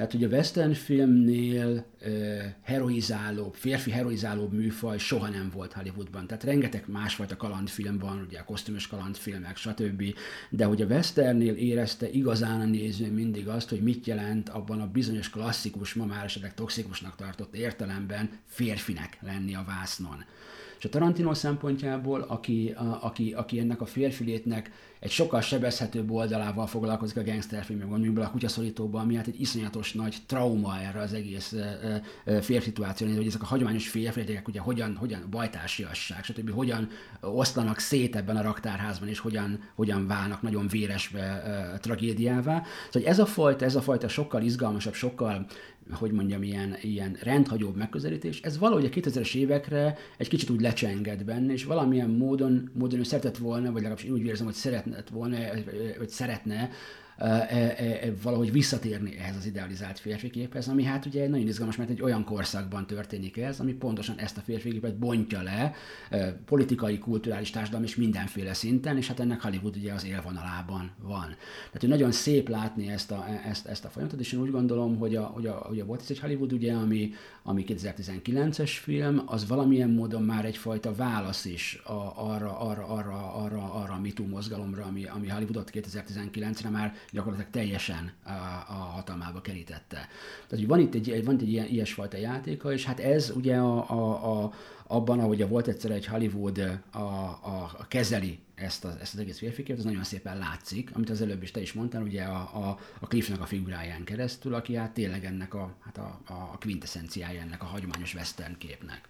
Tehát 0.00 0.14
ugye 0.14 0.26
a 0.26 0.30
western 0.30 0.72
filmnél 0.72 1.86
uh, 2.02 2.44
heroizálóbb, 2.62 3.54
férfi 3.54 3.90
heroizálóbb 3.90 4.52
műfaj 4.52 4.98
soha 4.98 5.28
nem 5.28 5.50
volt 5.54 5.72
Hollywoodban. 5.72 6.26
Tehát 6.26 6.44
rengeteg 6.44 6.84
másfajta 6.86 7.36
kalandfilm 7.36 7.98
van, 7.98 8.24
ugye 8.26 8.38
a 8.38 8.44
kosztümös 8.44 8.86
kalandfilmek, 8.86 9.56
stb. 9.56 10.02
De 10.50 10.64
hogy 10.64 10.82
a 10.82 10.86
westernnél 10.86 11.54
érezte 11.54 12.10
igazán 12.10 12.60
a 12.60 12.64
néző 12.64 13.12
mindig 13.12 13.48
azt, 13.48 13.68
hogy 13.68 13.82
mit 13.82 14.06
jelent 14.06 14.48
abban 14.48 14.80
a 14.80 14.90
bizonyos 14.90 15.30
klasszikus, 15.30 15.94
ma 15.94 16.04
már 16.04 16.24
esetleg 16.24 16.54
toxikusnak 16.54 17.16
tartott 17.16 17.54
értelemben 17.54 18.30
férfinek 18.46 19.18
lenni 19.22 19.54
a 19.54 19.64
vásznon. 19.66 20.24
És 20.78 20.84
a 20.84 20.88
Tarantino 20.88 21.34
szempontjából, 21.34 22.20
aki, 22.20 22.74
a, 22.76 22.98
aki, 23.02 23.32
aki 23.32 23.58
ennek 23.58 23.80
a 23.80 23.86
férfilétnek 23.86 24.70
egy 25.00 25.10
sokkal 25.10 25.40
sebezhetőbb 25.40 26.10
oldalával 26.10 26.66
foglalkozik 26.66 27.16
a 27.16 27.22
gangsterfilmben, 27.22 27.88
mondjuk 27.88 28.18
a 28.18 28.30
kutyaszorítóban, 28.30 29.02
ami 29.02 29.14
hát 29.14 29.26
egy 29.26 29.40
iszonyatos 29.40 29.92
nagy 29.92 30.16
trauma 30.26 30.78
erre 30.78 31.00
az 31.00 31.12
egész 31.12 31.54
férfi 32.24 32.70
szituáció, 32.70 33.14
hogy 33.16 33.26
ezek 33.26 33.42
a 33.42 33.46
hagyományos 33.46 33.88
férfiak 33.88 34.48
ugye 34.48 34.60
hogyan, 34.60 34.96
hogyan 34.96 35.26
bajtársiasság, 35.30 36.24
stb. 36.24 36.50
hogyan 36.50 36.88
oszlanak 37.20 37.78
szét 37.78 38.16
ebben 38.16 38.36
a 38.36 38.42
raktárházban, 38.42 39.08
és 39.08 39.18
hogyan, 39.18 39.60
hogyan 39.74 40.06
válnak 40.06 40.42
nagyon 40.42 40.66
véresbe 40.66 41.78
tragédiává. 41.80 42.62
Szóval 42.90 43.08
ez 43.08 43.18
a 43.18 43.26
fajta, 43.26 43.64
ez 43.64 43.74
a 43.74 43.80
fajta 43.80 44.08
sokkal 44.08 44.42
izgalmasabb, 44.42 44.94
sokkal 44.94 45.46
hogy 45.90 46.12
mondjam, 46.12 46.42
ilyen, 46.42 46.76
ilyen 46.80 47.16
rendhagyóbb 47.22 47.76
megközelítés, 47.76 48.40
ez 48.40 48.58
valahogy 48.58 48.84
a 48.84 48.88
2000-es 48.88 49.34
évekre 49.34 49.96
egy 50.16 50.28
kicsit 50.28 50.50
úgy 50.50 50.60
lecsenged 50.60 51.24
benne, 51.24 51.52
és 51.52 51.64
valamilyen 51.64 52.10
módon, 52.10 52.70
módon 52.72 52.98
ő 52.98 53.02
szeretett 53.02 53.36
volna, 53.36 53.72
vagy 53.72 53.82
legalábbis 53.82 54.10
úgy 54.10 54.24
érzem, 54.24 54.46
hogy 54.46 54.54
szeretne 54.54 54.89
volna, 55.08 55.36
vagy 55.98 56.08
szeretne 56.08 56.70
valahogy 58.22 58.52
visszatérni 58.52 59.16
ehhez 59.18 59.36
az 59.36 59.46
idealizált 59.46 59.98
férfiképhez, 59.98 60.68
ami 60.68 60.84
hát 60.84 61.06
ugye 61.06 61.28
nagyon 61.28 61.46
izgalmas, 61.46 61.76
mert 61.76 61.90
egy 61.90 62.02
olyan 62.02 62.24
korszakban 62.24 62.86
történik 62.86 63.36
ez, 63.36 63.60
ami 63.60 63.72
pontosan 63.72 64.18
ezt 64.18 64.36
a 64.36 64.40
férfiképet 64.40 64.98
bontja 64.98 65.42
le, 65.42 65.74
politikai, 66.44 66.98
kulturális, 66.98 67.50
társadalmi 67.50 67.86
és 67.86 67.96
mindenféle 67.96 68.54
szinten, 68.54 68.96
és 68.96 69.06
hát 69.06 69.20
ennek 69.20 69.42
Hollywood 69.42 69.76
ugye 69.76 69.92
az 69.92 70.04
élvonalában 70.04 70.90
van. 71.02 71.26
Tehát, 71.64 71.80
hogy 71.80 71.88
nagyon 71.88 72.12
szép 72.12 72.48
látni 72.48 72.88
ezt 72.88 73.10
a, 73.10 73.26
ezt, 73.48 73.66
ezt 73.66 73.84
a 73.84 73.88
folyamatot, 73.88 74.20
és 74.20 74.32
én 74.32 74.40
úgy 74.40 74.50
gondolom, 74.50 74.98
hogy 74.98 75.16
a, 75.16 75.22
hogy 75.22 75.46
a, 75.46 75.52
hogy 75.52 75.80
a 75.80 75.84
volt 75.84 76.04
egy 76.08 76.18
Hollywood, 76.18 76.52
ugye, 76.52 76.72
ami, 76.72 77.12
ami 77.42 77.64
2019-es 77.66 78.70
film, 78.82 79.22
az 79.26 79.46
valamilyen 79.46 79.90
módon 79.90 80.22
már 80.22 80.44
egyfajta 80.44 80.94
válasz 80.94 81.44
is 81.44 81.80
a, 81.84 82.12
arra, 82.16 82.58
arra, 82.58 82.86
arra, 82.86 83.34
arra, 83.34 83.74
arra 83.74 83.92
a 83.92 84.00
MeToo 84.00 84.26
mozgalomra, 84.26 84.84
ami, 84.84 85.04
ami 85.04 85.28
Hollywoodot 85.28 85.70
2019-re 85.74 86.68
már 86.68 86.94
gyakorlatilag 87.12 87.50
teljesen 87.50 88.12
a, 88.22 88.30
a 88.68 88.72
hatalmába 88.72 89.40
kerítette. 89.40 89.96
Tehát, 89.96 90.48
hogy 90.48 90.66
van 90.66 90.80
itt 90.80 90.94
egy, 90.94 91.24
van 91.24 91.34
itt 91.34 91.40
egy 91.40 91.52
ilyen, 91.52 91.66
ilyesfajta 91.66 92.16
játéka, 92.16 92.72
és 92.72 92.84
hát 92.84 93.00
ez 93.00 93.32
ugye 93.34 93.56
a, 93.56 93.90
a, 93.90 94.42
a, 94.42 94.52
abban, 94.86 95.20
ahogy 95.20 95.48
volt 95.48 95.66
egyszer 95.66 95.90
egy 95.90 96.06
Hollywood 96.06 96.58
a, 96.90 96.98
a, 96.98 97.70
a 97.78 97.86
kezeli 97.88 98.38
ezt, 98.54 98.84
a, 98.84 98.96
ezt 99.00 99.14
az 99.14 99.20
egész 99.20 99.38
férfikét, 99.38 99.78
ez 99.78 99.84
nagyon 99.84 100.04
szépen 100.04 100.38
látszik, 100.38 100.90
amit 100.94 101.10
az 101.10 101.20
előbb 101.20 101.42
is 101.42 101.50
te 101.50 101.60
is 101.60 101.72
mondtál, 101.72 102.02
ugye 102.02 102.22
a, 102.22 102.50
a, 102.54 102.78
a 103.00 103.06
Cliffnek 103.06 103.40
a 103.40 103.46
figuráján 103.46 104.04
keresztül, 104.04 104.54
aki 104.54 104.74
hát 104.74 104.90
tényleg 104.90 105.24
ennek 105.24 105.54
a, 105.54 105.74
hát 105.84 105.98
a, 105.98 106.20
a 106.26 106.58
quintessenciája 106.58 107.40
ennek 107.40 107.62
a 107.62 107.66
hagyományos 107.66 108.14
western 108.14 108.58
képnek. 108.58 109.08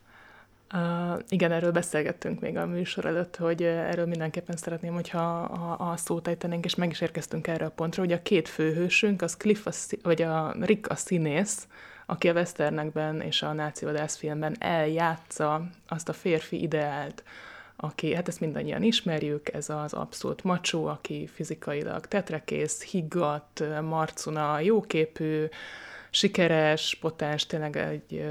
Uh, 0.74 1.18
igen, 1.28 1.52
erről 1.52 1.72
beszélgettünk 1.72 2.40
még 2.40 2.56
a 2.56 2.66
műsor 2.66 3.04
előtt, 3.04 3.36
hogy 3.36 3.62
erről 3.62 4.06
mindenképpen 4.06 4.56
szeretném, 4.56 4.92
hogyha 4.92 5.42
a, 5.42 5.90
a 5.90 5.96
szót 5.96 6.28
ejtenénk, 6.28 6.64
és 6.64 6.74
meg 6.74 6.90
is 6.90 7.00
érkeztünk 7.00 7.46
erre 7.46 7.64
a 7.64 7.70
pontra, 7.70 8.02
hogy 8.02 8.12
a 8.12 8.22
két 8.22 8.48
főhősünk, 8.48 9.22
az 9.22 9.36
Cliff, 9.36 9.66
a, 9.66 9.70
vagy 10.02 10.22
a 10.22 10.54
Rick 10.60 10.90
a 10.90 10.94
színész, 10.94 11.66
aki 12.06 12.28
a 12.28 12.32
westernekben 12.32 13.20
és 13.20 13.42
a 13.42 13.52
náci 13.52 13.86
filmben 14.06 14.56
eljátsza 14.58 15.66
azt 15.88 16.08
a 16.08 16.12
férfi 16.12 16.62
ideált, 16.62 17.22
aki, 17.76 18.14
hát 18.14 18.28
ezt 18.28 18.40
mindannyian 18.40 18.82
ismerjük, 18.82 19.52
ez 19.52 19.68
az 19.68 19.92
abszolút 19.92 20.44
macsó, 20.44 20.86
aki 20.86 21.26
fizikailag 21.26 22.06
tetrekész, 22.06 22.82
higgadt, 22.82 23.64
marcuna, 23.82 24.60
jóképű, 24.60 25.44
sikeres, 26.10 26.96
potens, 27.00 27.46
tényleg 27.46 27.76
egy, 27.76 28.24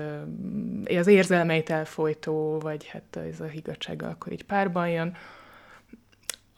az 0.98 1.08
érzelmeit 1.08 1.70
elfolytó, 1.70 2.60
vagy 2.60 2.88
hát 2.88 3.20
ez 3.32 3.40
a 3.40 3.46
higgadsággal 3.46 4.10
akkor 4.10 4.32
így 4.32 4.44
párban 4.44 4.90
jön, 4.90 5.16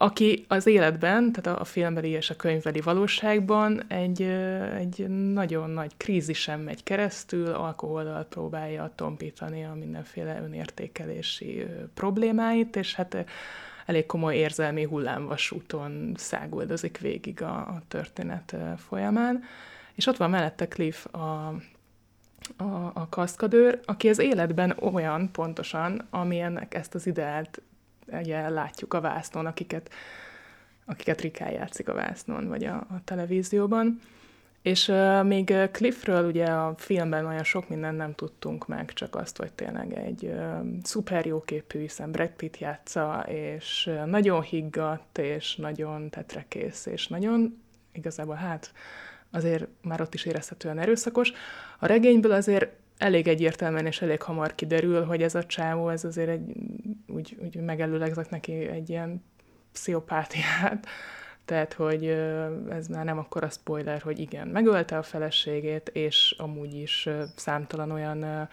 aki 0.02 0.44
az 0.48 0.66
életben, 0.66 1.32
tehát 1.32 1.60
a 1.60 1.64
filmbeli 1.64 2.08
és 2.08 2.30
a 2.30 2.36
könyvbeli 2.36 2.80
valóságban 2.80 3.82
egy, 3.88 4.22
egy 4.78 5.08
nagyon 5.08 5.70
nagy 5.70 5.92
krízisen 5.96 6.60
megy 6.60 6.82
keresztül, 6.82 7.46
alkohollal 7.46 8.24
próbálja 8.24 8.92
tompítani 8.94 9.64
a 9.64 9.74
mindenféle 9.74 10.40
önértékelési 10.42 11.66
problémáit, 11.94 12.76
és 12.76 12.94
hát 12.94 13.24
elég 13.86 14.06
komoly 14.06 14.36
érzelmi 14.36 14.84
hullámvasúton 14.84 16.12
száguldozik 16.16 16.98
végig 16.98 17.42
a, 17.42 17.54
a 17.56 17.82
történet 17.88 18.56
folyamán. 18.88 19.42
És 19.94 20.06
ott 20.06 20.16
van 20.16 20.30
mellette 20.30 20.68
Cliff, 20.68 21.04
a, 21.04 21.54
a, 22.56 22.90
a 22.94 23.06
kaszkadőr, 23.10 23.80
aki 23.84 24.08
az 24.08 24.18
életben 24.18 24.76
olyan 24.80 25.32
pontosan, 25.32 26.06
amilyennek 26.10 26.74
ezt 26.74 26.94
az 26.94 27.06
ideált 27.06 27.62
ugye, 28.06 28.48
látjuk 28.48 28.94
a 28.94 29.00
vásznon, 29.00 29.46
akiket, 29.46 29.90
akiket 30.84 31.20
Rikán 31.20 31.50
játszik 31.50 31.88
a 31.88 31.94
vásznon, 31.94 32.48
vagy 32.48 32.64
a, 32.64 32.74
a 32.74 33.00
televízióban. 33.04 34.00
És 34.62 34.88
uh, 34.88 35.24
még 35.24 35.54
Cliffről 35.72 36.26
ugye 36.26 36.44
a 36.44 36.74
filmben 36.76 37.26
olyan 37.26 37.44
sok 37.44 37.68
mindent 37.68 37.96
nem 37.96 38.14
tudtunk 38.14 38.66
meg, 38.66 38.92
csak 38.92 39.14
azt, 39.14 39.36
hogy 39.36 39.52
tényleg 39.52 39.92
egy 39.92 40.24
uh, 40.24 40.66
szuper 40.82 41.26
jóképű, 41.26 41.80
hiszen 41.80 42.10
Brad 42.10 42.30
Pitt 42.30 42.58
játsza, 42.58 43.24
és 43.28 43.86
uh, 43.86 44.04
nagyon 44.04 44.42
higgadt, 44.42 45.18
és 45.18 45.56
nagyon 45.56 46.10
tetrekész, 46.10 46.86
és 46.86 47.06
nagyon 47.08 47.62
igazából 47.92 48.34
hát 48.34 48.72
azért 49.32 49.66
már 49.82 50.00
ott 50.00 50.14
is 50.14 50.24
érezhetően 50.24 50.78
erőszakos. 50.78 51.32
A 51.78 51.86
regényből 51.86 52.32
azért 52.32 52.68
elég 52.98 53.28
egyértelműen 53.28 53.86
és 53.86 54.02
elég 54.02 54.22
hamar 54.22 54.54
kiderül, 54.54 55.04
hogy 55.04 55.22
ez 55.22 55.34
a 55.34 55.44
csávó, 55.44 55.88
ez 55.88 56.04
azért 56.04 56.28
egy, 56.28 56.52
úgy, 57.06 57.36
úgy 57.42 57.56
megelőlegzek 57.56 58.30
neki 58.30 58.52
egy 58.52 58.90
ilyen 58.90 59.24
pszichopátiát, 59.72 60.86
tehát, 61.44 61.72
hogy 61.72 62.06
ez 62.70 62.86
már 62.86 63.04
nem 63.04 63.18
akkor 63.18 63.44
a 63.44 63.50
spoiler, 63.50 64.00
hogy 64.00 64.18
igen, 64.18 64.48
megölte 64.48 64.98
a 64.98 65.02
feleségét, 65.02 65.88
és 65.88 66.34
amúgy 66.38 66.74
is 66.74 67.08
számtalan 67.36 67.90
olyan 67.90 68.48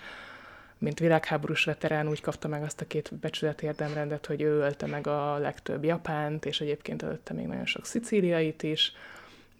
mint 0.79 0.99
világháborús 0.99 1.63
veterán 1.63 2.07
úgy 2.07 2.21
kapta 2.21 2.47
meg 2.47 2.63
azt 2.63 2.81
a 2.81 2.87
két 2.87 3.13
becsület 3.15 3.61
érdemrendet, 3.61 4.25
hogy 4.25 4.41
ő 4.41 4.59
ölte 4.59 4.85
meg 4.85 5.07
a 5.07 5.37
legtöbb 5.37 5.83
japánt, 5.83 6.45
és 6.45 6.61
egyébként 6.61 7.03
előtte 7.03 7.33
még 7.33 7.45
nagyon 7.45 7.65
sok 7.65 7.85
szicíliait 7.85 8.63
is, 8.63 8.93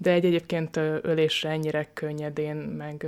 de 0.02 0.12
egy 0.12 0.26
egyébként 0.26 0.78
ölésre 1.02 1.50
ennyire 1.50 1.88
könnyedén, 1.94 2.56
meg 2.56 3.08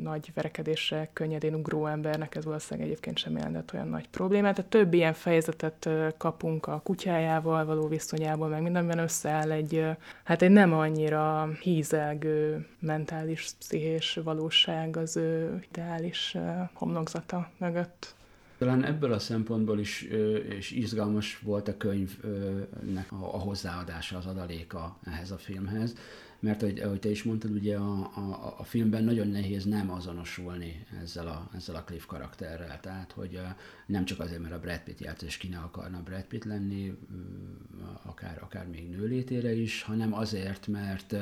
nagy 0.00 0.30
verekedésre 0.34 1.10
könnyedén 1.12 1.54
ugró 1.54 1.86
embernek 1.86 2.34
ez 2.34 2.44
valószínűleg 2.44 2.88
egyébként 2.88 3.18
sem 3.18 3.36
jelentett 3.36 3.72
olyan 3.74 3.88
nagy 3.88 4.08
problémát. 4.08 4.54
Tehát 4.54 4.70
több 4.70 4.94
ilyen 4.94 5.12
fejezetet 5.12 5.88
kapunk 6.16 6.66
a 6.66 6.80
kutyájával 6.84 7.64
való 7.64 7.88
viszonyából, 7.88 8.48
meg 8.48 8.62
mindenben 8.62 8.98
összeáll 8.98 9.50
egy, 9.50 9.84
hát 10.24 10.42
egy 10.42 10.50
nem 10.50 10.72
annyira 10.72 11.48
hízelgő 11.60 12.66
mentális, 12.78 13.48
pszichés 13.58 14.20
valóság 14.24 14.96
az 14.96 15.16
ő 15.16 15.62
ideális 15.70 16.36
homlokzata 16.72 17.50
mögött. 17.58 18.14
Talán 18.58 18.84
ebből 18.84 19.12
a 19.12 19.18
szempontból 19.18 19.78
is 19.78 20.02
és 20.48 20.70
izgalmas 20.70 21.38
volt 21.38 21.68
a 21.68 21.76
könyvnek 21.76 23.12
a 23.12 23.16
hozzáadása, 23.16 24.16
az 24.16 24.26
adaléka 24.26 24.98
ehhez 25.04 25.30
a 25.30 25.38
filmhez, 25.38 25.94
mert 26.40 26.62
ahogy, 26.62 26.78
ahogy 26.80 26.98
te 26.98 27.10
is 27.10 27.22
mondtad, 27.22 27.50
ugye 27.50 27.76
a, 27.76 27.98
a, 28.14 28.54
a 28.58 28.64
filmben 28.64 29.04
nagyon 29.04 29.28
nehéz 29.28 29.64
nem 29.64 29.90
azonosulni 29.90 30.86
ezzel 31.02 31.26
a, 31.26 31.50
ezzel 31.54 31.74
a 31.74 31.84
Cliff 31.84 32.06
karakterrel, 32.06 32.80
tehát 32.80 33.12
hogy 33.12 33.40
nem 33.86 34.04
csak 34.04 34.20
azért, 34.20 34.40
mert 34.40 34.54
a 34.54 34.58
Brad 34.58 34.80
Pitt 34.80 35.00
járt, 35.00 35.22
és 35.22 35.36
ki 35.36 35.48
ne 35.48 35.58
akarna 35.58 36.02
Brad 36.02 36.24
Pitt 36.24 36.44
lenni, 36.44 36.98
akár, 38.02 38.38
akár 38.42 38.66
még 38.66 38.88
nőlétére 38.88 39.54
is, 39.54 39.82
hanem 39.82 40.14
azért, 40.14 40.66
mert, 40.66 41.14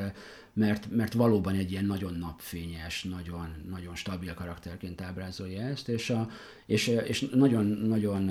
mert, 0.53 0.91
mert 0.91 1.13
valóban 1.13 1.55
egy 1.55 1.71
ilyen 1.71 1.85
nagyon 1.85 2.15
napfényes, 2.15 3.03
nagyon, 3.03 3.49
nagyon 3.71 3.95
stabil 3.95 4.35
karakterként 4.35 5.01
ábrázolja 5.01 5.61
ezt, 5.61 5.89
és, 5.89 6.11
a, 6.11 6.29
és, 6.67 6.87
és 6.87 7.29
nagyon, 7.35 7.67
nagyon 7.67 8.29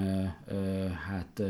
hát 1.08 1.42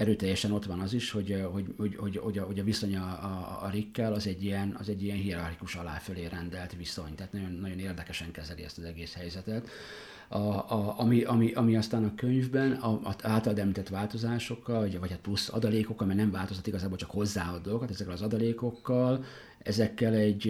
erőteljesen 0.00 0.52
ott 0.52 0.64
van 0.64 0.80
az 0.80 0.92
is, 0.92 1.10
hogy, 1.10 1.44
hogy, 1.52 1.74
hogy, 1.76 1.96
hogy, 1.96 2.16
hogy, 2.16 2.38
a, 2.38 2.44
hogy 2.44 2.58
a 2.58 2.64
viszony 2.64 2.96
a, 2.96 3.04
a, 3.04 3.58
a 3.62 3.70
Rickkel 3.70 4.12
az 4.12 4.26
egy 4.26 4.44
ilyen, 4.44 4.76
az 4.78 4.88
egy 4.88 5.02
ilyen 5.02 5.16
hierarchikus 5.16 5.74
aláfölé 5.74 6.26
rendelt 6.26 6.76
viszony, 6.76 7.14
tehát 7.14 7.32
nagyon, 7.32 7.52
nagyon 7.52 7.78
érdekesen 7.78 8.30
kezeli 8.30 8.62
ezt 8.62 8.78
az 8.78 8.84
egész 8.84 9.14
helyzetet. 9.14 9.68
A, 10.32 10.38
a, 10.38 10.94
ami, 10.98 11.22
ami, 11.22 11.52
ami 11.52 11.76
aztán 11.76 12.04
a 12.04 12.14
könyvben 12.14 12.72
a, 12.72 12.88
a 12.88 13.14
által 13.22 13.58
említett 13.58 13.88
változásokkal, 13.88 14.80
vagy, 14.80 14.98
vagy 14.98 15.10
hát 15.10 15.20
plusz 15.20 15.52
adalékokkal, 15.52 16.06
mert 16.06 16.18
nem 16.18 16.30
változtat 16.30 16.66
igazából 16.66 16.96
csak 16.96 17.10
hozzáad 17.10 17.62
dolgokat, 17.62 17.90
ezekkel 17.90 18.12
az 18.12 18.22
adalékokkal, 18.22 19.24
ezekkel 19.58 20.14
egy, 20.14 20.48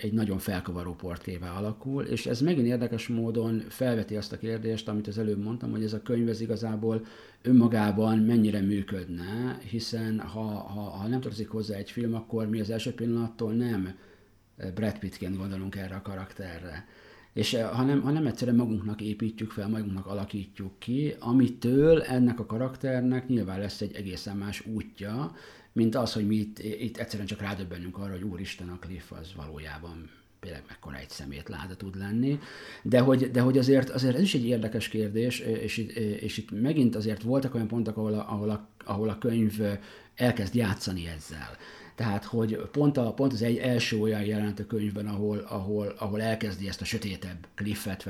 egy 0.00 0.12
nagyon 0.12 0.38
felkavaró 0.38 0.94
portrévá 0.94 1.50
alakul, 1.50 2.04
és 2.04 2.26
ez 2.26 2.40
megint 2.40 2.66
érdekes 2.66 3.08
módon 3.08 3.64
felveti 3.68 4.16
azt 4.16 4.32
a 4.32 4.38
kérdést, 4.38 4.88
amit 4.88 5.06
az 5.06 5.18
előbb 5.18 5.42
mondtam, 5.42 5.70
hogy 5.70 5.84
ez 5.84 5.92
a 5.92 6.02
könyv 6.02 6.28
ez 6.28 6.40
igazából 6.40 7.06
önmagában 7.42 8.18
mennyire 8.18 8.60
működne, 8.60 9.58
hiszen 9.70 10.20
ha, 10.20 10.42
ha, 10.42 10.80
ha 10.80 11.08
nem 11.08 11.20
tartozik 11.20 11.48
hozzá 11.48 11.76
egy 11.76 11.90
film, 11.90 12.14
akkor 12.14 12.48
mi 12.48 12.60
az 12.60 12.70
első 12.70 12.94
pillanattól 12.94 13.52
nem 13.52 13.94
Brad 14.74 14.98
Pittként 14.98 15.36
gondolunk 15.36 15.76
erre 15.76 15.94
a 15.94 16.02
karakterre. 16.02 16.86
És 17.34 17.56
ha 17.72 17.82
nem, 17.82 18.02
ha 18.02 18.10
nem 18.10 18.26
egyszerűen 18.26 18.56
magunknak 18.56 19.00
építjük 19.00 19.50
fel, 19.50 19.68
magunknak 19.68 20.06
alakítjuk 20.06 20.78
ki, 20.78 21.14
amitől 21.18 22.02
ennek 22.02 22.40
a 22.40 22.46
karakternek 22.46 23.28
nyilván 23.28 23.58
lesz 23.58 23.80
egy 23.80 23.94
egészen 23.94 24.36
más 24.36 24.66
útja, 24.66 25.36
mint 25.72 25.94
az, 25.94 26.12
hogy 26.12 26.26
mi 26.26 26.34
itt, 26.34 26.58
itt 26.58 26.96
egyszerűen 26.96 27.28
csak 27.28 27.40
rádöbbenünk 27.40 27.98
arra, 27.98 28.12
hogy 28.12 28.22
úristen, 28.22 28.68
a 28.68 28.78
Cliff 28.78 29.12
az 29.12 29.34
valójában 29.36 30.10
például 30.40 30.64
mekkora 30.68 30.96
egy 30.96 31.10
szemétláda 31.10 31.76
tud 31.76 31.96
lenni, 31.96 32.38
de 32.82 33.00
hogy, 33.00 33.30
de 33.30 33.40
hogy 33.40 33.58
azért, 33.58 33.90
azért 33.90 34.14
ez 34.14 34.22
is 34.22 34.34
egy 34.34 34.46
érdekes 34.46 34.88
kérdés, 34.88 35.38
és 35.38 35.76
itt, 35.76 35.90
és 35.96 36.36
itt 36.36 36.60
megint 36.60 36.96
azért 36.96 37.22
voltak 37.22 37.54
olyan 37.54 37.68
pontok, 37.68 37.96
ahol 37.96 38.14
a, 38.14 38.32
ahol 38.32 38.50
a, 38.50 38.68
ahol 38.84 39.08
a 39.08 39.18
könyv 39.18 39.60
elkezd 40.14 40.54
játszani 40.54 41.06
ezzel. 41.06 41.56
Tehát, 41.94 42.24
hogy 42.24 42.56
pont, 42.56 42.96
a, 42.96 43.12
pont 43.12 43.32
az 43.32 43.42
egy 43.42 43.56
első 43.56 43.98
olyan 44.00 44.24
jelenet 44.24 44.58
a 44.58 44.66
könyvben, 44.66 45.06
ahol, 45.06 45.38
ahol, 45.38 45.94
ahol 45.98 46.22
elkezdi 46.22 46.68
ezt 46.68 46.80
a 46.80 46.84
sötétebb 46.84 47.46
cliffet 47.54 48.06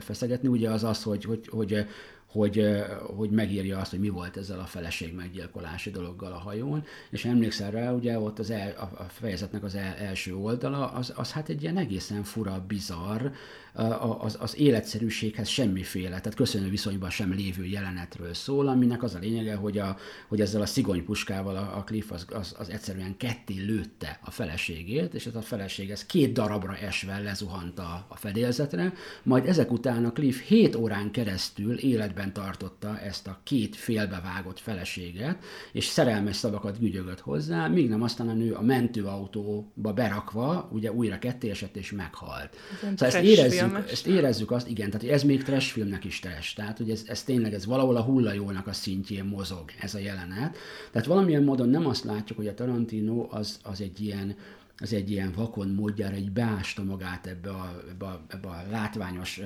feszegetni, 0.00 0.48
ugye 0.48 0.70
az 0.70 0.84
az, 0.84 1.02
hogy, 1.02 1.24
hogy, 1.24 1.48
hogy 1.50 1.86
hogy, 2.32 2.82
hogy 3.16 3.30
megírja 3.30 3.78
azt, 3.78 3.90
hogy 3.90 4.00
mi 4.00 4.08
volt 4.08 4.36
ezzel 4.36 4.58
a 4.60 4.64
feleség 4.64 5.14
meggyilkolási 5.14 5.90
dologgal 5.90 6.32
a 6.32 6.38
hajón, 6.38 6.84
és 7.10 7.24
emlékszel 7.24 7.70
rá, 7.70 7.92
ugye 7.92 8.18
ott 8.18 8.38
az 8.38 8.50
el, 8.50 8.90
a 8.98 9.02
fejezetnek 9.02 9.64
az 9.64 9.74
el, 9.74 9.94
első 9.94 10.36
oldala, 10.36 10.90
az, 10.90 11.12
az 11.16 11.32
hát 11.32 11.48
egy 11.48 11.62
ilyen 11.62 11.76
egészen 11.76 12.22
fura, 12.22 12.64
bizarr, 12.68 13.26
az, 13.74 14.36
az 14.40 14.58
életszerűséghez 14.58 15.48
semmiféle, 15.48 16.08
tehát 16.08 16.34
köszönő 16.34 16.68
viszonyban 16.68 17.10
sem 17.10 17.32
lévő 17.32 17.64
jelenetről 17.64 18.34
szól, 18.34 18.68
aminek 18.68 19.02
az 19.02 19.14
a 19.14 19.18
lényege, 19.18 19.54
hogy, 19.54 19.78
a, 19.78 19.96
hogy 20.28 20.40
ezzel 20.40 20.60
a 20.60 20.66
szigonypuskával 20.66 21.56
a, 21.56 21.76
a 21.76 21.84
Cliff 21.84 22.10
az, 22.10 22.26
az, 22.32 22.54
az 22.58 22.70
egyszerűen 22.70 23.16
ketté 23.16 23.58
lőtte 23.58 24.18
a 24.24 24.30
feleségét, 24.30 25.14
és 25.14 25.26
ez 25.26 25.34
a 25.34 25.40
feleség 25.40 25.90
ez 25.90 26.06
két 26.06 26.32
darabra 26.32 26.76
esve 26.76 27.18
lezuhant 27.18 27.78
a, 27.78 28.06
a 28.08 28.16
fedélzetre, 28.16 28.92
majd 29.22 29.46
ezek 29.46 29.70
után 29.70 30.04
a 30.04 30.12
Cliff 30.12 30.40
7 30.40 30.76
órán 30.76 31.10
keresztül 31.10 31.78
életben 31.78 32.32
tartotta 32.32 33.00
ezt 33.00 33.26
a 33.26 33.40
két 33.42 33.76
félbevágott 33.76 34.58
feleséget, 34.58 35.44
és 35.72 35.84
szerelmes 35.84 36.36
szavakat 36.36 36.78
gügyögött 36.78 37.20
hozzá, 37.20 37.68
míg 37.68 37.88
nem 37.88 38.02
aztán 38.02 38.28
a 38.28 38.32
nő 38.32 38.52
a 38.52 38.62
mentőautóba 38.62 39.92
berakva, 39.92 40.68
ugye 40.72 40.92
újra 40.92 41.18
ketté 41.18 41.50
esett 41.50 41.76
és 41.76 41.92
meghalt. 41.92 42.56
Szóval 42.80 43.06
ezt 43.06 43.16
érezzük, 43.16 43.61
érezzük, 43.68 43.90
ezt 43.90 44.06
érezzük 44.06 44.50
azt, 44.50 44.68
igen, 44.68 44.90
tehát 44.90 45.08
ez 45.08 45.22
még 45.22 45.42
trash 45.42 45.72
filmnek 45.72 46.04
is 46.04 46.18
trash, 46.18 46.54
tehát 46.54 46.78
hogy 46.78 46.90
ez, 46.90 47.02
ez 47.06 47.22
tényleg 47.22 47.54
ez 47.54 47.66
valahol 47.66 47.96
a 47.96 48.02
hullajónak 48.02 48.66
a 48.66 48.72
szintjén 48.72 49.24
mozog 49.24 49.70
ez 49.80 49.94
a 49.94 49.98
jelenet. 49.98 50.56
Tehát 50.90 51.06
valamilyen 51.06 51.42
módon 51.42 51.68
nem 51.68 51.86
azt 51.86 52.04
látjuk, 52.04 52.38
hogy 52.38 52.46
a 52.46 52.54
Tarantino 52.54 53.26
az, 53.30 53.58
az 53.62 53.80
egy 53.80 54.00
ilyen 54.00 54.36
az 54.76 54.92
egy 54.92 55.10
ilyen 55.10 55.32
vakon 55.36 55.68
módjára 55.68 56.14
egy 56.14 56.30
beásta 56.30 56.84
magát 56.84 57.26
ebbe 57.26 57.50
a, 57.50 57.82
ebbe 57.90 58.06
a, 58.06 58.24
ebbe 58.28 58.48
a 58.48 58.62
látványos 58.70 59.40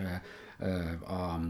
a, 0.58 1.12
a 1.12 1.40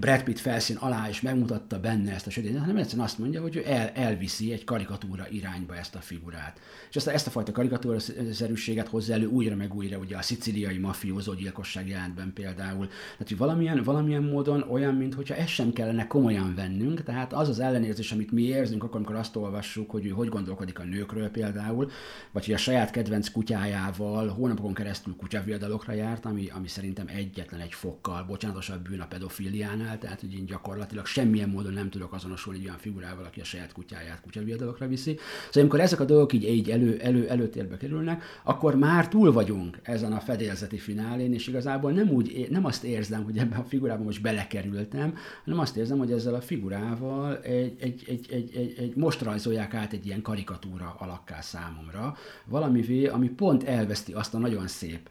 Brad 0.00 0.22
Pitt 0.22 0.38
felszín 0.38 0.76
alá 0.76 1.08
is 1.08 1.20
megmutatta 1.20 1.80
benne 1.80 2.12
ezt 2.14 2.26
a 2.26 2.30
sötét, 2.30 2.58
hanem 2.58 2.76
egyszerűen 2.76 3.06
azt 3.06 3.18
mondja, 3.18 3.40
hogy 3.40 3.56
ő 3.56 3.62
el, 3.66 3.88
elviszi 3.88 4.52
egy 4.52 4.64
karikatúra 4.64 5.26
irányba 5.30 5.76
ezt 5.76 5.94
a 5.94 5.98
figurát. 5.98 6.60
És 6.90 6.96
ezt, 6.96 7.06
ezt 7.08 7.26
a 7.26 7.30
fajta 7.30 7.52
karikatúra 7.52 7.98
szerűséget 8.32 8.88
hozza 8.88 9.12
elő 9.12 9.26
újra 9.26 9.56
meg 9.56 9.74
újra, 9.74 9.98
ugye 9.98 10.16
a 10.16 10.22
sziciliai 10.22 10.78
mafiózó 10.78 11.34
gyilkosság 11.34 11.88
jelentben 11.88 12.32
például. 12.32 12.86
Tehát, 12.86 13.28
hogy 13.28 13.36
valamilyen, 13.36 13.82
valamilyen 13.82 14.22
módon 14.22 14.62
olyan, 14.70 14.94
mintha 14.94 15.34
ezt 15.34 15.48
sem 15.48 15.72
kellene 15.72 16.06
komolyan 16.06 16.54
vennünk, 16.54 17.02
tehát 17.02 17.32
az 17.32 17.48
az 17.48 17.60
ellenérzés, 17.60 18.12
amit 18.12 18.32
mi 18.32 18.42
érzünk, 18.42 18.84
akkor, 18.84 18.96
amikor 18.96 19.16
azt 19.16 19.36
olvassuk, 19.36 19.90
hogy 19.90 20.06
ő 20.06 20.10
hogy 20.10 20.28
gondolkodik 20.28 20.78
a 20.78 20.84
nőkről 20.84 21.28
például, 21.28 21.90
vagy 22.30 22.44
hogy 22.44 22.54
a 22.54 22.58
saját 22.58 22.90
kedvenc 22.90 23.30
kutyájával 23.30 24.28
hónapokon 24.28 24.74
keresztül 24.74 25.16
kutyaviadalokra 25.16 25.92
járt, 25.92 26.24
ami, 26.24 26.48
ami 26.48 26.68
szerintem 26.68 27.06
egyetlen 27.08 27.60
egy 27.60 27.74
fokkal 27.74 28.24
bocsánatosabb 28.24 28.88
bűn 28.88 29.00
a 29.00 29.06
pedofilián 29.06 29.80
csinál, 29.82 29.98
tehát 29.98 30.20
hogy 30.20 30.34
én 30.34 30.44
gyakorlatilag 30.44 31.06
semmilyen 31.06 31.48
módon 31.48 31.72
nem 31.72 31.90
tudok 31.90 32.12
azonosulni 32.12 32.58
egy 32.58 32.64
olyan 32.64 32.78
figurával, 32.78 33.24
aki 33.24 33.40
a 33.40 33.44
saját 33.44 33.72
kutyáját 33.72 34.20
kutyaviadalokra 34.20 34.86
viszi. 34.86 35.18
Szóval 35.46 35.62
amikor 35.62 35.80
ezek 35.80 36.00
a 36.00 36.04
dolgok 36.04 36.32
így, 36.32 36.44
így 36.44 36.70
elő, 36.70 36.98
elő, 36.98 37.28
előtérbe 37.28 37.76
kerülnek, 37.76 38.22
akkor 38.42 38.74
már 38.76 39.08
túl 39.08 39.32
vagyunk 39.32 39.78
ezen 39.82 40.12
a 40.12 40.20
fedélzeti 40.20 40.78
finálén, 40.78 41.32
és 41.32 41.46
igazából 41.46 41.92
nem, 41.92 42.08
úgy, 42.08 42.46
nem 42.50 42.64
azt 42.64 42.84
érzem, 42.84 43.24
hogy 43.24 43.38
ebben 43.38 43.58
a 43.58 43.64
figurában 43.64 44.04
most 44.04 44.22
belekerültem, 44.22 45.14
hanem 45.44 45.60
azt 45.60 45.76
érzem, 45.76 45.98
hogy 45.98 46.12
ezzel 46.12 46.34
a 46.34 46.40
figurával 46.40 47.38
egy, 47.38 47.76
egy, 47.80 48.04
egy, 48.08 48.26
egy, 48.30 48.56
egy, 48.56 48.74
egy 48.78 48.96
most 48.96 49.22
rajzolják 49.22 49.74
át 49.74 49.92
egy 49.92 50.06
ilyen 50.06 50.22
karikatúra 50.22 50.96
alakká 50.98 51.40
számomra, 51.40 52.16
valamivé, 52.44 53.06
ami 53.06 53.28
pont 53.28 53.62
elveszti 53.64 54.12
azt 54.12 54.34
a 54.34 54.38
nagyon 54.38 54.66
szép 54.66 55.08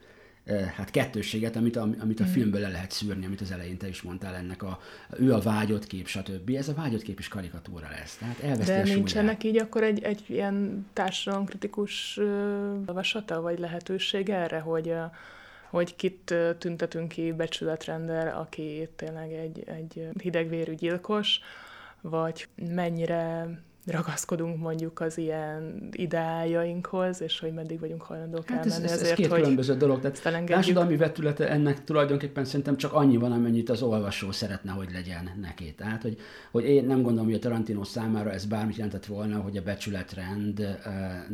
hát 0.75 0.91
kettősséget, 0.91 1.55
amit 1.55 1.75
a, 1.75 1.89
amit 1.99 2.19
a 2.19 2.23
mm. 2.23 2.27
filmből 2.27 2.61
le 2.61 2.67
lehet 2.67 2.91
szűrni, 2.91 3.25
amit 3.25 3.41
az 3.41 3.51
elején 3.51 3.77
te 3.77 3.87
is 3.87 4.01
mondtál 4.01 4.35
ennek 4.35 4.63
a, 4.63 4.79
ő 5.17 5.33
a 5.33 5.39
vágyott 5.39 5.87
kép, 5.87 6.07
stb. 6.07 6.49
Ez 6.49 6.67
a 6.67 6.73
vágyott 6.73 7.01
kép 7.01 7.19
is 7.19 7.27
karikatúra 7.27 7.87
lesz. 7.89 8.15
Tehát 8.15 8.39
elveszti 8.39 8.71
De 8.71 8.79
a 8.79 8.83
nincsenek 8.83 9.43
így 9.43 9.57
akkor 9.57 9.83
egy, 9.83 10.03
egy 10.03 10.23
ilyen 10.27 10.87
társadalomkritikus 10.93 12.19
javaslata, 12.87 13.41
vagy 13.41 13.59
lehetőség 13.59 14.29
erre, 14.29 14.59
hogy 14.59 14.93
hogy 15.69 15.95
kit 15.95 16.35
tüntetünk 16.57 17.07
ki 17.07 17.31
becsületrendel, 17.31 18.37
aki 18.37 18.89
tényleg 18.95 19.33
egy, 19.33 19.63
egy 19.65 20.07
hidegvérű 20.21 20.73
gyilkos, 20.73 21.39
vagy 22.01 22.47
mennyire 22.55 23.49
ragaszkodunk 23.85 24.57
mondjuk 24.57 24.99
az 24.99 25.17
ilyen 25.17 25.89
ideájainkhoz, 25.91 27.21
és 27.21 27.39
hogy 27.39 27.53
meddig 27.53 27.79
vagyunk 27.79 28.01
hajlandók 28.01 28.49
hát 28.49 28.65
elmenni 28.65 28.83
ez, 28.83 28.91
ez, 28.91 28.91
ez 28.91 29.01
azért, 29.01 29.15
két 29.15 29.27
hogy 29.27 29.39
különböző 29.39 29.75
dolog. 29.75 29.99
Tehát 29.99 30.45
társadalmi 30.45 30.97
vetülete 30.97 31.49
ennek 31.49 31.83
tulajdonképpen 31.83 32.45
szerintem 32.45 32.77
csak 32.77 32.93
annyi 32.93 33.17
van, 33.17 33.31
amennyit 33.31 33.69
az 33.69 33.81
olvasó 33.81 34.31
szeretne, 34.31 34.71
hogy 34.71 34.89
legyen 34.93 35.29
neki. 35.41 35.73
Tehát, 35.73 36.01
hogy, 36.01 36.17
hogy 36.51 36.63
én 36.63 36.85
nem 36.85 37.01
gondolom, 37.01 37.25
hogy 37.25 37.35
a 37.35 37.39
Tarantino 37.39 37.83
számára 37.83 38.31
ez 38.31 38.45
bármit 38.45 38.75
jelentett 38.75 39.05
volna, 39.05 39.39
hogy 39.39 39.57
a 39.57 39.61
becsületrend 39.61 40.79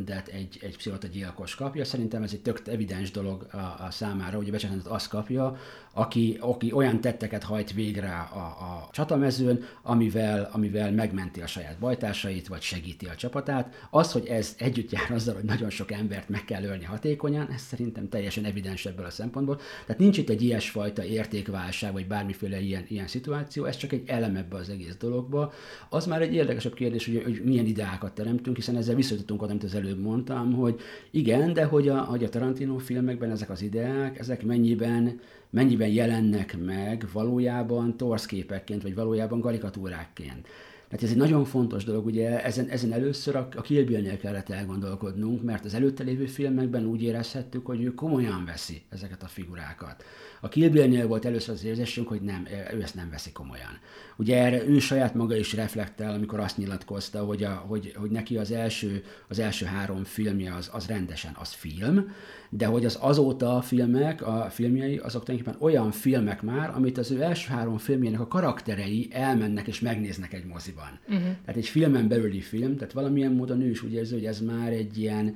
de 0.04 0.22
egy, 0.32 0.58
egy 0.62 0.76
pszichota 0.76 1.06
gyilkos 1.06 1.54
kapja. 1.54 1.84
Szerintem 1.84 2.22
ez 2.22 2.32
egy 2.32 2.42
tök 2.42 2.60
evidens 2.66 3.10
dolog 3.10 3.46
a, 3.52 3.56
a 3.56 3.90
számára, 3.90 4.36
hogy 4.36 4.48
a 4.48 4.50
becsületrendet 4.50 4.92
azt 4.92 5.08
kapja, 5.08 5.56
aki, 5.98 6.36
aki 6.40 6.72
olyan 6.72 7.00
tetteket 7.00 7.42
hajt 7.42 7.72
végre 7.72 8.28
a, 8.32 8.38
a 8.38 8.88
csatamezőn, 8.92 9.64
amivel, 9.82 10.48
amivel 10.52 10.92
megmenti 10.92 11.40
a 11.40 11.46
saját 11.46 11.78
bajtársait, 11.78 12.48
vagy 12.48 12.60
segíti 12.60 13.06
a 13.06 13.14
csapatát. 13.14 13.88
Az, 13.90 14.12
hogy 14.12 14.26
ez 14.26 14.54
együtt 14.58 14.90
jár 14.90 15.10
azzal, 15.10 15.34
hogy 15.34 15.44
nagyon 15.44 15.70
sok 15.70 15.92
embert 15.92 16.28
meg 16.28 16.44
kell 16.44 16.62
ölni 16.62 16.84
hatékonyan, 16.84 17.48
ez 17.48 17.60
szerintem 17.60 18.08
teljesen 18.08 18.44
evidens 18.44 18.86
ebből 18.86 19.04
a 19.04 19.10
szempontból. 19.10 19.60
Tehát 19.86 20.00
nincs 20.00 20.18
itt 20.18 20.28
egy 20.28 20.42
ilyesfajta 20.42 21.04
értékválság, 21.04 21.92
vagy 21.92 22.06
bármiféle 22.06 22.60
ilyen, 22.60 22.84
ilyen 22.88 23.06
szituáció, 23.06 23.64
ez 23.64 23.76
csak 23.76 23.92
egy 23.92 24.02
elem 24.06 24.36
ebbe 24.36 24.56
az 24.56 24.68
egész 24.68 24.96
dologba. 24.96 25.52
Az 25.88 26.06
már 26.06 26.22
egy 26.22 26.34
érdekesebb 26.34 26.74
kérdés, 26.74 27.06
hogy, 27.06 27.22
hogy 27.24 27.40
milyen 27.44 27.66
ideákat 27.66 28.12
teremtünk, 28.12 28.56
hiszen 28.56 28.76
ezzel 28.76 28.94
visszatudtunk 28.94 29.42
oda, 29.42 29.50
amit 29.50 29.64
az 29.64 29.74
előbb 29.74 30.00
mondtam, 30.00 30.52
hogy 30.52 30.80
igen, 31.10 31.52
de 31.52 31.64
hogy 31.64 31.88
a, 31.88 32.00
hogy 32.00 32.24
a 32.24 32.28
Tarantino 32.28 32.78
filmekben 32.78 33.30
ezek 33.30 33.50
az 33.50 33.62
ideák, 33.62 34.18
ezek 34.18 34.42
mennyiben 34.42 35.20
mennyiben 35.50 35.88
jelennek 35.88 36.58
meg 36.64 37.06
valójában 37.12 37.96
torszképekként, 37.96 38.82
vagy 38.82 38.94
valójában 38.94 39.40
karikatúrákként. 39.40 40.48
Tehát 40.88 41.04
ez 41.04 41.10
egy 41.10 41.16
nagyon 41.16 41.44
fontos 41.44 41.84
dolog, 41.84 42.06
ugye 42.06 42.44
ezen, 42.44 42.68
ezen 42.68 42.92
először 42.92 43.36
a, 43.36 43.48
a 43.56 43.60
Kill 43.60 43.84
Bill-nél 43.84 44.16
kellett 44.16 44.48
elgondolkodnunk, 44.48 45.42
mert 45.42 45.64
az 45.64 45.74
előtte 45.74 46.02
lévő 46.02 46.26
filmekben 46.26 46.84
úgy 46.84 47.02
érezhettük, 47.02 47.66
hogy 47.66 47.82
ő 47.82 47.94
komolyan 47.94 48.44
veszi 48.44 48.82
ezeket 48.88 49.22
a 49.22 49.26
figurákat. 49.26 50.04
A 50.40 50.48
Kill 50.48 51.06
volt 51.06 51.24
először 51.24 51.54
az 51.54 51.64
érzésünk, 51.64 52.08
hogy 52.08 52.20
nem, 52.20 52.46
ő 52.74 52.82
ezt 52.82 52.94
nem 52.94 53.10
veszi 53.10 53.32
komolyan. 53.32 53.78
Ugye 54.18 54.36
erre 54.36 54.66
ő 54.66 54.78
saját 54.78 55.14
maga 55.14 55.36
is 55.36 55.52
reflektál, 55.52 56.14
amikor 56.14 56.40
azt 56.40 56.56
nyilatkozta, 56.56 57.24
hogy, 57.24 57.44
a, 57.44 57.64
hogy, 57.66 57.92
hogy 57.96 58.10
neki 58.10 58.36
az 58.36 58.50
első, 58.50 59.04
az 59.28 59.38
első 59.38 59.66
három 59.66 60.04
filmje 60.04 60.54
az, 60.54 60.70
az 60.72 60.86
rendesen 60.86 61.36
az 61.38 61.52
film, 61.52 62.10
de 62.50 62.66
hogy 62.66 62.84
az 62.84 62.98
azóta 63.00 63.56
a 63.56 63.60
filmek, 63.60 64.26
a 64.26 64.46
filmjei, 64.50 64.96
azok 64.96 65.24
tulajdonképpen 65.24 65.68
olyan 65.68 65.90
filmek 65.90 66.42
már, 66.42 66.70
amit 66.74 66.98
az 66.98 67.10
ő 67.10 67.22
első 67.22 67.52
három 67.52 67.78
filmjének 67.78 68.20
a 68.20 68.26
karakterei 68.26 69.08
elmennek 69.10 69.66
és 69.66 69.80
megnéznek 69.80 70.32
egy 70.32 70.44
moziban. 70.44 70.98
Uh-huh. 71.08 71.22
Tehát 71.22 71.56
egy 71.56 71.68
filmen 71.68 72.08
belüli 72.08 72.40
film, 72.40 72.76
tehát 72.76 72.92
valamilyen 72.92 73.32
módon 73.32 73.60
ő 73.60 73.70
is 73.70 73.82
úgy 73.82 73.92
érzi, 73.92 74.14
hogy 74.14 74.26
ez 74.26 74.40
már 74.40 74.72
egy 74.72 74.98
ilyen, 74.98 75.34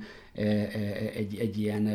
egy, 1.13 1.37
egy 1.39 1.57
ilyen, 1.57 1.87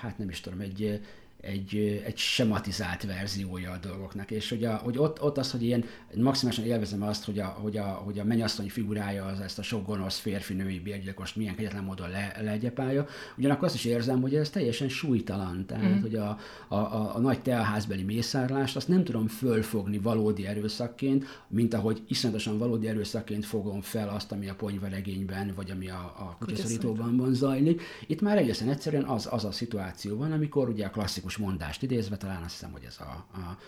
hát 0.00 0.18
nem 0.18 0.28
is 0.28 0.40
tudom, 0.40 0.60
egy, 0.60 1.00
egy, 1.40 2.02
egy 2.04 2.16
sematizált 2.16 3.04
verziója 3.04 3.70
a 3.70 3.78
dolgoknak, 3.86 4.30
és 4.30 4.48
hogy, 4.48 4.64
a, 4.64 4.74
hogy 4.74 4.98
ott, 4.98 5.22
ott 5.22 5.38
az, 5.38 5.50
hogy 5.50 5.64
én 5.64 5.84
maximálisan 6.14 6.64
élvezem 6.64 7.02
azt, 7.02 7.24
hogy 7.24 7.38
a, 7.38 7.44
hogy 7.46 7.76
a, 7.76 7.84
hogy 7.84 8.18
a 8.18 8.24
mennyasszony 8.24 8.68
figurája 8.70 9.24
az 9.24 9.40
ezt 9.40 9.58
a 9.58 9.62
sok 9.62 9.86
gonosz 9.86 10.18
férfi-női 10.18 10.80
bérgyilkost 10.80 11.36
milyen 11.36 11.54
kegyetlen 11.54 11.84
módon 11.84 12.10
le, 12.10 12.36
legyepálja, 12.40 13.06
ugyanakkor 13.36 13.64
azt 13.64 13.74
is 13.74 13.84
érzem, 13.84 14.20
hogy 14.20 14.34
ez 14.34 14.50
teljesen 14.50 14.88
súlytalan, 14.88 15.66
tehát 15.66 15.98
mm. 15.98 16.00
hogy 16.00 16.14
a, 16.14 16.38
a, 16.68 16.74
a, 16.74 17.14
a 17.14 17.18
nagy 17.18 17.42
teaházbeli 17.42 18.02
mészárlást 18.02 18.76
azt 18.76 18.88
nem 18.88 19.04
tudom 19.04 19.26
fölfogni 19.26 19.98
valódi 19.98 20.46
erőszakként, 20.46 21.44
mint 21.48 21.74
ahogy 21.74 22.02
iszonyatosan 22.08 22.58
valódi 22.58 22.88
erőszakként 22.88 23.44
fogom 23.44 23.80
fel 23.80 24.08
azt, 24.08 24.32
ami 24.32 24.48
a 24.48 24.54
ponyvaregényben, 24.54 25.52
vagy 25.56 25.70
ami 25.70 25.88
a, 25.88 26.14
a 26.18 26.36
kutyaszorítóban 26.38 27.34
zajlik. 27.34 27.82
Itt 28.06 28.20
már 28.20 28.38
egészen 28.38 28.68
egyszerűen 28.68 29.04
az, 29.04 29.28
az 29.30 29.44
a 29.44 29.52
szituáció 29.52 30.16
van, 30.16 30.32
amikor 30.32 30.68
ugye 30.68 30.86
a 30.86 30.90
klasszikus 30.90 31.29
klasszikus 31.30 31.36
mondást 31.36 31.82
idézve, 31.82 32.16
talán 32.16 32.42
azt 32.42 32.52
hiszem, 32.52 32.72
hogy 32.72 32.84
ez 32.86 32.96
a, 33.00 33.26
a 33.32 33.58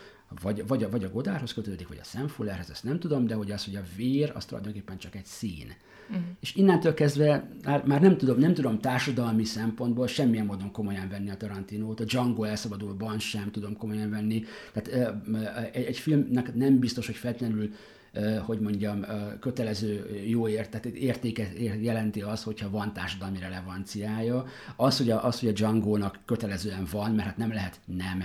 vagy, 0.43 0.67
vagy, 0.67 0.83
a, 0.83 0.91
vagy 0.91 1.05
a 1.05 1.11
Godárhoz 1.11 1.53
kötődik, 1.53 1.89
vagy 1.89 1.99
a 2.01 2.05
Szemfullerhez, 2.05 2.71
ezt 2.71 2.85
nem 2.85 2.99
tudom, 2.99 3.27
de 3.27 3.35
hogy 3.35 3.51
az, 3.51 3.65
hogy 3.65 3.77
a 3.77 3.83
vér, 3.97 4.33
az 4.35 4.45
tulajdonképpen 4.45 4.99
csak 4.99 5.15
egy 5.15 5.25
szín. 5.25 5.73
Uh-huh. 6.09 6.25
És 6.41 6.55
innentől 6.55 6.95
kezdve 6.95 7.49
már, 7.65 7.85
már 7.87 8.01
nem, 8.01 8.17
tudom, 8.17 8.39
nem 8.39 8.55
tudom 8.55 8.79
társadalmi 8.79 9.45
szempontból 9.45 10.07
semmilyen 10.07 10.47
módon 10.47 10.71
komolyan 10.73 11.09
venni 11.09 11.31
a 11.31 11.37
Tarantinót, 11.37 12.01
a 12.01 12.05
Django 12.05 12.45
elszabadulban 12.45 13.19
sem 13.19 13.51
tudom 13.51 13.77
komolyan 13.77 14.11
venni. 14.11 14.45
Tehát 14.73 15.17
egy, 15.73 15.85
egy 15.85 15.99
filmnek 15.99 16.55
nem 16.55 16.79
biztos, 16.79 17.07
hogy 17.07 17.17
feltétlenül 17.17 17.71
hogy 18.43 18.61
mondjam, 18.61 19.05
kötelező 19.41 20.21
jó 20.27 20.49
ért, 20.49 20.71
tehát 20.71 20.87
értéke 20.87 21.49
jelenti 21.81 22.23
az, 22.23 22.43
hogyha 22.43 22.71
van 22.71 22.93
társadalmi 22.93 23.39
relevanciája. 23.39 24.45
Az, 24.77 24.99
hogy 24.99 25.11
a, 25.11 25.25
az, 25.25 25.41
hogy 25.41 25.49
a 25.49 25.53
Django-nak 25.53 26.19
kötelezően 26.25 26.87
van, 26.91 27.11
mert 27.11 27.29
hát 27.29 27.37
nem 27.37 27.53
lehet 27.53 27.81
nem 27.85 28.25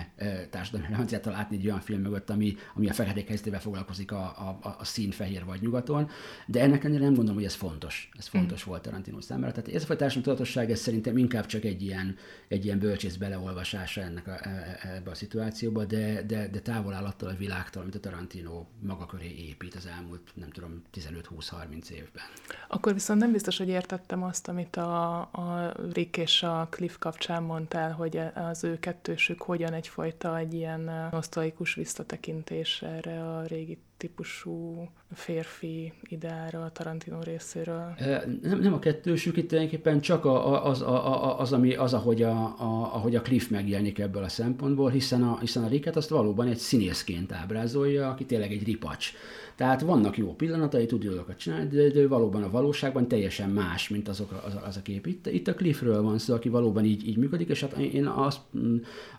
társadalmi 0.49 0.85
relevanciát 0.85 1.25
látni 1.25 1.57
egy 1.57 1.65
olyan 1.65 1.79
film 1.79 2.01
mögött, 2.01 2.29
ami, 2.29 2.55
ami 2.75 2.89
a 2.89 2.93
feketék 2.93 3.27
helyzetével 3.27 3.59
foglalkozik 3.59 4.11
a, 4.11 4.23
a, 4.61 4.75
a 4.79 4.83
szín 4.83 5.11
fehér 5.11 5.45
vagy 5.45 5.61
nyugaton, 5.61 6.09
de 6.45 6.61
ennek 6.61 6.83
ennél 6.83 6.99
nem 6.99 7.13
gondolom, 7.13 7.35
hogy 7.35 7.45
ez 7.45 7.53
fontos. 7.53 8.09
Ez 8.17 8.27
fontos 8.27 8.65
mm. 8.65 8.69
volt 8.69 8.81
Tarantino 8.81 9.21
számára. 9.21 9.51
Tehát 9.51 9.69
ez 9.69 9.83
a 9.83 9.95
társadalmi 9.95 10.21
tudatosság, 10.23 10.71
ez 10.71 10.79
szerintem 10.79 11.17
inkább 11.17 11.45
csak 11.45 11.63
egy 11.63 11.81
ilyen, 11.81 12.15
egy 12.47 12.65
ilyen 12.65 12.79
bölcsész 12.79 13.15
beleolvasása 13.15 14.01
ennek 14.01 14.27
a, 14.27 14.31
e, 14.31 14.79
e, 14.81 14.95
ebbe 14.95 15.11
a 15.11 15.15
szituációba, 15.15 15.85
de, 15.85 16.23
de, 16.23 16.47
de 16.47 16.59
távol 16.59 16.93
áll 16.93 17.05
attól 17.05 17.29
a 17.29 17.35
világtól, 17.35 17.81
amit 17.81 17.95
a 17.95 17.99
Tarantino 17.99 18.65
maga 18.79 19.05
köré 19.05 19.35
épít 19.47 19.75
az 19.77 19.85
elmúlt, 19.85 20.31
nem 20.33 20.49
tudom, 20.49 20.83
15-20-30 20.93 21.89
évben. 21.89 22.23
Akkor 22.67 22.93
viszont 22.93 23.19
nem 23.19 23.31
biztos, 23.31 23.57
hogy 23.57 23.67
értettem 23.67 24.23
azt, 24.23 24.47
amit 24.47 24.75
a, 24.75 25.19
a 25.19 25.73
Rick 25.93 26.17
és 26.17 26.43
a 26.43 26.67
Cliff 26.69 26.95
kapcsán 26.99 27.43
mondtál, 27.43 27.91
hogy 27.91 28.19
az 28.35 28.63
ő 28.63 28.79
kettősük 28.79 29.41
hogyan 29.41 29.73
egyfajta 29.73 30.37
egy 30.37 30.53
ilyen 30.53 31.09
nosztalikus 31.11 31.73
visszatekintés 31.73 32.81
erre 32.81 33.35
a 33.35 33.45
régi 33.45 33.77
típusú 33.97 34.87
férfi 35.13 35.93
ideára 36.03 36.63
a 36.63 36.71
Tarantino 36.71 37.21
részéről? 37.21 37.95
Nem, 38.41 38.59
nem 38.59 38.73
a 38.73 38.79
kettősük, 38.79 39.37
itt 39.37 39.47
tulajdonképpen 39.47 40.01
csak 40.01 40.25
a, 40.25 40.65
az, 40.65 40.81
a, 40.81 41.39
az, 41.39 41.53
ami, 41.53 41.75
az 41.75 41.93
ahogy, 41.93 42.21
a, 42.21 42.43
a, 42.43 42.95
ahogy 42.95 43.15
a 43.15 43.21
Cliff 43.21 43.47
megjelenik 43.47 43.99
ebből 43.99 44.23
a 44.23 44.29
szempontból, 44.29 44.89
hiszen 44.89 45.23
a, 45.23 45.39
hiszen 45.39 45.63
a 45.63 45.67
Ricket 45.67 45.95
azt 45.95 46.09
valóban 46.09 46.47
egy 46.47 46.57
színészként 46.57 47.31
ábrázolja, 47.31 48.09
aki 48.09 48.25
tényleg 48.25 48.51
egy 48.51 48.63
ripacs. 48.63 49.11
Tehát 49.57 49.81
vannak 49.81 50.17
jó 50.17 50.35
pillanatai, 50.35 50.85
tud 50.85 51.03
dolgokat 51.03 51.37
csinálni, 51.37 51.67
de, 51.67 51.89
de 51.89 52.07
valóban 52.07 52.43
a 52.43 52.49
valóságban 52.49 53.07
teljesen 53.07 53.49
más, 53.49 53.89
mint 53.89 54.07
azok, 54.07 54.43
az, 54.45 54.57
az 54.67 54.77
a 54.77 54.81
kép. 54.81 55.07
Itt, 55.07 55.27
itt 55.27 55.47
a 55.47 55.53
Cliffről 55.53 56.01
van 56.01 56.17
szó, 56.17 56.33
aki 56.33 56.49
valóban 56.49 56.85
így, 56.85 57.07
így 57.07 57.17
működik, 57.17 57.49
és 57.49 57.61
hát 57.61 57.77
én 57.77 58.05
azt 58.05 58.39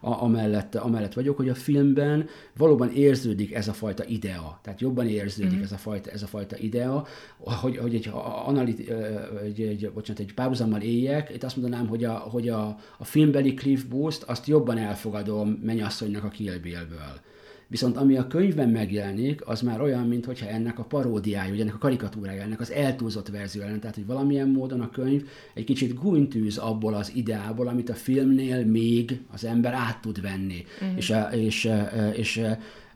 a, 0.00 0.22
amellett, 0.22 0.74
amellett 0.74 1.12
vagyok, 1.12 1.36
hogy 1.36 1.48
a 1.48 1.54
filmben 1.54 2.28
valóban 2.56 2.90
érződik 2.90 3.54
ez 3.54 3.68
a 3.68 3.72
fajta 3.72 4.04
idea. 4.04 4.60
Tehát 4.68 4.82
jobban 4.82 5.08
érződik 5.08 5.52
mm-hmm. 5.52 5.62
ez, 5.62 5.72
a 5.72 5.76
fajta, 5.76 6.10
ez 6.10 6.22
a 6.22 6.26
fajta 6.26 6.56
idea, 6.56 7.06
hogy, 7.38 7.76
hogy 7.76 7.94
egy, 7.94 8.10
analit, 8.44 8.90
egy, 9.44 9.60
egy, 9.60 9.90
bocsánat, 9.94 10.22
egy 10.22 10.34
párhuzammal 10.34 10.80
éljek, 10.80 11.30
itt 11.34 11.44
azt 11.44 11.56
mondanám, 11.56 11.86
hogy 11.86 12.04
a, 12.04 12.12
hogy 12.12 12.48
a, 12.48 12.78
a 12.98 13.04
filmbeli 13.04 13.54
Cliff 13.54 13.82
Boost, 13.82 14.22
azt 14.22 14.46
jobban 14.46 14.78
elfogadom 14.78 15.48
mennyasszonynak 15.48 16.24
a 16.24 16.28
Kill 16.28 16.58
Bill-ből. 16.58 17.20
Viszont 17.66 17.96
ami 17.96 18.16
a 18.16 18.26
könyvben 18.26 18.68
megjelenik, 18.68 19.46
az 19.46 19.60
már 19.60 19.80
olyan, 19.80 20.06
mintha 20.06 20.46
ennek 20.46 20.78
a 20.78 20.84
paródiája, 20.84 21.50
vagy 21.50 21.60
ennek 21.60 21.74
a 21.74 21.78
karikatúrája, 21.78 22.42
ennek 22.42 22.60
az 22.60 22.70
eltúlzott 22.70 23.28
verzió 23.28 23.62
lenne. 23.62 23.78
Tehát, 23.78 23.94
hogy 23.94 24.06
valamilyen 24.06 24.48
módon 24.48 24.80
a 24.80 24.90
könyv 24.90 25.28
egy 25.54 25.64
kicsit 25.64 25.94
gúnytűz 25.94 26.56
abból 26.58 26.94
az 26.94 27.12
ideából, 27.14 27.68
amit 27.68 27.90
a 27.90 27.94
filmnél 27.94 28.64
még 28.64 29.20
az 29.32 29.44
ember 29.44 29.72
át 29.72 30.00
tud 30.00 30.20
venni. 30.20 30.64
Mm. 30.84 30.96
És, 30.96 31.14
és, 31.32 31.70
és, 32.14 32.14
és 32.16 32.42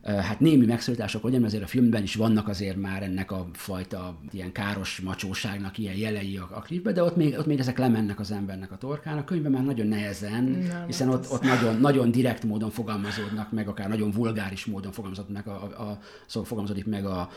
hát 0.02 0.40
némi 0.40 0.66
megszólítások, 0.66 1.22
hogy 1.22 1.44
azért 1.44 1.62
a 1.62 1.66
filmben 1.66 2.02
is 2.02 2.14
vannak 2.14 2.48
azért 2.48 2.76
már 2.76 3.02
ennek 3.02 3.30
a 3.30 3.46
fajta 3.52 4.18
ilyen 4.30 4.52
káros 4.52 5.00
macsóságnak 5.00 5.78
ilyen 5.78 5.94
jelei 5.94 6.36
a, 6.36 6.48
a 6.52 6.60
klipben, 6.60 6.94
de 6.94 7.02
ott 7.02 7.16
még, 7.16 7.38
ott 7.38 7.46
még 7.46 7.58
ezek 7.58 7.78
lemennek 7.78 8.20
az 8.20 8.30
embernek 8.30 8.72
a 8.72 8.76
torkán. 8.76 9.18
A 9.18 9.24
könyvben 9.24 9.52
már 9.52 9.64
nagyon 9.64 9.86
nehezen, 9.86 10.44
Nem, 10.44 10.86
hiszen 10.86 11.08
ott, 11.08 11.30
ott 11.30 11.42
nagyon, 11.42 11.76
nagyon 11.76 12.10
direkt 12.10 12.44
módon 12.44 12.70
fogalmazódnak 12.70 13.52
meg, 13.52 13.68
akár 13.68 13.88
nagyon 13.88 14.10
vulgáris 14.10 14.64
módon 14.64 14.92
fogalmazódik 14.92 15.34
meg 15.34 15.46
a, 15.46 15.62
a, 15.62 15.82
a, 15.82 15.98
szóval 16.26 16.48
fogalmazódik 16.48 16.86
meg 16.86 17.04
a, 17.04 17.30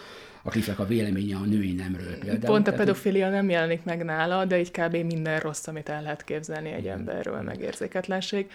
a 0.43 0.49
Cliffnek 0.49 0.79
a 0.79 0.85
véleménye 0.85 1.35
a 1.35 1.45
női 1.45 1.73
nemről 1.73 2.17
például. 2.17 2.53
Pont 2.53 2.67
a 2.67 2.73
pedofilia 2.73 3.29
nem 3.29 3.49
jelenik 3.49 3.83
meg 3.83 4.03
nála, 4.03 4.45
de 4.45 4.59
így 4.59 4.71
kb. 4.71 4.95
minden 4.95 5.39
rossz, 5.39 5.67
amit 5.67 5.89
el 5.89 6.01
lehet 6.01 6.23
képzelni 6.23 6.71
egy 6.71 6.87
emberről, 6.87 7.41
megérzéketlenség. 7.41 8.49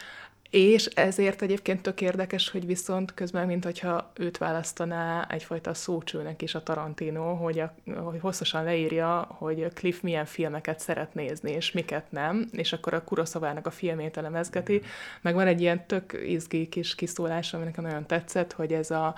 És 0.51 0.85
ezért 0.85 1.43
egyébként 1.43 1.83
tök 1.83 2.01
érdekes, 2.01 2.51
hogy 2.51 2.67
viszont 2.67 3.15
közben, 3.15 3.47
mint 3.47 3.65
hogyha 3.65 4.13
őt 4.17 4.39
választaná 4.39 5.27
egyfajta 5.29 5.75
szócsőnek 5.75 6.43
is 6.43 6.55
a 6.55 6.63
Tarantino, 6.63 7.35
hogy, 7.35 7.59
a, 7.59 7.75
hogy 8.03 8.21
hosszasan 8.21 8.65
leírja, 8.65 9.27
hogy 9.29 9.73
Cliff 9.75 10.01
milyen 10.01 10.25
filmeket 10.25 10.81
szeret 10.81 11.15
nézni, 11.15 11.51
és 11.51 11.73
miket 11.73 12.13
nem, 12.13 12.49
és 12.53 12.73
akkor 12.73 12.95
a 12.95 13.05
Kurosavának 13.05 13.67
a 13.67 13.71
filmét 13.71 14.17
elemezgeti. 14.17 14.83
Meg 15.21 15.35
van 15.35 15.47
egy 15.47 15.61
ilyen 15.61 15.87
tök 15.87 16.21
izgi 16.27 16.69
kis 16.69 16.95
kiszólás, 16.95 17.55
ami 17.55 17.65
nekem 17.65 17.85
nagyon 17.85 18.07
tetszett, 18.07 18.53
hogy 18.53 18.73
ez 18.73 18.91
a 18.91 19.15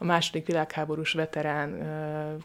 a 0.00 0.04
második 0.04 0.46
világháborús 0.46 1.12
veterán 1.12 1.78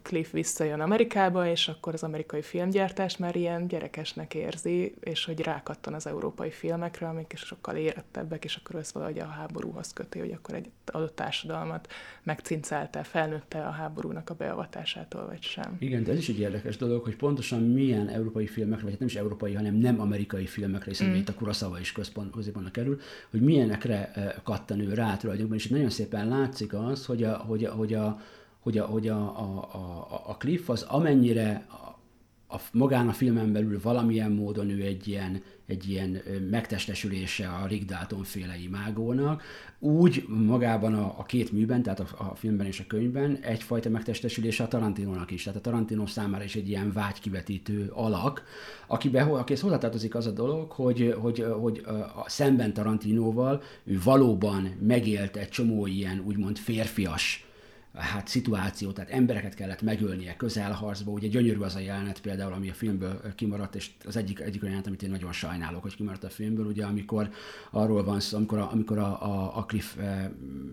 Cliff 0.01 0.31
visszajön 0.31 0.79
Amerikába, 0.79 1.47
és 1.47 1.67
akkor 1.67 1.93
az 1.93 2.03
amerikai 2.03 2.41
filmgyártás 2.41 3.17
már 3.17 3.35
ilyen 3.35 3.67
gyerekesnek 3.67 4.33
érzi, 4.33 4.95
és 4.99 5.25
hogy 5.25 5.39
rákattan 5.39 5.93
az 5.93 6.07
európai 6.07 6.49
filmekre, 6.49 7.07
amik 7.07 7.33
sokkal 7.35 7.75
érettebbek, 7.75 8.43
és 8.43 8.55
akkor 8.55 8.79
ez 8.79 8.93
valahogy 8.93 9.19
a 9.19 9.25
háborúhoz 9.25 9.93
köti, 9.93 10.19
hogy 10.19 10.31
akkor 10.31 10.55
egy 10.55 10.69
adott 10.85 11.15
társadalmat 11.15 11.87
megcincelte, 12.23 13.03
felnőtte 13.03 13.65
a 13.65 13.69
háborúnak 13.69 14.29
a 14.29 14.33
beavatásától, 14.33 15.25
vagy 15.25 15.41
sem. 15.41 15.75
Igen, 15.79 16.03
de 16.03 16.11
ez 16.11 16.17
is 16.17 16.29
egy 16.29 16.39
érdekes 16.39 16.77
dolog, 16.77 17.03
hogy 17.03 17.15
pontosan 17.15 17.61
milyen 17.61 18.07
európai 18.07 18.47
filmekre, 18.47 18.81
vagy 18.81 18.91
hát 18.91 18.99
nem 18.99 19.09
is 19.09 19.15
európai, 19.15 19.53
hanem 19.53 19.75
nem 19.75 19.99
amerikai 19.99 20.45
filmekre, 20.45 20.89
hiszen 20.89 21.09
mm. 21.09 21.15
itt 21.15 21.29
a 21.29 21.33
Kurosawa 21.33 21.79
is 21.79 21.91
központ, 21.91 22.31
középpontnak 22.31 22.73
kerül, 22.73 22.99
hogy 23.29 23.41
milyenekre 23.41 24.11
kattan 24.43 24.79
ő 24.79 24.93
rá 24.93 25.17
tulajdonképpen, 25.17 25.59
és 25.59 25.65
itt 25.65 25.71
nagyon 25.71 25.89
szépen 25.89 26.27
látszik 26.27 26.73
az, 26.73 27.05
hogy 27.05 27.23
a, 27.23 27.42
hogy 27.45 27.65
hogy 27.65 27.93
a, 27.93 28.19
hogy 28.59 28.77
a, 28.77 28.85
hogy 28.85 29.07
a, 29.07 29.17
a, 29.17 29.69
a, 29.71 30.21
a 30.25 30.35
Cliff 30.37 30.69
az 30.69 30.81
amennyire 30.81 31.65
a, 31.69 31.97
a, 32.55 32.59
magán 32.71 33.07
a 33.07 33.13
filmen 33.13 33.51
belül 33.51 33.79
valamilyen 33.81 34.31
módon 34.31 34.69
ő 34.69 34.81
egy 34.81 35.07
ilyen, 35.07 35.43
egy 35.73 35.89
ilyen 35.89 36.21
megtestesülése 36.49 37.47
a 37.47 37.67
Rick 37.67 37.85
Dalton 37.85 38.23
féle 38.23 38.57
imágónak, 38.63 39.43
úgy 39.79 40.25
magában 40.27 40.93
a, 40.93 41.15
a 41.17 41.23
két 41.23 41.51
műben, 41.51 41.83
tehát 41.83 41.99
a, 41.99 42.07
a 42.17 42.35
filmben 42.35 42.67
és 42.67 42.79
a 42.79 42.83
könyvben 42.87 43.37
egyfajta 43.41 43.89
megtestesülése 43.89 44.63
a 44.63 44.67
Tarantinónak 44.67 45.31
is. 45.31 45.43
Tehát 45.43 45.59
a 45.59 45.61
Tarantino 45.61 46.07
számára 46.07 46.43
is 46.43 46.55
egy 46.55 46.69
ilyen 46.69 46.91
vágykivetítő 46.91 47.91
alak, 47.93 48.43
akibe, 48.87 49.21
akihez 49.21 49.61
hozzátartozik 49.61 50.15
az 50.15 50.27
a 50.27 50.31
dolog, 50.31 50.71
hogy, 50.71 51.15
hogy, 51.19 51.45
hogy 51.59 51.81
a, 52.15 52.29
szemben 52.29 52.73
Tarantinóval 52.73 53.61
ő 53.83 53.99
valóban 54.03 54.75
megélt 54.81 55.35
egy 55.35 55.49
csomó 55.49 55.85
ilyen 55.85 56.23
úgymond 56.25 56.57
férfias 56.57 57.45
hát 58.01 58.27
szituáció, 58.27 58.91
tehát 58.91 59.09
embereket 59.09 59.53
kellett 59.53 59.81
megölnie 59.81 60.35
közelharcba. 60.35 61.11
Ugye 61.11 61.27
gyönyörű 61.27 61.59
az 61.59 61.75
a 61.75 61.79
jelenet 61.79 62.21
például, 62.21 62.53
ami 62.53 62.69
a 62.69 62.73
filmből 62.73 63.21
kimaradt, 63.35 63.75
és 63.75 63.89
az 64.05 64.15
egyik, 64.15 64.39
egyik 64.39 64.61
olyan 64.61 64.73
jelenet, 64.73 64.87
amit 64.87 65.03
én 65.03 65.09
nagyon 65.09 65.31
sajnálok, 65.31 65.81
hogy 65.81 65.95
kimaradt 65.95 66.23
a 66.23 66.29
filmből, 66.29 66.65
ugye 66.65 66.85
amikor 66.85 67.29
arról 67.71 68.03
van 68.03 68.19
szó, 68.19 68.37
amikor 68.37 68.57
a, 68.57 68.71
amikor 68.71 68.97
a, 68.97 69.23
a, 69.23 69.57
a 69.57 69.65
Cliff 69.65 69.95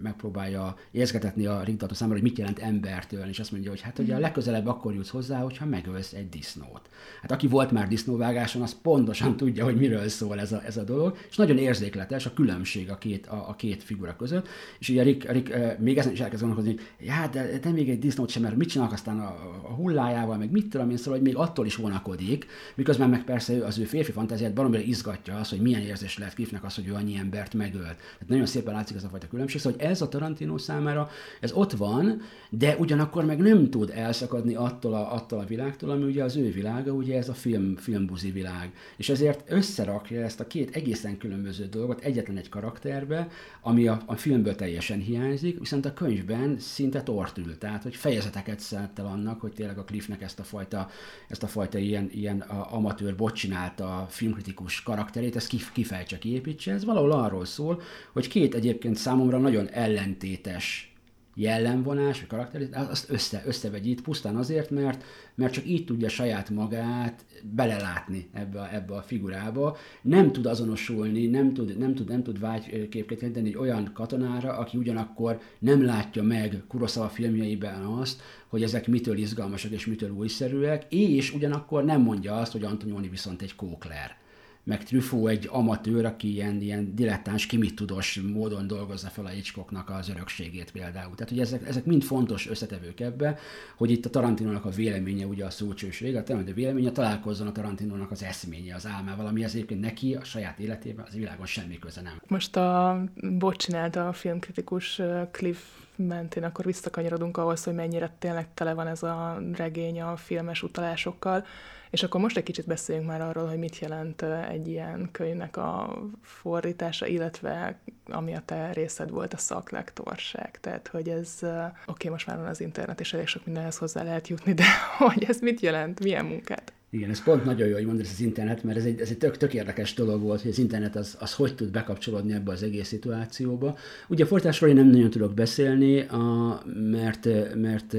megpróbálja 0.02 0.76
érzgetetni 0.90 1.46
a 1.46 1.62
Rigdato 1.62 1.94
számára, 1.94 2.18
hogy 2.18 2.28
mit 2.28 2.38
jelent 2.38 2.58
embertől, 2.58 3.28
és 3.28 3.38
azt 3.38 3.52
mondja, 3.52 3.70
hogy 3.70 3.80
hát 3.80 3.98
ugye 3.98 4.12
a 4.12 4.14
mhm. 4.14 4.22
legközelebb 4.22 4.66
akkor 4.66 4.94
jutsz 4.94 5.10
hozzá, 5.10 5.40
hogyha 5.40 5.64
megölsz 5.66 6.12
egy 6.12 6.28
disznót. 6.28 6.88
Hát 7.22 7.30
aki 7.30 7.46
volt 7.46 7.70
már 7.70 7.88
disznóvágáson, 7.88 8.62
az 8.62 8.76
pontosan 8.82 9.36
tudja, 9.36 9.64
hogy 9.64 9.76
miről 9.76 10.08
szól 10.08 10.40
ez 10.40 10.52
a, 10.52 10.64
ez 10.64 10.76
a 10.76 10.82
dolog, 10.82 11.16
és 11.28 11.36
nagyon 11.36 11.58
érzékletes 11.58 12.26
a 12.26 12.32
különbség 12.32 12.90
a 12.90 12.98
két, 12.98 13.26
a, 13.26 13.48
a 13.48 13.54
két 13.54 13.82
figura 13.82 14.16
között, 14.16 14.48
és 14.78 14.88
ugye 14.88 15.02
Rick, 15.02 15.30
Rick 15.30 15.78
még 15.78 15.98
ezen 15.98 16.12
is 16.12 16.20
elkezd 16.20 16.42
gondolkozni, 16.42 16.74
hogy 16.74 17.08
hát 17.10 17.32
de, 17.32 17.58
de 17.58 17.70
még 17.70 17.90
egy 17.90 17.98
disznót 17.98 18.30
sem, 18.30 18.42
mert 18.42 18.56
mit 18.56 18.68
csinálnak 18.68 18.94
aztán 18.94 19.18
a, 19.18 19.28
a 19.62 19.74
hullájával, 19.74 20.36
meg 20.36 20.50
mit 20.50 20.68
tudom 20.68 20.90
én, 20.90 20.96
szóval, 20.96 21.12
hogy 21.12 21.22
még 21.22 21.36
attól 21.36 21.66
is 21.66 21.76
vonakodik, 21.76 22.46
miközben 22.74 23.10
meg 23.10 23.24
persze 23.24 23.64
az 23.64 23.78
ő 23.78 23.84
férfi 23.84 24.12
fantáziát 24.12 24.56
valamire 24.56 24.82
izgatja 24.82 25.36
az, 25.36 25.48
hogy 25.48 25.60
milyen 25.60 25.80
érzés 25.80 26.18
lehet 26.18 26.34
Cliffnek 26.34 26.64
az, 26.64 26.74
hogy 26.74 26.86
ő 26.88 26.94
annyi 26.94 27.16
embert 27.16 27.54
megölt. 27.54 27.96
Tehát 27.96 28.28
nagyon 28.28 28.46
szépen 28.46 28.74
látszik 28.74 28.96
ez 28.96 29.04
a 29.04 29.08
fajta 29.08 29.28
különbség, 29.28 29.60
szóval 29.60 29.78
hogy 29.78 29.88
ez 29.88 30.00
a 30.00 30.08
Tarantino 30.08 30.58
számára, 30.58 31.10
ez 31.40 31.52
ott 31.52 31.72
van, 31.72 32.20
de 32.50 32.76
ugyanakkor 32.78 33.24
meg 33.24 33.38
nem 33.38 33.70
tud 33.70 33.90
elszakadni 33.94 34.54
attól 34.54 34.94
a, 34.94 35.14
attól 35.14 35.38
a 35.38 35.44
világtól, 35.44 35.90
ami 35.90 36.04
ugye 36.04 36.24
az 36.24 36.36
ő 36.36 36.52
világa, 36.52 36.92
ugye 36.92 37.16
ez 37.16 37.28
a 37.28 37.34
film, 37.34 37.76
filmbuzi 37.76 38.30
világ. 38.30 38.72
És 38.96 39.08
ezért 39.08 39.44
összerakja 39.50 40.22
ezt 40.22 40.40
a 40.40 40.46
két 40.46 40.76
egészen 40.76 41.18
különböző 41.18 41.66
dolgot 41.66 42.00
egyetlen 42.00 42.36
egy 42.36 42.48
karakterbe, 42.48 43.28
ami 43.60 43.86
a, 43.86 44.02
a 44.06 44.16
filmből 44.16 44.54
teljesen 44.54 44.98
hiányzik, 44.98 45.58
viszont 45.58 45.84
a 45.84 45.92
könyvben 45.92 46.58
szinte 46.58 46.99
tort 47.02 47.38
ül. 47.38 47.58
Tehát, 47.58 47.82
hogy 47.82 47.96
fejezeteket 47.96 48.60
szállt 48.60 48.98
el 48.98 49.06
annak, 49.06 49.40
hogy 49.40 49.52
tényleg 49.52 49.78
a 49.78 49.84
Cliffnek 49.84 50.22
ezt 50.22 50.38
a 50.38 50.42
fajta, 50.42 50.88
ezt 51.28 51.42
a 51.42 51.46
fajta 51.46 51.78
ilyen, 51.78 52.10
ilyen 52.12 52.40
amatőr 52.70 53.16
bot 53.16 53.34
csinálta 53.34 54.06
filmkritikus 54.10 54.82
karakterét, 54.82 55.36
ezt 55.36 55.72
kifejtse, 55.72 56.18
kiépítse. 56.18 56.72
Ez 56.72 56.84
valahol 56.84 57.12
arról 57.12 57.44
szól, 57.44 57.82
hogy 58.12 58.28
két 58.28 58.54
egyébként 58.54 58.96
számomra 58.96 59.38
nagyon 59.38 59.68
ellentétes 59.68 60.89
jellemvonás, 61.34 62.18
vagy 62.18 62.28
karakter, 62.28 62.68
azt 62.72 63.10
össze, 63.10 63.42
összevegyít 63.46 64.02
pusztán 64.02 64.36
azért, 64.36 64.70
mert, 64.70 65.04
mert 65.34 65.52
csak 65.52 65.66
így 65.66 65.84
tudja 65.84 66.08
saját 66.08 66.50
magát 66.50 67.24
belelátni 67.42 68.28
ebbe 68.32 68.60
a, 68.60 68.74
ebbe 68.74 68.94
a 68.94 69.02
figurába. 69.02 69.76
Nem 70.02 70.32
tud 70.32 70.46
azonosulni, 70.46 71.26
nem 71.26 71.54
tud, 71.54 71.78
nem 71.78 71.94
tud, 71.94 72.08
nem 72.08 72.22
tud 72.22 72.40
vágyképként 72.40 73.32
tenni 73.32 73.48
egy 73.48 73.56
olyan 73.56 73.90
katonára, 73.92 74.56
aki 74.56 74.76
ugyanakkor 74.76 75.40
nem 75.58 75.84
látja 75.84 76.22
meg 76.22 76.62
Kurosawa 76.68 77.08
filmjeiben 77.08 77.82
azt, 77.84 78.22
hogy 78.48 78.62
ezek 78.62 78.86
mitől 78.86 79.16
izgalmasak 79.16 79.70
és 79.72 79.86
mitől 79.86 80.10
újszerűek, 80.10 80.92
és 80.92 81.34
ugyanakkor 81.34 81.84
nem 81.84 82.00
mondja 82.00 82.36
azt, 82.36 82.52
hogy 82.52 82.64
Antonioni 82.64 83.08
viszont 83.08 83.42
egy 83.42 83.54
kókler 83.54 84.19
meg 84.64 84.84
Truffaut 84.84 85.30
egy 85.30 85.48
amatőr, 85.50 86.04
aki 86.04 86.32
ilyen, 86.32 86.60
ilyen 86.60 86.94
dilettáns, 86.94 87.46
kimitudos 87.46 88.20
módon 88.32 88.66
dolgozza 88.66 89.08
fel 89.08 89.24
a 89.24 89.28
Hitchcocknak 89.28 89.90
az 89.90 90.08
örökségét 90.08 90.70
például. 90.72 91.14
Tehát 91.14 91.32
ugye 91.32 91.42
ezek, 91.42 91.68
ezek 91.68 91.84
mind 91.84 92.02
fontos 92.02 92.48
összetevők 92.48 93.00
ebbe, 93.00 93.38
hogy 93.76 93.90
itt 93.90 94.06
a 94.06 94.10
Tarantinónak 94.10 94.64
a 94.64 94.70
véleménye, 94.70 95.26
ugye 95.26 95.44
a 95.44 95.50
szócsőség, 95.50 96.16
a 96.16 96.22
Tarantino 96.22 96.54
véleménye 96.54 96.90
találkozzon 96.90 97.46
a 97.46 97.52
Tarantinónak 97.52 98.10
az 98.10 98.22
eszménye, 98.22 98.74
az 98.74 98.86
álmával, 98.86 99.26
ami 99.26 99.44
az 99.44 99.54
egyébként 99.54 99.80
neki 99.80 100.14
a 100.14 100.24
saját 100.24 100.58
életében 100.58 101.04
az 101.08 101.14
világon 101.14 101.46
semmi 101.46 101.78
köze 101.78 102.00
nem. 102.00 102.22
Most 102.26 102.56
a 102.56 103.00
Bot 103.38 103.56
csinálta 103.56 104.08
a 104.08 104.12
filmkritikus 104.12 105.00
Cliff 105.30 105.58
mentén, 105.96 106.44
akkor 106.44 106.64
visszakanyarodunk 106.64 107.36
ahhoz, 107.36 107.64
hogy 107.64 107.74
mennyire 107.74 108.14
tényleg 108.18 108.54
tele 108.54 108.74
van 108.74 108.86
ez 108.86 109.02
a 109.02 109.42
regény 109.52 110.00
a 110.00 110.16
filmes 110.16 110.62
utalásokkal 110.62 111.44
És 111.90 112.02
akkor 112.02 112.20
most 112.20 112.36
egy 112.36 112.42
kicsit 112.42 112.66
beszéljünk 112.66 113.08
már 113.08 113.20
arról, 113.20 113.48
hogy 113.48 113.58
mit 113.58 113.78
jelent 113.78 114.22
egy 114.50 114.68
ilyen 114.68 115.08
könyvnek 115.12 115.56
a 115.56 116.02
fordítása, 116.22 117.06
illetve 117.06 117.80
ami 118.06 118.34
a 118.34 118.42
te 118.44 118.72
részed 118.72 119.10
volt, 119.10 119.34
a 119.34 119.38
szaklektorság. 119.38 120.60
Tehát, 120.60 120.88
hogy 120.88 121.08
ez, 121.08 121.38
oké, 121.42 121.72
okay, 121.86 122.10
most 122.10 122.26
már 122.26 122.36
van 122.36 122.46
az 122.46 122.60
internet, 122.60 123.00
és 123.00 123.12
elég 123.12 123.26
sok 123.26 123.44
mindenhez 123.44 123.76
hozzá 123.76 124.02
lehet 124.02 124.28
jutni, 124.28 124.52
de 124.52 124.64
hogy 124.98 125.24
ez 125.24 125.40
mit 125.40 125.60
jelent, 125.60 126.00
milyen 126.00 126.24
munkát? 126.24 126.72
Igen, 126.92 127.10
ez 127.10 127.22
pont 127.22 127.44
nagyon 127.44 127.68
jó, 127.68 127.74
hogy 127.74 127.86
mondod 127.86 128.06
az 128.12 128.20
internet, 128.20 128.62
mert 128.62 128.78
ez 128.78 128.84
egy, 128.84 129.00
ez 129.00 129.10
egy 129.10 129.18
tök, 129.18 129.36
tök 129.36 129.54
érdekes 129.54 129.94
dolog 129.94 130.20
volt, 130.22 130.40
hogy 130.40 130.50
az 130.50 130.58
internet 130.58 130.96
az, 130.96 131.16
az 131.20 131.34
hogy 131.34 131.54
tud 131.54 131.70
bekapcsolódni 131.70 132.32
ebbe 132.32 132.52
az 132.52 132.62
egész 132.62 132.88
szituációba. 132.88 133.76
Ugye 134.08 134.24
a 134.24 134.26
fordításról 134.26 134.70
én 134.70 134.76
nem 134.76 134.86
nagyon 134.86 135.10
tudok 135.10 135.34
beszélni, 135.34 136.00
a, 136.00 136.62
mert, 136.74 137.28
mert 137.54 137.92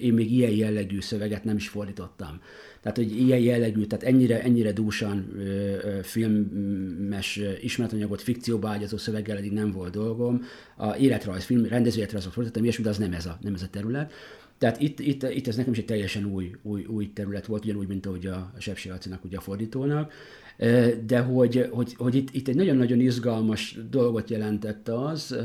én 0.00 0.12
még 0.12 0.32
ilyen 0.32 0.50
jellegű 0.50 1.00
szöveget 1.00 1.44
nem 1.44 1.56
is 1.56 1.68
fordítottam. 1.68 2.40
Tehát, 2.82 2.96
hogy 2.96 3.16
ilyen 3.16 3.38
jellegű, 3.38 3.84
tehát 3.84 4.04
ennyire, 4.04 4.42
ennyire 4.42 4.72
dúsan 4.72 5.26
ö, 5.36 5.40
ö, 5.40 5.98
filmes 6.02 7.40
ismeretanyagot 7.60 8.22
fikcióba 8.22 8.68
ágyazó 8.68 8.96
szöveggel 8.96 9.36
eddig 9.36 9.52
nem 9.52 9.70
volt 9.70 9.92
dolgom. 9.92 10.42
A 10.76 10.96
életrajz, 10.96 11.44
film, 11.44 11.64
rendezőéletrajzot 11.64 12.32
fordítottam, 12.32 12.64
ilyesmi, 12.64 12.84
de 12.84 12.90
az 12.90 12.98
nem 12.98 13.12
ez 13.12 13.26
a, 13.26 13.38
nem 13.40 13.54
ez 13.54 13.62
a 13.62 13.68
terület. 13.70 14.12
Tehát 14.58 14.80
itt, 14.80 15.00
itt, 15.00 15.22
itt 15.22 15.46
ez 15.46 15.56
nekem 15.56 15.72
is 15.72 15.78
egy 15.78 15.84
teljesen 15.84 16.24
új, 16.24 16.50
új, 16.62 16.84
új 16.84 17.12
terület 17.12 17.46
volt, 17.46 17.64
ugyanúgy, 17.64 17.88
mint 17.88 18.06
ahogy 18.06 18.26
a 18.26 18.52
Sepsi 18.58 18.88
Lacinak, 18.88 19.24
ugye 19.24 19.36
a 19.36 19.40
fordítónak. 19.40 20.12
De 21.06 21.20
hogy, 21.20 21.68
hogy, 21.70 21.94
hogy 21.96 22.14
itt, 22.14 22.28
itt 22.34 22.48
egy 22.48 22.54
nagyon-nagyon 22.54 23.00
izgalmas 23.00 23.78
dolgot 23.90 24.30
jelentett 24.30 24.88
az, 24.88 25.36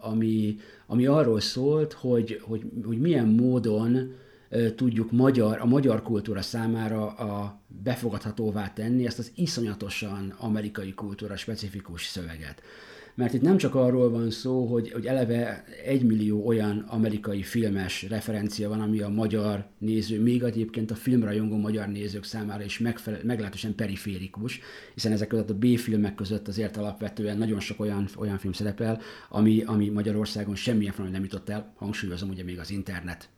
ami, 0.00 0.56
ami 0.86 1.06
arról 1.06 1.40
szólt, 1.40 1.92
hogy, 1.92 2.40
hogy, 2.42 2.62
hogy 2.84 2.98
milyen 2.98 3.28
módon 3.28 4.12
tudjuk 4.76 5.12
magyar, 5.12 5.58
a 5.60 5.66
magyar 5.66 6.02
kultúra 6.02 6.42
számára 6.42 7.06
a 7.06 7.60
befogadhatóvá 7.82 8.72
tenni 8.72 9.06
ezt 9.06 9.18
az 9.18 9.32
iszonyatosan 9.34 10.34
amerikai 10.38 10.94
kultúra 10.94 11.36
specifikus 11.36 12.04
szöveget. 12.04 12.62
Mert 13.16 13.34
itt 13.34 13.42
nem 13.42 13.56
csak 13.56 13.74
arról 13.74 14.10
van 14.10 14.30
szó, 14.30 14.66
hogy, 14.66 14.90
hogy 14.90 15.06
eleve 15.06 15.64
egy 15.84 16.02
millió 16.02 16.46
olyan 16.46 16.78
amerikai 16.78 17.42
filmes 17.42 18.02
referencia 18.02 18.68
van, 18.68 18.80
ami 18.80 19.00
a 19.00 19.08
magyar 19.08 19.66
néző, 19.78 20.22
még 20.22 20.42
egyébként 20.42 20.90
a 20.90 20.94
filmrajongó 20.94 21.56
magyar 21.56 21.88
nézők 21.88 22.24
számára 22.24 22.64
is 22.64 22.78
megfelel, 22.78 23.20
meglehetősen 23.24 23.74
periférikus, 23.74 24.60
hiszen 24.94 25.12
ezek 25.12 25.28
között 25.28 25.50
a 25.50 25.54
B-filmek 25.54 26.14
között 26.14 26.48
azért 26.48 26.76
alapvetően 26.76 27.38
nagyon 27.38 27.60
sok 27.60 27.80
olyan, 27.80 28.08
olyan 28.16 28.38
film 28.38 28.52
szerepel, 28.52 29.00
ami, 29.28 29.62
ami 29.62 29.88
Magyarországon 29.88 30.54
semmilyen 30.54 30.92
formában 30.92 31.20
nem 31.20 31.30
jutott 31.30 31.48
el, 31.48 31.72
hangsúlyozom 31.76 32.28
ugye 32.28 32.44
még 32.44 32.58
az 32.58 32.70
internet 32.70 33.28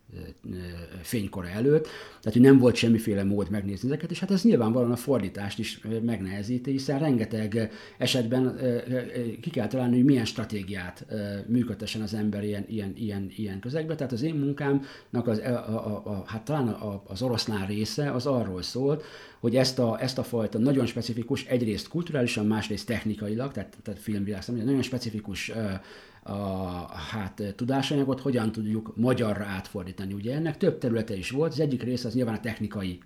fénykora 1.02 1.48
előtt, 1.48 1.82
tehát 1.82 2.32
hogy 2.32 2.40
nem 2.40 2.58
volt 2.58 2.74
semmiféle 2.74 3.24
mód 3.24 3.50
megnézni 3.50 3.88
ezeket, 3.88 4.10
és 4.10 4.18
hát 4.18 4.30
ez 4.30 4.42
nyilvánvalóan 4.42 4.92
a 4.92 4.96
fordítást 4.96 5.58
is 5.58 5.80
megnehezíti, 6.02 6.70
hiszen 6.70 6.98
rengeteg 6.98 7.70
esetben 7.98 8.58
ki 9.40 9.50
kell 9.50 9.66
találni, 9.66 9.94
hogy 9.96 10.04
milyen 10.04 10.24
stratégiát 10.24 11.06
működtessen 11.46 12.02
az 12.02 12.14
ember 12.14 12.44
ilyen, 12.44 12.64
ilyen, 12.68 12.92
ilyen, 12.96 13.30
ilyen 13.36 13.60
közegbe. 13.60 13.94
Tehát 13.94 14.12
az 14.12 14.22
én 14.22 14.34
munkámnak 14.34 15.26
az, 15.26 15.38
a, 15.38 15.86
a, 15.86 16.02
a, 16.04 16.24
hát 16.26 16.44
talán 16.44 16.76
az 17.06 17.22
oroszlán 17.22 17.66
része 17.66 18.10
az 18.10 18.26
arról 18.26 18.62
szólt, 18.62 19.04
hogy 19.40 19.56
ezt 19.56 19.78
a, 19.78 20.00
ezt 20.00 20.18
a 20.18 20.22
fajta 20.22 20.58
nagyon 20.58 20.86
specifikus, 20.86 21.44
egyrészt 21.44 21.88
kulturálisan, 21.88 22.46
másrészt 22.46 22.86
technikailag, 22.86 23.52
tehát, 23.52 23.76
tehát 23.82 24.00
filmvilág 24.00 24.42
nagyon 24.46 24.82
specifikus 24.82 25.52
a 26.28 26.88
hát, 27.10 27.42
tudásanyagot 27.56 28.20
hogyan 28.20 28.52
tudjuk 28.52 28.92
magyarra 28.96 29.44
átfordítani. 29.44 30.12
Ugye 30.12 30.34
ennek 30.34 30.56
több 30.56 30.78
területe 30.78 31.16
is 31.16 31.30
volt, 31.30 31.52
az 31.52 31.60
egyik 31.60 31.82
része 31.82 32.08
az 32.08 32.14
nyilván 32.14 32.34
a 32.34 32.40
technikai, 32.40 32.98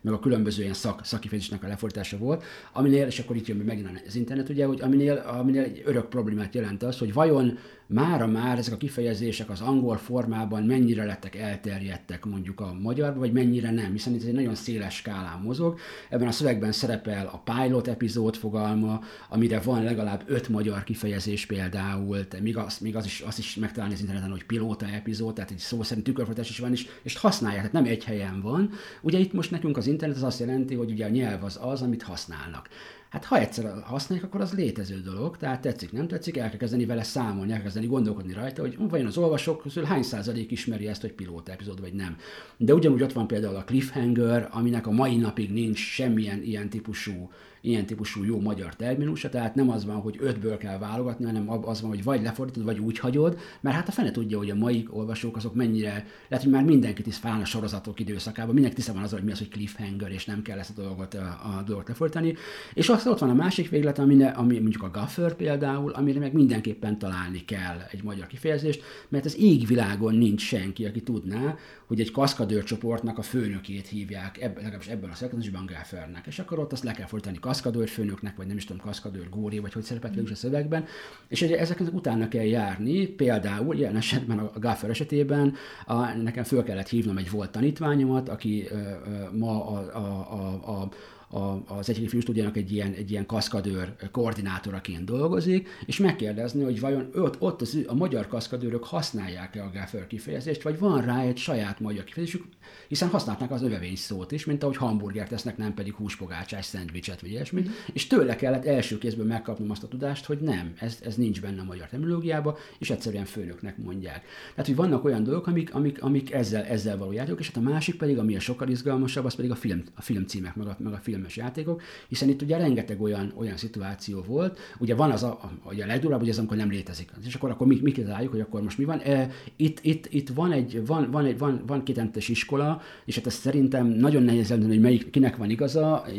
meg 0.00 0.12
a 0.12 0.18
különböző 0.18 0.62
ilyen 0.62 0.74
szak, 0.74 1.04
szakifejezésnek 1.04 1.64
a 1.64 1.66
lefordítása 1.66 2.18
volt, 2.18 2.44
aminél, 2.72 3.06
és 3.06 3.18
akkor 3.18 3.36
itt 3.36 3.46
jön 3.46 3.56
megint 3.56 4.02
az 4.06 4.16
internet, 4.16 4.48
ugye, 4.48 4.66
hogy 4.66 4.80
aminél, 4.80 5.16
aminél 5.16 5.62
egy 5.62 5.82
örök 5.84 6.08
problémát 6.08 6.54
jelent 6.54 6.82
az, 6.82 6.98
hogy 6.98 7.12
vajon 7.12 7.58
mára 7.92 8.26
már 8.26 8.58
ezek 8.58 8.74
a 8.74 8.76
kifejezések 8.76 9.50
az 9.50 9.60
angol 9.60 9.96
formában 9.96 10.62
mennyire 10.62 11.04
lettek 11.04 11.36
elterjedtek 11.36 12.24
mondjuk 12.24 12.60
a 12.60 12.76
magyarban, 12.80 13.18
vagy 13.18 13.32
mennyire 13.32 13.70
nem, 13.70 13.92
hiszen 13.92 14.14
ez 14.14 14.22
egy 14.22 14.32
nagyon 14.32 14.54
széles 14.54 14.94
skálán 14.94 15.40
mozog. 15.40 15.78
Ebben 16.10 16.28
a 16.28 16.32
szövegben 16.32 16.72
szerepel 16.72 17.26
a 17.26 17.52
pilot 17.52 17.88
epizód 17.88 18.36
fogalma, 18.36 19.00
amire 19.28 19.60
van 19.60 19.82
legalább 19.82 20.22
öt 20.26 20.48
magyar 20.48 20.84
kifejezés 20.84 21.46
például, 21.46 22.26
még 22.40 22.56
az, 22.56 22.78
még 22.78 22.96
az 22.96 23.04
is, 23.04 23.20
az 23.20 23.38
is 23.38 23.54
megtalálni 23.56 23.94
az 23.94 24.00
interneten, 24.00 24.30
hogy 24.30 24.44
pilóta 24.44 24.86
epizód, 24.86 25.34
tehát 25.34 25.50
egy 25.50 25.58
szó 25.58 25.82
szerint 25.82 26.06
tükörfordítás 26.06 26.50
is 26.50 26.58
van, 26.58 26.72
és, 26.72 26.86
és 27.02 27.16
használják, 27.16 27.70
tehát 27.70 27.84
nem 27.84 27.92
egy 27.92 28.04
helyen 28.04 28.40
van. 28.40 28.70
Ugye 29.00 29.18
itt 29.18 29.32
most 29.32 29.50
nekünk 29.50 29.76
az 29.76 29.86
internet 29.86 30.16
az 30.16 30.22
azt 30.22 30.40
jelenti, 30.40 30.74
hogy 30.74 30.90
ugye 30.90 31.04
a 31.04 31.08
nyelv 31.08 31.44
az 31.44 31.58
az, 31.62 31.82
amit 31.82 32.02
használnak. 32.02 32.68
Hát 33.12 33.24
ha 33.24 33.38
egyszer 33.38 33.82
használják, 33.82 34.28
akkor 34.28 34.40
az 34.40 34.52
létező 34.52 35.00
dolog, 35.00 35.36
tehát 35.36 35.60
tetszik, 35.60 35.92
nem 35.92 36.08
tetszik, 36.08 36.36
el 36.36 36.48
kell 36.48 36.58
kezdeni 36.58 36.86
vele 36.86 37.02
számolni, 37.02 37.50
el 37.50 37.56
kell 37.56 37.64
kezdeni 37.64 37.86
gondolkodni 37.86 38.32
rajta, 38.32 38.60
hogy 38.62 38.76
vajon 38.88 39.06
az 39.06 39.16
olvasók 39.16 39.62
közül 39.62 39.84
hány 39.84 40.02
százalék 40.02 40.50
ismeri 40.50 40.86
ezt, 40.86 41.00
hogy 41.00 41.12
pilóta 41.12 41.52
epizód, 41.52 41.80
vagy 41.80 41.92
nem. 41.92 42.16
De 42.56 42.74
ugyanúgy 42.74 43.02
ott 43.02 43.12
van 43.12 43.26
például 43.26 43.56
a 43.56 43.64
cliffhanger, 43.64 44.48
aminek 44.50 44.86
a 44.86 44.90
mai 44.90 45.16
napig 45.16 45.52
nincs 45.52 45.78
semmilyen 45.78 46.42
ilyen 46.42 46.68
típusú 46.68 47.30
ilyen 47.62 47.86
típusú 47.86 48.24
jó 48.24 48.40
magyar 48.40 48.76
terminusa, 48.76 49.28
tehát 49.28 49.54
nem 49.54 49.70
az 49.70 49.84
van, 49.84 49.96
hogy 50.00 50.16
ötből 50.20 50.56
kell 50.56 50.78
válogatni, 50.78 51.24
hanem 51.24 51.50
az 51.50 51.80
van, 51.80 51.90
hogy 51.90 52.04
vagy 52.04 52.22
lefordítod, 52.22 52.64
vagy 52.64 52.78
úgy 52.78 52.98
hagyod, 52.98 53.38
mert 53.60 53.76
hát 53.76 53.88
a 53.88 53.92
fene 53.92 54.10
tudja, 54.10 54.38
hogy 54.38 54.50
a 54.50 54.54
mai 54.54 54.86
olvasók 54.90 55.36
azok 55.36 55.54
mennyire, 55.54 56.06
lehet, 56.28 56.44
hogy 56.44 56.52
már 56.52 56.64
mindenkit 56.64 57.06
is 57.06 57.16
fáll 57.16 57.40
a 57.40 57.44
sorozatok 57.44 58.00
időszakában, 58.00 58.52
mindenki 58.52 58.76
tisztában 58.76 59.00
van 59.02 59.10
az, 59.10 59.16
hogy 59.16 59.26
mi 59.26 59.32
az, 59.32 59.38
hogy 59.38 59.48
cliffhanger, 59.48 60.10
és 60.10 60.24
nem 60.24 60.42
kell 60.42 60.58
ezt 60.58 60.78
a 60.78 60.82
dolgot, 60.82 61.14
a, 61.14 61.40
a 61.58 61.62
dolgot 61.66 61.88
lefordítani. 61.88 62.34
És 62.74 62.88
aztán 62.88 63.12
ott 63.12 63.18
van 63.18 63.30
a 63.30 63.34
másik 63.34 63.68
véglet, 63.68 63.98
ami, 63.98 64.22
ami 64.22 64.58
mondjuk 64.58 64.82
a 64.82 64.90
gaffer 64.90 65.34
például, 65.34 65.92
amire 65.92 66.18
meg 66.18 66.32
mindenképpen 66.32 66.98
találni 66.98 67.44
kell 67.44 67.78
egy 67.90 68.02
magyar 68.02 68.26
kifejezést, 68.26 68.82
mert 69.08 69.24
az 69.24 69.38
égvilágon 69.38 70.14
nincs 70.14 70.42
senki, 70.42 70.84
aki 70.84 71.02
tudná, 71.02 71.56
hogy 71.92 72.00
egy 72.00 72.10
kaszkadőr 72.10 72.64
csoportnak 72.64 73.18
a 73.18 73.22
főnökét 73.22 73.86
hívják, 73.86 74.40
ebben, 74.40 74.62
legalábbis 74.62 74.86
ebben 74.86 75.10
a 75.10 75.14
szerkezetben 75.14 75.66
Gaffernek, 75.66 76.26
és 76.26 76.38
akkor 76.38 76.58
ott 76.58 76.72
azt 76.72 76.82
le 76.82 76.92
kell 76.92 77.06
fordítani 77.06 77.38
kaszkadőr 77.38 77.88
főnöknek, 77.88 78.36
vagy 78.36 78.46
nem 78.46 78.56
is 78.56 78.64
tudom, 78.64 78.82
kaszkadőr 78.82 79.28
góri, 79.28 79.58
vagy 79.58 79.72
hogy 79.72 79.82
szerepelt 79.82 80.20
mm. 80.20 80.24
a 80.30 80.34
szövegben, 80.34 80.84
és 81.28 81.42
ezeknek 81.42 81.94
utána 81.94 82.28
kell 82.28 82.44
járni, 82.44 83.06
például 83.06 83.76
ilyen 83.76 83.96
esetben 83.96 84.38
a 84.38 84.58
Gaffer 84.58 84.90
esetében 84.90 85.54
a, 85.86 86.12
nekem 86.12 86.44
föl 86.44 86.62
kellett 86.62 86.88
hívnom 86.88 87.16
egy 87.16 87.30
volt 87.30 87.50
tanítványomat, 87.50 88.28
aki 88.28 88.66
ö, 88.70 88.76
ö, 88.76 89.36
ma 89.36 89.66
a, 89.66 89.96
a, 89.96 90.32
a, 90.32 90.80
a 90.80 90.88
a, 91.32 91.62
az 91.66 91.88
egyik 91.88 92.08
filmstúdiónak 92.08 92.56
egy 92.56 92.72
ilyen, 92.72 92.92
egy 92.92 93.10
ilyen 93.10 93.26
kaszkadőr 93.26 93.94
koordinátoraként 94.10 95.04
dolgozik, 95.04 95.68
és 95.86 95.98
megkérdezni, 95.98 96.62
hogy 96.62 96.80
vajon 96.80 97.10
ott, 97.14 97.40
ott 97.40 97.60
az, 97.60 97.78
a 97.86 97.94
magyar 97.94 98.26
kaszkadőrök 98.26 98.84
használják-e 98.84 99.62
a 99.62 99.70
Gaffer 99.72 100.06
kifejezést, 100.06 100.62
vagy 100.62 100.78
van 100.78 101.02
rá 101.04 101.22
egy 101.22 101.36
saját 101.36 101.80
magyar 101.80 102.04
kifejezésük, 102.04 102.44
hiszen 102.88 103.08
használták 103.08 103.50
az 103.50 103.62
övevény 103.62 103.96
szót 103.96 104.32
is, 104.32 104.44
mint 104.44 104.62
ahogy 104.62 104.76
hamburgert 104.76 105.28
tesznek, 105.28 105.56
nem 105.56 105.74
pedig 105.74 105.94
húspogácsás 105.94 106.64
szendvicset, 106.64 107.20
vagy 107.20 107.30
ilyesmi, 107.30 107.60
mm. 107.60 107.70
és 107.92 108.06
tőle 108.06 108.36
kellett 108.36 108.64
első 108.64 108.98
kézből 108.98 109.26
megkapnom 109.26 109.70
azt 109.70 109.82
a 109.82 109.88
tudást, 109.88 110.24
hogy 110.24 110.38
nem, 110.38 110.72
ez, 110.78 110.98
ez 111.04 111.14
nincs 111.14 111.40
benne 111.40 111.60
a 111.60 111.64
magyar 111.64 111.88
terminológiában, 111.88 112.54
és 112.78 112.90
egyszerűen 112.90 113.24
főnöknek 113.24 113.76
mondják. 113.76 114.24
Tehát, 114.50 114.66
hogy 114.66 114.76
vannak 114.76 115.04
olyan 115.04 115.24
dolgok, 115.24 115.46
amik, 115.46 115.74
amik, 115.74 116.02
amik 116.02 116.32
ezzel, 116.32 116.64
ezzel 116.64 116.96
való 116.96 117.12
játékok, 117.12 117.40
és 117.40 117.46
hát 117.46 117.56
a 117.56 117.68
másik 117.68 117.96
pedig, 117.96 118.18
ami 118.18 118.36
a 118.36 118.40
sokkal 118.40 118.68
izgalmasabb, 118.68 119.24
az 119.24 119.34
pedig 119.34 119.50
a 119.50 119.54
film, 119.54 119.82
a 119.94 120.02
filmcímek, 120.02 120.54
meg 120.54 120.66
a, 120.66 120.76
meg 120.78 120.92
a 120.92 120.98
film 120.98 121.21
filmes 121.22 121.36
játékok, 121.36 121.82
hiszen 122.08 122.28
itt 122.28 122.42
ugye 122.42 122.56
rengeteg 122.56 123.00
olyan, 123.00 123.32
olyan 123.36 123.56
szituáció 123.56 124.22
volt, 124.26 124.58
ugye 124.78 124.94
van 124.94 125.10
az 125.10 125.22
a, 125.22 125.28
a, 125.64 125.68
a 125.68 125.86
legdurább, 125.86 126.18
hogy 126.18 126.28
ez 126.28 126.38
amikor 126.38 126.56
nem 126.56 126.70
létezik. 126.70 127.10
És 127.26 127.34
akkor, 127.34 127.50
akkor 127.50 127.66
mi, 127.66 127.78
mi 127.82 127.92
kitaláljuk, 127.92 128.30
hogy 128.30 128.40
akkor 128.40 128.62
most 128.62 128.78
mi 128.78 128.84
van. 128.84 128.98
E, 128.98 129.30
itt, 129.56 129.78
itt, 129.82 130.06
itt 130.10 130.28
van 130.28 130.52
egy, 130.52 130.86
van, 130.86 131.10
van 131.10 131.24
egy, 131.24 131.38
van, 131.38 131.62
van 131.66 131.82
kitentes 131.82 132.28
iskola, 132.28 132.80
és 133.04 133.14
hát 133.14 133.26
ez 133.26 133.34
szerintem 133.34 133.86
nagyon 133.86 134.22
nehéz 134.22 134.48
lenni, 134.48 134.66
hogy 134.66 134.80
melyik, 134.80 135.10
kinek 135.10 135.36
van 135.36 135.50
igaza. 135.50 136.04
E, 136.06 136.12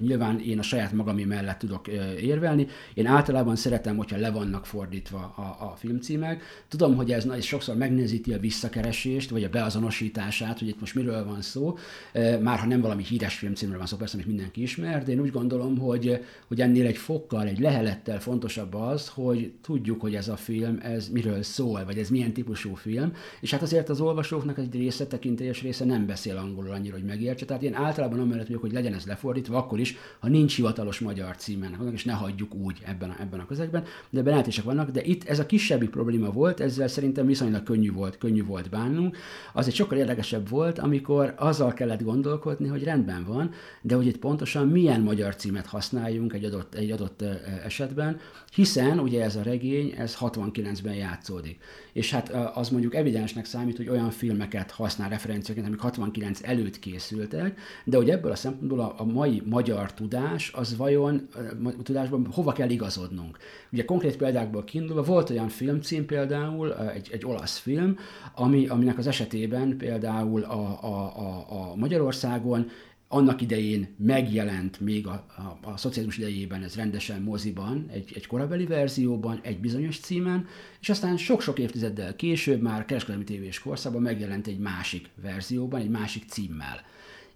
nyilván 0.00 0.40
én 0.40 0.58
a 0.58 0.62
saját 0.62 0.92
magami 0.92 1.24
mellett 1.24 1.58
tudok 1.58 1.88
e, 1.88 2.14
érvelni. 2.18 2.66
Én 2.94 3.06
általában 3.06 3.56
szeretem, 3.56 3.96
hogyha 3.96 4.16
le 4.16 4.30
vannak 4.30 4.66
fordítva 4.66 5.18
a, 5.18 5.64
a 5.64 5.74
filmcímek. 5.76 6.42
Tudom, 6.68 6.96
hogy 6.96 7.12
ez, 7.12 7.24
ez 7.24 7.44
sokszor 7.44 7.76
megnézíti 7.76 8.32
a 8.32 8.38
visszakeresést, 8.38 9.30
vagy 9.30 9.44
a 9.44 9.48
beazonosítását, 9.48 10.58
hogy 10.58 10.68
itt 10.68 10.80
most 10.80 10.94
miről 10.94 11.24
van 11.24 11.42
szó. 11.42 11.76
E, 12.12 12.38
már 12.38 12.58
ha 12.58 12.66
nem 12.66 12.80
valami 12.80 13.02
híres 13.02 13.34
filmcímről 13.34 13.78
van 13.78 13.86
szó, 13.86 13.96
persze, 13.96 14.14
amit 14.16 14.26
mindenki 14.40 14.62
ismer, 14.62 15.04
de 15.04 15.12
én 15.12 15.20
úgy 15.20 15.30
gondolom, 15.30 15.78
hogy, 15.78 16.24
hogy 16.46 16.60
ennél 16.60 16.86
egy 16.86 16.96
fokkal, 16.96 17.46
egy 17.46 17.58
lehelettel 17.58 18.20
fontosabb 18.20 18.74
az, 18.74 19.08
hogy 19.08 19.52
tudjuk, 19.62 20.00
hogy 20.00 20.14
ez 20.14 20.28
a 20.28 20.36
film, 20.36 20.78
ez 20.82 21.08
miről 21.08 21.42
szól, 21.42 21.84
vagy 21.84 21.98
ez 21.98 22.08
milyen 22.08 22.32
típusú 22.32 22.74
film, 22.74 23.12
és 23.40 23.50
hát 23.50 23.62
azért 23.62 23.88
az 23.88 24.00
olvasóknak 24.00 24.58
egy 24.58 24.74
része, 24.74 25.06
tekintélyes 25.06 25.62
része 25.62 25.84
nem 25.84 26.06
beszél 26.06 26.36
angolul 26.36 26.70
annyira, 26.70 26.94
hogy 26.94 27.04
megértse. 27.04 27.44
Tehát 27.44 27.62
én 27.62 27.74
általában 27.74 28.20
amellett 28.20 28.46
vagyok, 28.46 28.60
hogy 28.60 28.72
legyen 28.72 28.94
ez 28.94 29.06
lefordítva, 29.06 29.56
akkor 29.56 29.80
is, 29.80 29.96
ha 30.18 30.28
nincs 30.28 30.56
hivatalos 30.56 30.98
magyar 30.98 31.36
címen, 31.36 31.92
és 31.92 32.04
ne 32.04 32.12
hagyjuk 32.12 32.54
úgy 32.54 32.78
ebben 32.84 33.10
a, 33.10 33.16
ebben 33.20 33.40
a 33.40 33.46
közegben, 33.46 33.84
de 34.10 34.18
ebben 34.18 34.44
vannak, 34.64 34.90
de 34.90 35.02
itt 35.02 35.24
ez 35.24 35.38
a 35.38 35.46
kisebbi 35.46 35.88
probléma 35.88 36.30
volt, 36.30 36.60
ezzel 36.60 36.88
szerintem 36.88 37.26
viszonylag 37.26 37.62
könnyű 37.62 37.92
volt, 37.92 38.18
könnyű 38.18 38.44
volt 38.44 38.70
bánnunk. 38.70 39.16
Az 39.52 39.66
egy 39.66 39.74
sokkal 39.74 39.98
érdekesebb 39.98 40.48
volt, 40.48 40.78
amikor 40.78 41.34
azzal 41.36 41.72
kellett 41.72 42.02
gondolkodni, 42.02 42.68
hogy 42.68 42.84
rendben 42.84 43.24
van, 43.24 43.50
de 43.82 43.94
hogy 43.94 44.06
itt 44.06 44.18
pontosan 44.30 44.68
milyen 44.68 45.00
magyar 45.00 45.36
címet 45.36 45.66
használjunk 45.66 46.32
egy 46.32 46.44
adott, 46.44 46.74
egy 46.74 46.90
adott 46.90 47.24
esetben, 47.64 48.20
hiszen 48.52 48.98
ugye 48.98 49.22
ez 49.22 49.36
a 49.36 49.42
regény, 49.42 49.94
ez 49.98 50.16
69-ben 50.20 50.94
játszódik. 50.94 51.58
És 51.92 52.10
hát 52.10 52.28
az 52.54 52.68
mondjuk 52.68 52.94
evidensnek 52.94 53.44
számít, 53.44 53.76
hogy 53.76 53.88
olyan 53.88 54.10
filmeket 54.10 54.70
használ 54.70 55.08
referenciaként, 55.08 55.66
amik 55.66 55.80
69 55.80 56.40
előtt 56.42 56.78
készültek, 56.78 57.60
de 57.84 57.96
hogy 57.96 58.10
ebből 58.10 58.30
a 58.30 58.34
szempontból 58.34 58.94
a, 58.96 59.04
mai 59.04 59.42
magyar 59.44 59.94
tudás, 59.94 60.50
az 60.54 60.76
vajon 60.76 61.28
a 61.64 61.82
tudásban 61.82 62.26
hova 62.32 62.52
kell 62.52 62.70
igazodnunk. 62.70 63.38
Ugye 63.72 63.84
konkrét 63.84 64.16
példákból 64.16 64.64
kiindulva 64.64 65.02
volt 65.02 65.30
olyan 65.30 65.48
filmcím 65.48 66.06
például, 66.06 66.74
egy, 66.74 67.08
egy 67.12 67.24
olasz 67.24 67.58
film, 67.58 67.96
ami, 68.34 68.66
aminek 68.66 68.98
az 68.98 69.06
esetében 69.06 69.76
például 69.76 70.42
a, 70.42 70.78
a, 70.82 71.18
a, 71.18 71.46
a 71.48 71.74
Magyarországon 71.76 72.70
annak 73.12 73.40
idején 73.40 73.94
megjelent 73.98 74.80
még 74.80 75.06
a, 75.06 75.26
a, 75.36 75.68
a 75.68 75.76
szocializmus 75.76 76.18
idejében 76.18 76.62
ez 76.62 76.76
rendesen 76.76 77.22
moziban, 77.22 77.86
egy, 77.92 78.12
egy 78.14 78.26
korabeli 78.26 78.66
verzióban, 78.66 79.40
egy 79.42 79.60
bizonyos 79.60 79.98
címen, 79.98 80.46
és 80.80 80.88
aztán 80.88 81.16
sok-sok 81.16 81.58
évtizeddel 81.58 82.16
később 82.16 82.60
már 82.60 82.84
kereskedelmi 82.84 83.24
tévés 83.24 83.58
korszakban 83.58 84.02
megjelent 84.02 84.46
egy 84.46 84.58
másik 84.58 85.08
verzióban, 85.22 85.80
egy 85.80 85.90
másik 85.90 86.24
címmel. 86.28 86.80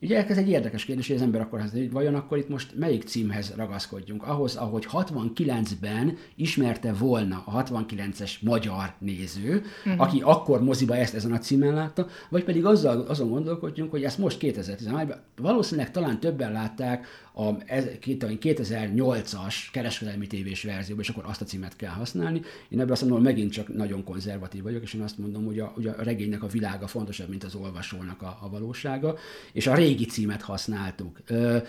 Ugye 0.05 0.27
ez 0.27 0.37
egy 0.37 0.49
érdekes 0.49 0.85
kérdés, 0.85 1.07
hogy 1.07 1.17
az 1.17 1.23
ember 1.23 1.41
akkor 1.41 1.61
hogy 1.73 1.91
vajon 1.91 2.15
akkor 2.15 2.39
itt 2.39 2.49
most 2.49 2.75
melyik 2.77 3.03
címhez 3.03 3.53
ragaszkodjunk? 3.57 4.27
Ahhoz, 4.27 4.57
ahogy 4.57 4.87
69-ben 4.93 6.17
ismerte 6.37 6.93
volna 6.93 7.43
a 7.47 7.63
69-es 7.63 8.41
magyar 8.41 8.95
néző, 8.99 9.63
uh-huh. 9.85 10.01
aki 10.01 10.21
akkor 10.21 10.63
moziba 10.63 10.97
ezt 10.97 11.15
ezen 11.15 11.33
a 11.33 11.39
címen 11.39 11.75
látta, 11.75 12.07
vagy 12.29 12.45
pedig 12.45 12.65
azzal, 12.65 13.01
azon 13.01 13.29
gondolkodjunk, 13.29 13.91
hogy 13.91 14.05
ezt 14.05 14.19
most 14.19 14.39
2011-ben 14.41 15.23
valószínűleg 15.37 15.91
talán 15.91 16.21
többen 16.21 16.53
látták 16.53 17.07
a 17.37 17.57
2008-as 17.57 19.55
kereskedelmi 19.73 20.27
tévés 20.27 20.63
verzióban, 20.63 21.05
és 21.05 21.11
akkor 21.11 21.25
azt 21.27 21.41
a 21.41 21.45
címet 21.45 21.77
kell 21.77 21.91
használni. 21.91 22.41
Én 22.69 22.81
ebből 22.81 22.93
azt 22.93 23.03
mondom, 23.03 23.23
megint 23.23 23.53
csak 23.53 23.75
nagyon 23.75 24.05
konzervatív 24.05 24.63
vagyok, 24.63 24.83
és 24.83 24.95
én 24.95 25.01
azt 25.01 25.19
mondom, 25.19 25.45
hogy 25.45 25.59
a, 25.59 25.73
hogy 25.75 25.87
a 25.87 25.95
regénynek 25.99 26.43
a 26.43 26.47
világa 26.47 26.87
fontosabb, 26.87 27.29
mint 27.29 27.45
az 27.45 27.55
olvasónak 27.55 28.23
a, 28.23 28.39
a 28.41 28.49
valósága, 28.49 29.17
és 29.53 29.67
a 29.67 29.75
régi 29.75 29.94
címet 30.03 30.43
használtuk. 30.43 31.19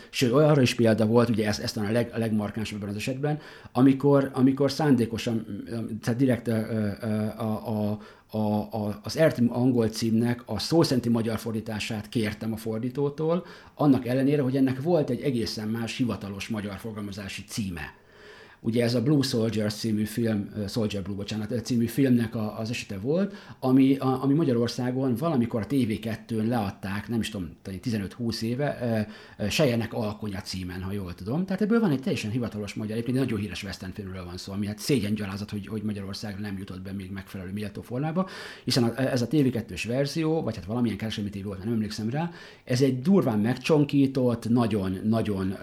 Sőt, 0.09 0.31
arra 0.31 0.61
is 0.61 0.75
példa 0.75 1.05
volt, 1.05 1.29
ugye 1.29 1.47
ez, 1.47 1.59
ez 1.59 1.77
a, 1.77 1.91
leg, 1.91 2.11
a 2.13 2.17
legmarkánsabb 2.17 2.83
az 2.83 2.95
esetben, 2.95 3.39
amikor, 3.71 4.29
amikor 4.33 4.71
szándékosan, 4.71 5.63
tehát 6.01 6.19
direkt 6.19 6.47
a, 6.47 6.57
a, 7.37 7.67
a, 7.67 7.99
a, 8.37 8.59
a, 8.71 8.99
az 9.03 9.17
eredeti 9.17 9.47
angol 9.49 9.87
címnek 9.87 10.43
a 10.45 10.59
szószenti 10.59 11.09
magyar 11.09 11.39
fordítását 11.39 12.09
kértem 12.09 12.53
a 12.53 12.57
fordítótól, 12.57 13.45
annak 13.75 14.05
ellenére, 14.05 14.41
hogy 14.41 14.55
ennek 14.55 14.81
volt 14.81 15.09
egy 15.09 15.21
egészen 15.21 15.67
más 15.67 15.97
hivatalos 15.97 16.47
magyar 16.47 16.77
fogalmazási 16.77 17.43
címe. 17.47 17.93
Ugye 18.65 18.83
ez 18.83 18.95
a 18.95 19.01
Blue 19.01 19.21
Soldier 19.21 19.73
című 19.73 20.03
film, 20.03 20.49
Soldier 20.67 21.03
Blue, 21.03 21.15
bocsánat, 21.15 21.65
című 21.65 21.85
filmnek 21.85 22.35
a, 22.35 22.59
az 22.59 22.69
esete 22.69 22.97
volt, 22.97 23.33
ami, 23.59 23.95
a, 23.95 24.23
ami 24.23 24.33
Magyarországon 24.33 25.15
valamikor 25.15 25.61
a 25.61 25.65
TV2-n 25.65 26.47
leadták, 26.47 27.07
nem 27.07 27.19
is 27.19 27.29
tudom, 27.29 27.49
15-20 27.65 28.41
éve, 28.41 29.07
Sejenek 29.49 29.93
Alkonya 29.93 30.41
címen, 30.41 30.81
ha 30.81 30.91
jól 30.91 31.13
tudom. 31.13 31.45
Tehát 31.45 31.61
ebből 31.61 31.79
van 31.79 31.91
egy 31.91 32.01
teljesen 32.01 32.31
hivatalos 32.31 32.73
magyar, 32.73 32.91
egyébként 32.91 33.17
egy 33.17 33.23
nagyon 33.23 33.39
híres 33.39 33.63
western 33.63 33.91
filmről 33.91 34.25
van 34.25 34.37
szó, 34.37 34.53
ami 34.53 34.65
hát 34.67 34.79
szégyen 34.79 35.13
gyalázat, 35.13 35.49
hogy, 35.49 35.67
hogy 35.67 35.81
Magyarországra 35.81 36.41
nem 36.41 36.57
jutott 36.57 36.81
be 36.81 36.91
még 36.91 37.11
megfelelő 37.11 37.51
méltó 37.51 37.81
formába, 37.81 38.27
hiszen 38.63 38.83
a, 38.83 38.99
ez 38.99 39.21
a 39.21 39.27
TV2-s 39.27 39.83
verzió, 39.83 40.41
vagy 40.41 40.55
hát 40.55 40.65
valamilyen 40.65 40.97
kereskedelmi 40.97 41.35
tévé 41.35 41.45
volt, 41.45 41.63
nem 41.63 41.73
emlékszem 41.73 42.09
rá, 42.09 42.31
ez 42.63 42.81
egy 42.81 43.01
durván 43.01 43.39
megcsonkított, 43.39 44.49
nagyon, 44.49 44.99
nagyon, 45.03 45.55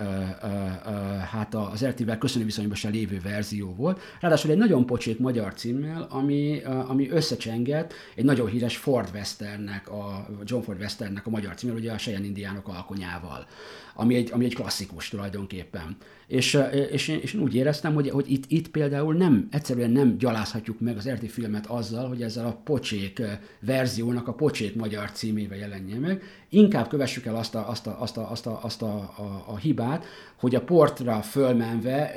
hát 1.30 1.54
az 1.54 1.84
RTL-vel 1.84 2.18
köszönő 2.18 2.44
viszonyban 2.44 2.76
se 2.76 2.90
lévő 2.92 3.20
verzió 3.22 3.74
volt. 3.74 4.00
Ráadásul 4.20 4.50
egy 4.50 4.56
nagyon 4.56 4.86
pocsék 4.86 5.18
magyar 5.18 5.54
címmel, 5.54 6.06
ami, 6.10 6.62
ami 6.86 7.10
összecsengett 7.10 7.92
egy 8.14 8.24
nagyon 8.24 8.48
híres 8.48 8.76
Ford 8.76 9.08
Westernnek, 9.14 9.90
a 9.90 10.26
John 10.44 10.62
Ford 10.62 10.80
Westernnek 10.80 11.26
a 11.26 11.30
magyar 11.30 11.54
címmel, 11.54 11.76
ugye 11.76 11.92
a 11.92 11.96
Cheyenne 11.96 12.26
indiánok 12.26 12.68
alkonyával 12.68 13.46
ami 13.94 14.14
egy, 14.14 14.30
ami 14.32 14.44
egy 14.44 14.54
klasszikus 14.54 15.08
tulajdonképpen. 15.08 15.96
És, 16.26 16.58
és, 16.90 17.08
és 17.08 17.34
én 17.34 17.40
úgy 17.40 17.54
éreztem, 17.54 17.94
hogy, 17.94 18.10
hogy 18.10 18.32
itt, 18.32 18.44
itt 18.48 18.68
például 18.68 19.14
nem, 19.14 19.48
egyszerűen 19.50 19.90
nem 19.90 20.18
gyalázhatjuk 20.18 20.80
meg 20.80 20.96
az 20.96 21.08
RT 21.08 21.30
filmet 21.30 21.66
azzal, 21.66 22.08
hogy 22.08 22.22
ezzel 22.22 22.46
a 22.46 22.60
pocsék 22.64 23.22
verziónak 23.60 24.28
a 24.28 24.34
pocsék 24.34 24.74
magyar 24.74 25.10
címével 25.10 25.58
jelenjen 25.58 26.00
meg. 26.00 26.22
Inkább 26.48 26.88
kövessük 26.88 27.26
el 27.26 27.36
azt 27.36 27.54
a, 27.54 27.68
azt 27.68 27.86
a, 27.86 28.00
azt 28.00 28.16
a, 28.16 28.30
azt 28.30 28.46
a, 28.46 28.60
azt 28.62 28.82
a, 28.82 28.94
a, 28.96 29.44
a 29.46 29.56
hibát, 29.56 30.04
hogy 30.36 30.54
a 30.54 30.62
portra 30.62 31.22
fölmenve 31.22 32.14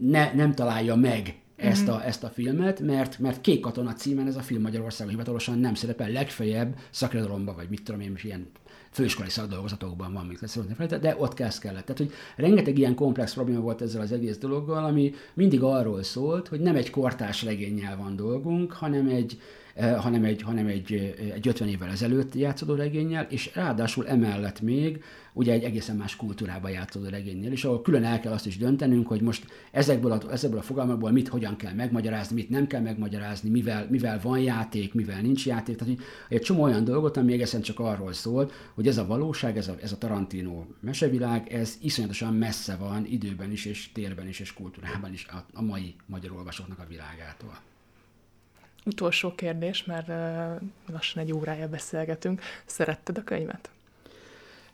ne, 0.00 0.32
nem 0.34 0.54
találja 0.54 0.94
meg 0.94 1.34
ezt 1.56 1.88
a, 1.88 2.04
ezt 2.04 2.24
a 2.24 2.28
filmet, 2.28 2.80
mert, 2.80 3.18
mert 3.18 3.40
Kék 3.40 3.60
Katona 3.60 3.92
címen 3.92 4.26
ez 4.26 4.36
a 4.36 4.40
film 4.40 4.62
Magyarországon 4.62 5.12
hivatalosan 5.12 5.58
nem 5.58 5.74
szerepel, 5.74 6.08
legfeljebb 6.08 6.76
szakirodalomban, 6.90 7.54
vagy 7.54 7.68
mit 7.68 7.82
tudom 7.82 8.00
én, 8.00 8.18
ilyen 8.22 8.46
főiskolai 8.96 9.30
szakdolgozatokban 9.30 10.12
van, 10.12 10.26
mint 10.26 10.40
lesz 10.40 10.58
de 11.00 11.16
ott 11.18 11.34
kezd 11.34 11.60
kellett. 11.60 11.84
Tehát, 11.84 11.98
hogy 11.98 12.12
rengeteg 12.36 12.78
ilyen 12.78 12.94
komplex 12.94 13.34
probléma 13.34 13.60
volt 13.60 13.82
ezzel 13.82 14.00
az 14.00 14.12
egész 14.12 14.38
dologgal, 14.38 14.84
ami 14.84 15.14
mindig 15.34 15.62
arról 15.62 16.02
szólt, 16.02 16.48
hogy 16.48 16.60
nem 16.60 16.76
egy 16.76 16.90
kortárs 16.90 17.42
regényel 17.42 17.96
van 17.96 18.16
dolgunk, 18.16 18.72
hanem 18.72 19.08
egy, 19.08 19.40
hanem 19.76 20.24
egy, 20.24 20.42
hanem 20.42 20.66
egy, 20.66 20.92
eh, 20.92 21.34
egy 21.34 21.48
50 21.48 21.68
évvel 21.68 21.90
ezelőtt 21.90 22.34
játszódó 22.34 22.74
regényel, 22.74 23.26
és 23.30 23.50
ráadásul 23.54 24.08
emellett 24.08 24.60
még 24.60 25.02
ugye 25.32 25.52
egy 25.52 25.62
egészen 25.62 25.96
más 25.96 26.16
kultúrába 26.16 26.68
játszódó 26.68 27.08
regénynél, 27.08 27.52
és 27.52 27.64
ahol 27.64 27.82
külön 27.82 28.04
el 28.04 28.20
kell 28.20 28.32
azt 28.32 28.46
is 28.46 28.56
döntenünk, 28.56 29.06
hogy 29.06 29.20
most 29.20 29.46
ezekből 29.70 30.12
a, 30.12 30.20
ezekből 30.30 30.58
a 30.58 30.62
fogalmakból 30.62 31.10
mit 31.10 31.28
hogyan 31.28 31.56
kell 31.56 31.72
megmagyarázni, 31.72 32.34
mit 32.34 32.48
nem 32.48 32.66
kell 32.66 32.80
megmagyarázni, 32.80 33.50
mivel, 33.50 33.86
mivel 33.90 34.20
van 34.22 34.38
játék, 34.38 34.94
mivel 34.94 35.20
nincs 35.20 35.46
játék. 35.46 35.76
Tehát 35.76 35.98
egy 36.28 36.40
csomó 36.40 36.62
olyan 36.62 36.84
dolgot, 36.84 37.16
ami 37.16 37.32
egészen 37.32 37.60
csak 37.60 37.80
arról 37.80 38.12
szól, 38.12 38.50
hogy 38.74 38.86
ez 38.86 38.98
a 38.98 39.06
valóság, 39.06 39.56
ez 39.56 39.68
a, 39.68 39.74
ez 39.82 39.92
a 39.92 39.98
Tarantino 39.98 40.64
mesevilág, 40.80 41.52
ez 41.52 41.78
iszonyatosan 41.80 42.34
messze 42.34 42.76
van 42.76 43.06
időben 43.06 43.50
is, 43.50 43.64
és 43.64 43.92
térben 43.92 44.28
is, 44.28 44.40
és 44.40 44.52
kultúrában 44.52 45.12
is 45.12 45.26
a, 45.26 45.44
a 45.52 45.62
mai 45.62 45.94
magyar 46.06 46.32
olvasóknak 46.32 46.78
a 46.78 46.86
világától. 46.88 47.58
Utolsó 48.86 49.34
kérdés, 49.34 49.84
mert 49.84 50.08
lassan 50.92 51.22
egy 51.22 51.32
órája 51.32 51.68
beszélgetünk. 51.68 52.42
Szeretted 52.64 53.18
a 53.18 53.24
könyvet? 53.24 53.70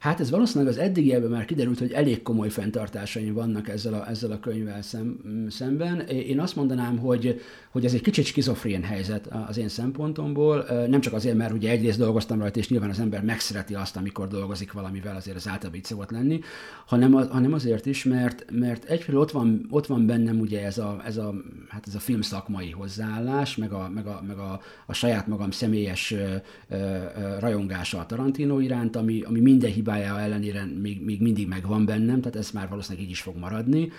Hát 0.03 0.21
ez 0.21 0.31
valószínűleg 0.31 0.73
az 0.73 0.79
eddigiekben 0.79 1.31
már 1.31 1.45
kiderült, 1.45 1.79
hogy 1.79 1.93
elég 1.93 2.23
komoly 2.23 2.49
fenntartásaim 2.49 3.35
vannak 3.35 3.69
ezzel 3.69 3.95
a, 3.95 4.09
ezzel 4.09 4.31
a 4.31 4.41
könyvvel 4.41 4.83
szem, 4.83 5.17
szemben. 5.49 6.01
Én 6.01 6.41
azt 6.41 6.57
mondanám, 6.57 6.99
hogy, 6.99 7.41
hogy 7.71 7.85
ez 7.85 7.93
egy 7.95 8.01
kicsit 8.01 8.25
skizofrén 8.25 8.83
helyzet 8.83 9.29
az 9.49 9.59
én 9.59 9.69
szempontomból. 9.69 10.67
Nem 10.89 11.01
csak 11.01 11.13
azért, 11.13 11.37
mert 11.37 11.53
ugye 11.53 11.71
egyrészt 11.71 11.99
dolgoztam 11.99 12.39
rajta, 12.39 12.59
és 12.59 12.69
nyilván 12.69 12.91
az 12.91 13.01
ember 13.01 13.23
megszereti 13.25 13.75
azt, 13.75 13.97
amikor 13.97 14.29
dolgozik 14.29 14.73
valamivel, 14.73 15.17
azért 15.17 15.37
az 15.37 15.49
általában 15.49 15.79
így 15.79 15.85
szokott 15.85 16.11
lenni, 16.11 16.41
hanem, 16.87 17.13
hanem 17.13 17.53
azért 17.53 17.87
is, 17.87 18.05
mert, 18.05 18.45
mert 18.51 18.85
egyfelől 18.85 19.21
ott 19.21 19.31
van, 19.31 19.67
ott 19.71 19.87
van 19.87 20.07
bennem 20.07 20.41
ugye 20.41 20.65
ez 20.65 20.79
a, 20.79 21.01
ez 21.05 21.17
a, 21.17 21.35
hát 21.69 21.87
ez 21.87 21.95
a 21.95 22.01
film 22.01 22.21
szakmai 22.21 22.71
hozzáállás, 22.71 23.57
meg 23.57 23.73
a, 23.73 23.91
meg 23.95 24.07
a, 24.07 24.23
meg 24.27 24.39
a, 24.39 24.61
a 24.87 24.93
saját 24.93 25.27
magam 25.27 25.51
személyes 25.51 26.11
ö, 26.11 26.35
ö, 26.69 26.99
rajongása 27.39 27.99
a 27.99 28.07
Tarantino 28.07 28.59
iránt, 28.59 28.97
ami, 28.97 29.23
ami 29.23 29.41
minden 29.41 29.71
hibát 29.71 29.91
hibája 29.95 30.21
ellenére 30.21 30.65
még, 30.65 31.05
még 31.05 31.21
mindig 31.21 31.49
megvan 31.49 31.85
bennem, 31.85 32.21
tehát 32.21 32.37
ez 32.37 32.51
már 32.51 32.69
valószínűleg 32.69 33.05
így 33.05 33.13
is 33.13 33.21
fog 33.21 33.37
maradni. 33.37 33.91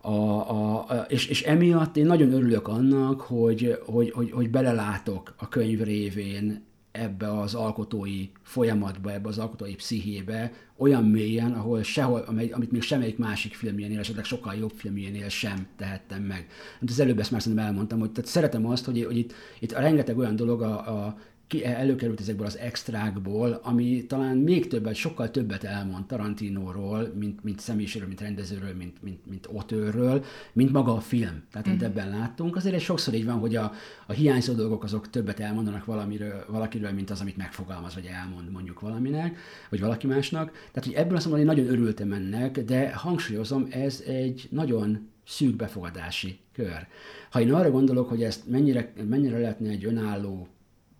A, 0.00 0.10
a, 0.10 1.06
és, 1.08 1.26
és 1.26 1.42
emiatt 1.42 1.96
én 1.96 2.06
nagyon 2.06 2.32
örülök 2.32 2.68
annak, 2.68 3.20
hogy, 3.20 3.78
hogy, 3.86 4.10
hogy, 4.10 4.30
hogy 4.30 4.50
belelátok 4.50 5.34
a 5.36 5.48
könyv 5.48 5.82
révén 5.82 6.62
ebbe 6.92 7.38
az 7.38 7.54
alkotói 7.54 8.28
folyamatba, 8.42 9.12
ebbe 9.12 9.28
az 9.28 9.38
alkotói 9.38 9.74
pszichébe, 9.74 10.52
olyan 10.76 11.04
mélyen, 11.04 11.52
ahol 11.52 11.82
sehol, 11.82 12.20
amit 12.52 12.70
még 12.70 12.82
semmelyik 12.82 13.18
másik 13.18 13.54
filmjénél, 13.54 13.98
esetleg 13.98 14.24
sokkal 14.24 14.54
jobb 14.54 14.72
filmjénél 14.74 15.28
sem 15.28 15.66
tehettem 15.76 16.22
meg. 16.22 16.46
Hát 16.80 16.90
az 16.90 17.00
előbb 17.00 17.18
ezt 17.18 17.30
már 17.30 17.42
szerintem 17.42 17.66
elmondtam, 17.66 17.98
hogy 17.98 18.10
tehát 18.10 18.30
szeretem 18.30 18.66
azt, 18.66 18.84
hogy, 18.84 19.04
hogy 19.04 19.16
itt, 19.16 19.32
itt 19.58 19.72
rengeteg 19.72 20.18
olyan 20.18 20.36
dolog 20.36 20.62
a, 20.62 21.04
a 21.04 21.16
ki, 21.46 21.64
előkerült 21.64 22.20
ezekből 22.20 22.46
az 22.46 22.58
extrákból, 22.58 23.60
ami 23.62 24.06
talán 24.06 24.36
még 24.36 24.66
többet, 24.66 24.94
sokkal 24.94 25.30
többet 25.30 25.64
elmond 25.64 26.06
Tarantinóról, 26.06 27.12
mint, 27.18 27.44
mint 27.44 27.60
személyiségről, 27.60 28.08
mint 28.08 28.20
rendezőről, 28.20 28.74
mint, 28.74 29.02
mint, 29.02 29.26
mint 29.26 29.48
otőrről, 29.52 30.24
mint 30.52 30.72
maga 30.72 30.94
a 30.94 31.00
film. 31.00 31.42
Tehát, 31.50 31.66
amit 31.66 31.82
uh-huh. 31.82 31.96
ebben 31.96 32.18
láttunk. 32.18 32.56
Azért 32.56 32.74
egy 32.74 32.80
sokszor 32.80 33.14
így 33.14 33.24
van, 33.24 33.38
hogy 33.38 33.56
a, 33.56 33.72
a 34.06 34.12
hiányzó 34.12 34.52
dolgok 34.52 34.82
azok 34.82 35.10
többet 35.10 35.40
elmondanak 35.40 35.84
valamiről, 35.84 36.44
valakiről, 36.48 36.90
mint 36.90 37.10
az, 37.10 37.20
amit 37.20 37.36
megfogalmaz, 37.36 37.94
vagy 37.94 38.06
elmond 38.06 38.50
mondjuk 38.50 38.80
valaminek, 38.80 39.38
vagy 39.70 39.80
valaki 39.80 40.06
másnak. 40.06 40.50
Tehát, 40.50 40.84
hogy 40.84 40.94
ebből 40.94 41.16
azt 41.16 41.26
mondom, 41.26 41.46
hogy 41.46 41.56
én 41.56 41.62
nagyon 41.62 41.78
örültem 41.78 42.12
ennek, 42.12 42.60
de 42.60 42.94
hangsúlyozom, 42.94 43.66
ez 43.70 44.02
egy 44.06 44.48
nagyon 44.50 45.08
szűk 45.26 45.56
befogadási 45.56 46.38
kör. 46.52 46.86
Ha 47.30 47.40
én 47.40 47.52
arra 47.52 47.70
gondolok, 47.70 48.08
hogy 48.08 48.22
ezt 48.22 48.48
mennyire, 48.48 48.92
mennyire 49.08 49.38
lehetne 49.38 49.68
egy 49.68 49.84
önálló 49.84 50.48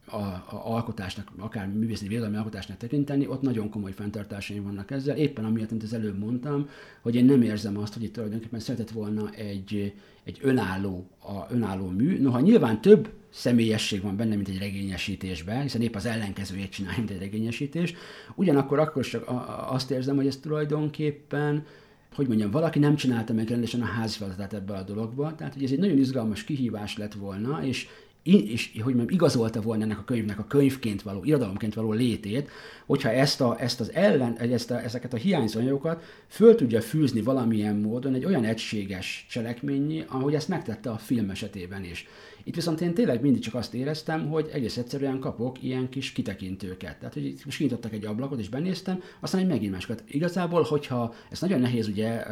a, 0.05 0.17
a 0.17 0.45
alkotásnak, 0.65 1.33
akár 1.39 1.69
művészeti 1.69 2.09
védelmi 2.09 2.37
alkotásnak 2.37 2.77
tekinteni, 2.77 3.27
ott 3.27 3.43
nagyon 3.43 3.71
komoly 3.71 3.93
fenntartásaim 3.93 4.63
vannak 4.63 4.91
ezzel, 4.91 5.17
éppen 5.17 5.45
amiatt, 5.45 5.71
amit 5.71 5.83
az 5.83 5.93
előbb 5.93 6.19
mondtam, 6.19 6.69
hogy 7.01 7.15
én 7.15 7.25
nem 7.25 7.43
érzem 7.43 7.79
azt, 7.79 7.95
hogy 7.95 8.03
itt 8.03 8.13
tulajdonképpen 8.13 8.61
szeretett 8.61 8.91
volna 8.91 9.31
egy, 9.31 9.93
egy 10.25 10.39
önálló, 10.43 11.07
a, 11.19 11.53
önálló 11.53 11.87
mű. 11.87 12.21
Noha 12.21 12.41
nyilván 12.41 12.81
több 12.81 13.13
személyesség 13.31 14.03
van 14.03 14.17
benne, 14.17 14.35
mint 14.35 14.49
egy 14.49 14.59
regényesítésben, 14.59 15.63
hiszen 15.63 15.81
épp 15.81 15.95
az 15.95 16.07
ellenkezőjét 16.07 16.71
csinálja, 16.71 16.99
mint 16.99 17.11
egy 17.11 17.19
regényesítés. 17.19 17.95
Ugyanakkor 18.35 18.79
akkor 18.79 19.05
csak 19.05 19.31
azt 19.69 19.91
érzem, 19.91 20.17
hogy 20.17 20.27
ez 20.27 20.37
tulajdonképpen 20.37 21.67
hogy 22.15 22.29
mondjam, 22.29 22.51
valaki 22.51 22.79
nem 22.79 22.97
csinálta 22.97 23.33
meg 23.33 23.49
rendesen 23.49 23.81
a 23.81 23.85
házi 23.85 24.19
feladatát 24.19 24.53
ebbe 24.53 24.75
a 24.75 24.83
dologba, 24.83 25.35
tehát 25.35 25.55
hogy 25.55 25.65
ez 25.65 25.71
egy 25.71 25.79
nagyon 25.79 25.99
izgalmas 25.99 26.45
kihívás 26.45 26.97
lett 26.97 27.15
volna, 27.15 27.65
és 27.65 27.89
és 28.25 28.71
hogy 28.75 28.95
mondjam, 28.95 29.15
igazolta 29.15 29.61
volna 29.61 29.83
ennek 29.83 29.99
a 29.99 30.05
könyvnek 30.05 30.39
a 30.39 30.45
könyvként 30.45 31.03
való, 31.03 31.25
irodalomként 31.25 31.75
való 31.75 31.93
létét, 31.93 32.51
hogyha 32.87 33.11
ezt, 33.11 33.41
a, 33.41 33.61
ezt 33.61 33.81
az 33.81 33.93
ellen, 33.93 34.39
ezt 34.39 34.71
a, 34.71 34.83
ezeket 34.83 35.13
a 35.13 35.17
hiányzó 35.17 35.61
anyagokat 35.61 36.03
föl 36.29 36.55
tudja 36.55 36.81
fűzni 36.81 37.21
valamilyen 37.21 37.77
módon 37.77 38.15
egy 38.15 38.25
olyan 38.25 38.45
egységes 38.45 39.27
cselekményi, 39.31 40.05
ahogy 40.09 40.35
ezt 40.35 40.49
megtette 40.49 40.91
a 40.91 40.97
film 40.97 41.31
esetében 41.31 41.85
is. 41.85 42.07
Itt 42.45 42.55
viszont 42.55 42.81
én 42.81 42.95
tényleg 42.95 43.21
mindig 43.21 43.43
csak 43.43 43.55
azt 43.55 43.75
éreztem, 43.75 44.29
hogy 44.29 44.51
egész 44.53 44.77
egyszerűen 44.77 45.19
kapok 45.19 45.63
ilyen 45.63 45.89
kis 45.89 46.13
kitekintőket. 46.13 46.99
Tehát, 46.99 47.15
hogy 47.15 47.35
most 47.45 47.57
kinyitottak 47.57 47.93
egy 47.93 48.07
ablakot, 48.07 48.39
és 48.39 48.49
benéztem, 48.49 49.03
aztán 49.21 49.41
egy 49.41 49.47
megint 49.47 49.73
másokat. 49.73 50.03
Igazából, 50.07 50.63
hogyha 50.63 51.15
ez 51.31 51.41
nagyon 51.41 51.61
nehéz 51.61 51.89
ugye 51.89 52.23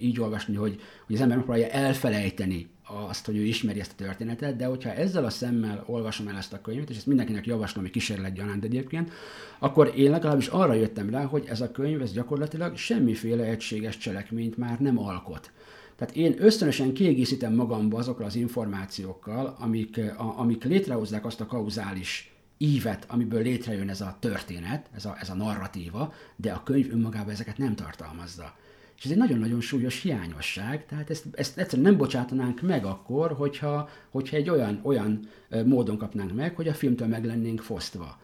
így 0.00 0.20
olvasni, 0.20 0.54
hogy, 0.54 0.80
hogy 1.06 1.14
az 1.14 1.20
ember 1.20 1.36
megpróbálja 1.36 1.68
elfelejteni 1.68 2.68
azt, 2.86 3.26
hogy 3.26 3.36
ő 3.36 3.42
ismeri 3.42 3.80
ezt 3.80 3.92
a 3.92 4.04
történetet, 4.04 4.56
de 4.56 4.66
hogyha 4.66 4.92
ezzel 4.92 5.24
a 5.24 5.30
szemmel 5.30 5.84
olvasom 5.86 6.28
el 6.28 6.36
ezt 6.36 6.52
a 6.52 6.60
könyvet, 6.60 6.90
és 6.90 6.96
ezt 6.96 7.06
mindenkinek 7.06 7.46
javaslom, 7.46 7.84
hogy 7.84 7.92
kísérlet 7.92 8.32
gyanánt 8.32 8.64
egyébként, 8.64 9.10
akkor 9.58 9.92
én 9.96 10.10
legalábbis 10.10 10.46
arra 10.46 10.72
jöttem 10.72 11.10
rá, 11.10 11.24
hogy 11.24 11.44
ez 11.48 11.60
a 11.60 11.70
könyv, 11.70 12.02
ez 12.02 12.12
gyakorlatilag 12.12 12.76
semmiféle 12.76 13.44
egységes 13.44 13.96
cselekményt 13.96 14.56
már 14.56 14.80
nem 14.80 14.98
alkot. 14.98 15.50
Tehát 15.96 16.16
én 16.16 16.34
ösztönösen 16.38 16.92
kiegészítem 16.92 17.54
magamba 17.54 17.98
azokkal 17.98 18.26
az 18.26 18.34
információkkal, 18.34 19.56
amik, 19.58 19.98
a, 19.98 20.38
amik 20.38 20.64
létrehozzák 20.64 21.24
azt 21.24 21.40
a 21.40 21.46
kauzális 21.46 22.36
ívet, 22.58 23.04
amiből 23.08 23.42
létrejön 23.42 23.88
ez 23.88 24.00
a 24.00 24.16
történet, 24.20 24.86
ez 24.94 25.04
a, 25.04 25.16
ez 25.20 25.30
a 25.30 25.34
narratíva, 25.34 26.12
de 26.36 26.52
a 26.52 26.62
könyv 26.62 26.92
önmagában 26.92 27.32
ezeket 27.32 27.58
nem 27.58 27.74
tartalmazza. 27.74 28.54
És 28.96 29.04
ez 29.04 29.10
egy 29.10 29.16
nagyon-nagyon 29.16 29.60
súlyos 29.60 30.02
hiányosság, 30.02 30.86
tehát 30.86 31.10
ezt, 31.10 31.24
ezt 31.32 31.58
egyszerűen 31.58 31.88
nem 31.88 31.98
bocsátanánk 31.98 32.60
meg 32.60 32.84
akkor, 32.84 33.32
hogyha, 33.32 33.88
hogyha 34.10 34.36
egy 34.36 34.50
olyan, 34.50 34.80
olyan 34.82 35.28
módon 35.64 35.96
kapnánk 35.98 36.34
meg, 36.34 36.56
hogy 36.56 36.68
a 36.68 36.74
filmtől 36.74 37.08
meg 37.08 37.24
lennénk 37.24 37.60
fosztva. 37.60 38.20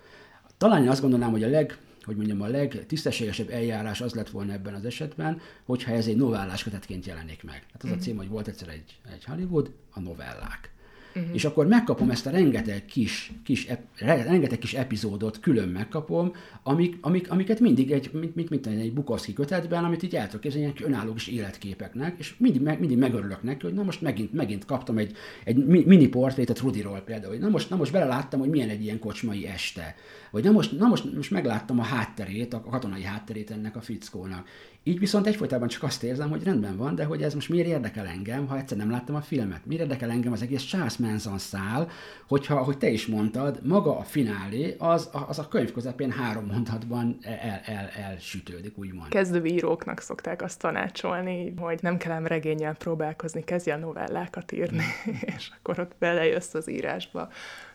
Talán 0.56 0.82
én 0.82 0.88
azt 0.88 1.00
gondolnám, 1.00 1.30
hogy 1.30 1.42
a 1.42 1.48
leg, 1.48 1.78
hogy 2.04 2.16
mondjam, 2.16 2.40
a 2.40 2.46
legtisztességesebb 2.46 3.50
eljárás 3.50 4.00
az 4.00 4.14
lett 4.14 4.30
volna 4.30 4.52
ebben 4.52 4.74
az 4.74 4.84
esetben, 4.84 5.40
hogyha 5.64 5.92
ez 5.92 6.06
egy 6.06 6.16
novellás 6.16 6.62
kötetként 6.62 7.06
jelenik 7.06 7.42
meg. 7.42 7.66
Hát 7.72 7.82
az 7.82 7.90
a 7.90 7.92
mhm. 7.92 8.02
cím, 8.02 8.16
hogy 8.16 8.28
volt 8.28 8.48
egyszer 8.48 8.68
egy, 8.68 8.98
egy 9.12 9.24
Hollywood, 9.24 9.72
a 9.90 10.00
novellák. 10.00 10.70
Uh-huh. 11.14 11.34
És 11.34 11.44
akkor 11.44 11.66
megkapom 11.66 12.10
ezt 12.10 12.26
a 12.26 12.30
rengeteg 12.30 12.84
kis, 12.84 13.32
kis, 13.44 13.66
ep, 13.66 13.80
rengeteg 13.98 14.58
kis 14.58 14.74
epizódot, 14.74 15.40
külön 15.40 15.68
megkapom, 15.68 16.32
amik, 16.62 16.96
amik, 17.00 17.30
amiket 17.30 17.60
mindig 17.60 17.90
egy, 17.90 18.10
mint, 18.12 18.34
mint, 18.34 18.50
mint 18.50 18.66
egy 18.66 18.92
Bukowski 18.92 19.32
kötetben, 19.32 19.84
amit 19.84 20.02
így 20.02 20.14
el 20.14 20.26
tudok 20.26 20.40
képzelni, 20.40 20.72
önálló 20.80 21.12
kis 21.12 21.26
életképeknek, 21.26 22.14
és 22.18 22.34
mindig, 22.38 22.62
meg, 22.62 22.78
mindig 22.78 22.98
megörülök 22.98 23.42
neki, 23.42 23.64
hogy 23.66 23.74
na 23.74 23.82
most 23.82 24.00
megint, 24.00 24.32
megint 24.32 24.64
kaptam 24.64 24.98
egy, 24.98 25.16
egy 25.44 25.56
mini 25.66 26.08
portrétet 26.08 26.60
Rudiról 26.60 27.00
például, 27.00 27.32
hogy 27.32 27.42
na 27.42 27.48
most, 27.48 27.70
na 27.70 27.76
most 27.76 27.92
beleláttam, 27.92 28.40
hogy 28.40 28.50
milyen 28.50 28.68
egy 28.68 28.82
ilyen 28.82 28.98
kocsmai 28.98 29.46
este, 29.46 29.94
vagy 30.30 30.44
na 30.44 30.50
most, 30.50 30.78
na 30.78 30.86
most, 30.86 31.14
most 31.14 31.30
megláttam 31.30 31.78
a 31.78 31.82
hátterét, 31.82 32.54
a 32.54 32.60
katonai 32.60 33.02
hátterét 33.02 33.50
ennek 33.50 33.76
a 33.76 33.80
fickónak. 33.80 34.48
Így 34.84 34.98
viszont 34.98 35.26
egyfolytában 35.26 35.68
csak 35.68 35.82
azt 35.82 36.02
érzem, 36.02 36.30
hogy 36.30 36.44
rendben 36.44 36.76
van, 36.76 36.94
de 36.94 37.04
hogy 37.04 37.22
ez 37.22 37.34
most 37.34 37.48
miért 37.48 37.68
érdekel 37.68 38.06
engem, 38.06 38.46
ha 38.46 38.58
egyszer 38.58 38.76
nem 38.76 38.90
láttam 38.90 39.14
a 39.14 39.20
filmet? 39.20 39.66
Miért 39.66 39.82
érdekel 39.82 40.10
engem 40.10 40.32
az 40.32 40.42
egész 40.42 40.62
Charles 40.62 40.96
Manson 40.96 41.38
szál, 41.38 41.88
hogyha, 42.26 42.54
ahogy 42.54 42.78
te 42.78 42.88
is 42.88 43.06
mondtad, 43.06 43.60
maga 43.62 43.98
a 43.98 44.02
finálé, 44.02 44.74
az, 44.78 45.10
az 45.28 45.38
a 45.38 45.48
könyv 45.48 45.72
közepén 45.72 46.10
három 46.10 46.46
mondatban 46.46 47.18
el, 47.20 47.60
el, 47.64 47.88
elsütődik, 47.88 48.78
úgymond. 48.78 49.08
Kezdőíróknak 49.08 50.00
szokták 50.00 50.42
azt 50.42 50.58
tanácsolni, 50.58 51.54
hogy 51.56 51.78
nem 51.82 51.96
kell 51.96 52.22
regényel 52.22 52.74
próbálkozni, 52.74 53.44
kezdj 53.44 53.70
a 53.70 53.76
novellákat 53.76 54.52
írni, 54.52 54.84
és 55.36 55.50
akkor 55.58 55.78
ott 55.78 55.92
belejössz 55.98 56.54
az 56.54 56.70
írásba 56.70 57.28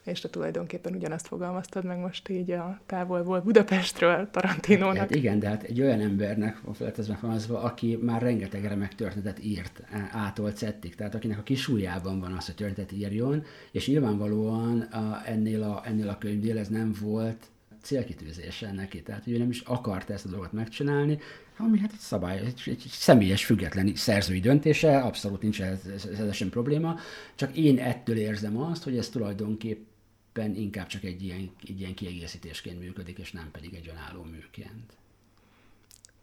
és 0.07 0.19
te 0.19 0.29
tulajdonképpen 0.29 0.95
ugyanazt 0.95 1.27
fogalmaztad 1.27 1.83
meg 1.85 1.97
most 1.97 2.29
így 2.29 2.51
a 2.51 2.79
távolból 2.85 3.41
Budapestről 3.41 4.27
Tarantinónak. 4.31 4.97
Hát 4.97 5.15
igen, 5.15 5.39
de 5.39 5.47
hát 5.47 5.63
egy 5.63 5.81
olyan 5.81 5.99
embernek 5.99 6.57
lett 6.79 6.97
ez 6.97 7.07
megfogalmazva, 7.07 7.61
aki 7.61 7.99
már 8.01 8.21
rengeteg 8.21 8.65
remek 8.65 8.95
történetet 8.95 9.43
írt 9.43 9.81
ától 10.11 10.51
cettig, 10.51 10.95
tehát 10.95 11.15
akinek 11.15 11.37
a 11.37 11.43
kis 11.43 11.67
ujjában 11.67 12.19
van 12.19 12.31
az, 12.31 12.45
hogy 12.45 12.55
történetet 12.55 12.97
írjon, 12.97 13.43
és 13.71 13.87
nyilvánvalóan 13.87 14.81
a, 14.81 15.21
ennél, 15.25 15.63
a, 15.63 15.81
ennél 15.85 16.09
a 16.09 16.17
könyvnél 16.17 16.57
ez 16.57 16.67
nem 16.67 16.95
volt 17.01 17.45
célkitűzése 17.81 18.71
neki, 18.71 19.01
tehát 19.01 19.23
hogy 19.23 19.33
ő 19.33 19.37
nem 19.37 19.49
is 19.49 19.59
akart 19.59 20.09
ezt 20.09 20.25
a 20.25 20.29
dolgot 20.29 20.51
megcsinálni, 20.51 21.19
ami 21.57 21.79
hát 21.79 21.91
egy 21.91 21.99
szabály, 21.99 22.37
egy, 22.37 22.61
egy 22.65 22.85
személyes, 22.89 23.45
független 23.45 23.95
szerzői 23.95 24.39
döntése, 24.39 24.99
abszolút 24.99 25.41
nincs 25.41 25.61
ez, 25.61 25.79
ez, 25.93 26.05
ez 26.19 26.35
sem 26.35 26.49
probléma, 26.49 26.95
csak 27.35 27.57
én 27.57 27.79
ettől 27.79 28.17
érzem 28.17 28.57
azt, 28.57 28.83
hogy 28.83 28.97
ez 28.97 29.09
tulajdonképpen 29.09 29.95
tulajdonképpen 30.37 30.63
inkább 30.63 30.87
csak 30.87 31.03
egy 31.03 31.23
ilyen, 31.23 31.51
egy 31.67 31.79
ilyen 31.79 31.93
kiegészítésként 31.93 32.79
működik, 32.79 33.17
és 33.17 33.31
nem 33.31 33.51
pedig 33.51 33.73
egy 33.73 33.89
önálló 33.89 34.23
műként. 34.23 34.93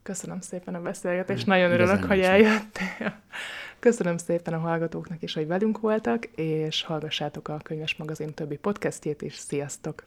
Köszönöm 0.03 0.41
szépen 0.41 0.75
a 0.75 0.81
beszélgetést, 0.81 1.39
hát, 1.39 1.47
nagyon 1.47 1.71
örülök, 1.71 2.05
hogy 2.05 2.21
eljöttél. 2.21 3.21
Köszönöm 3.79 4.17
szépen 4.17 4.55
a 4.55 4.59
hallgatóknak 4.59 5.23
is, 5.23 5.35
hogy 5.35 5.47
velünk 5.47 5.81
voltak, 5.81 6.25
és 6.35 6.83
hallgassátok 6.83 7.49
a 7.49 7.57
Könyves 7.57 7.97
Magazin 7.97 8.35
többi 8.35 8.57
podcastjét 8.57 9.23
is. 9.23 9.35
Sziasztok! 9.35 10.05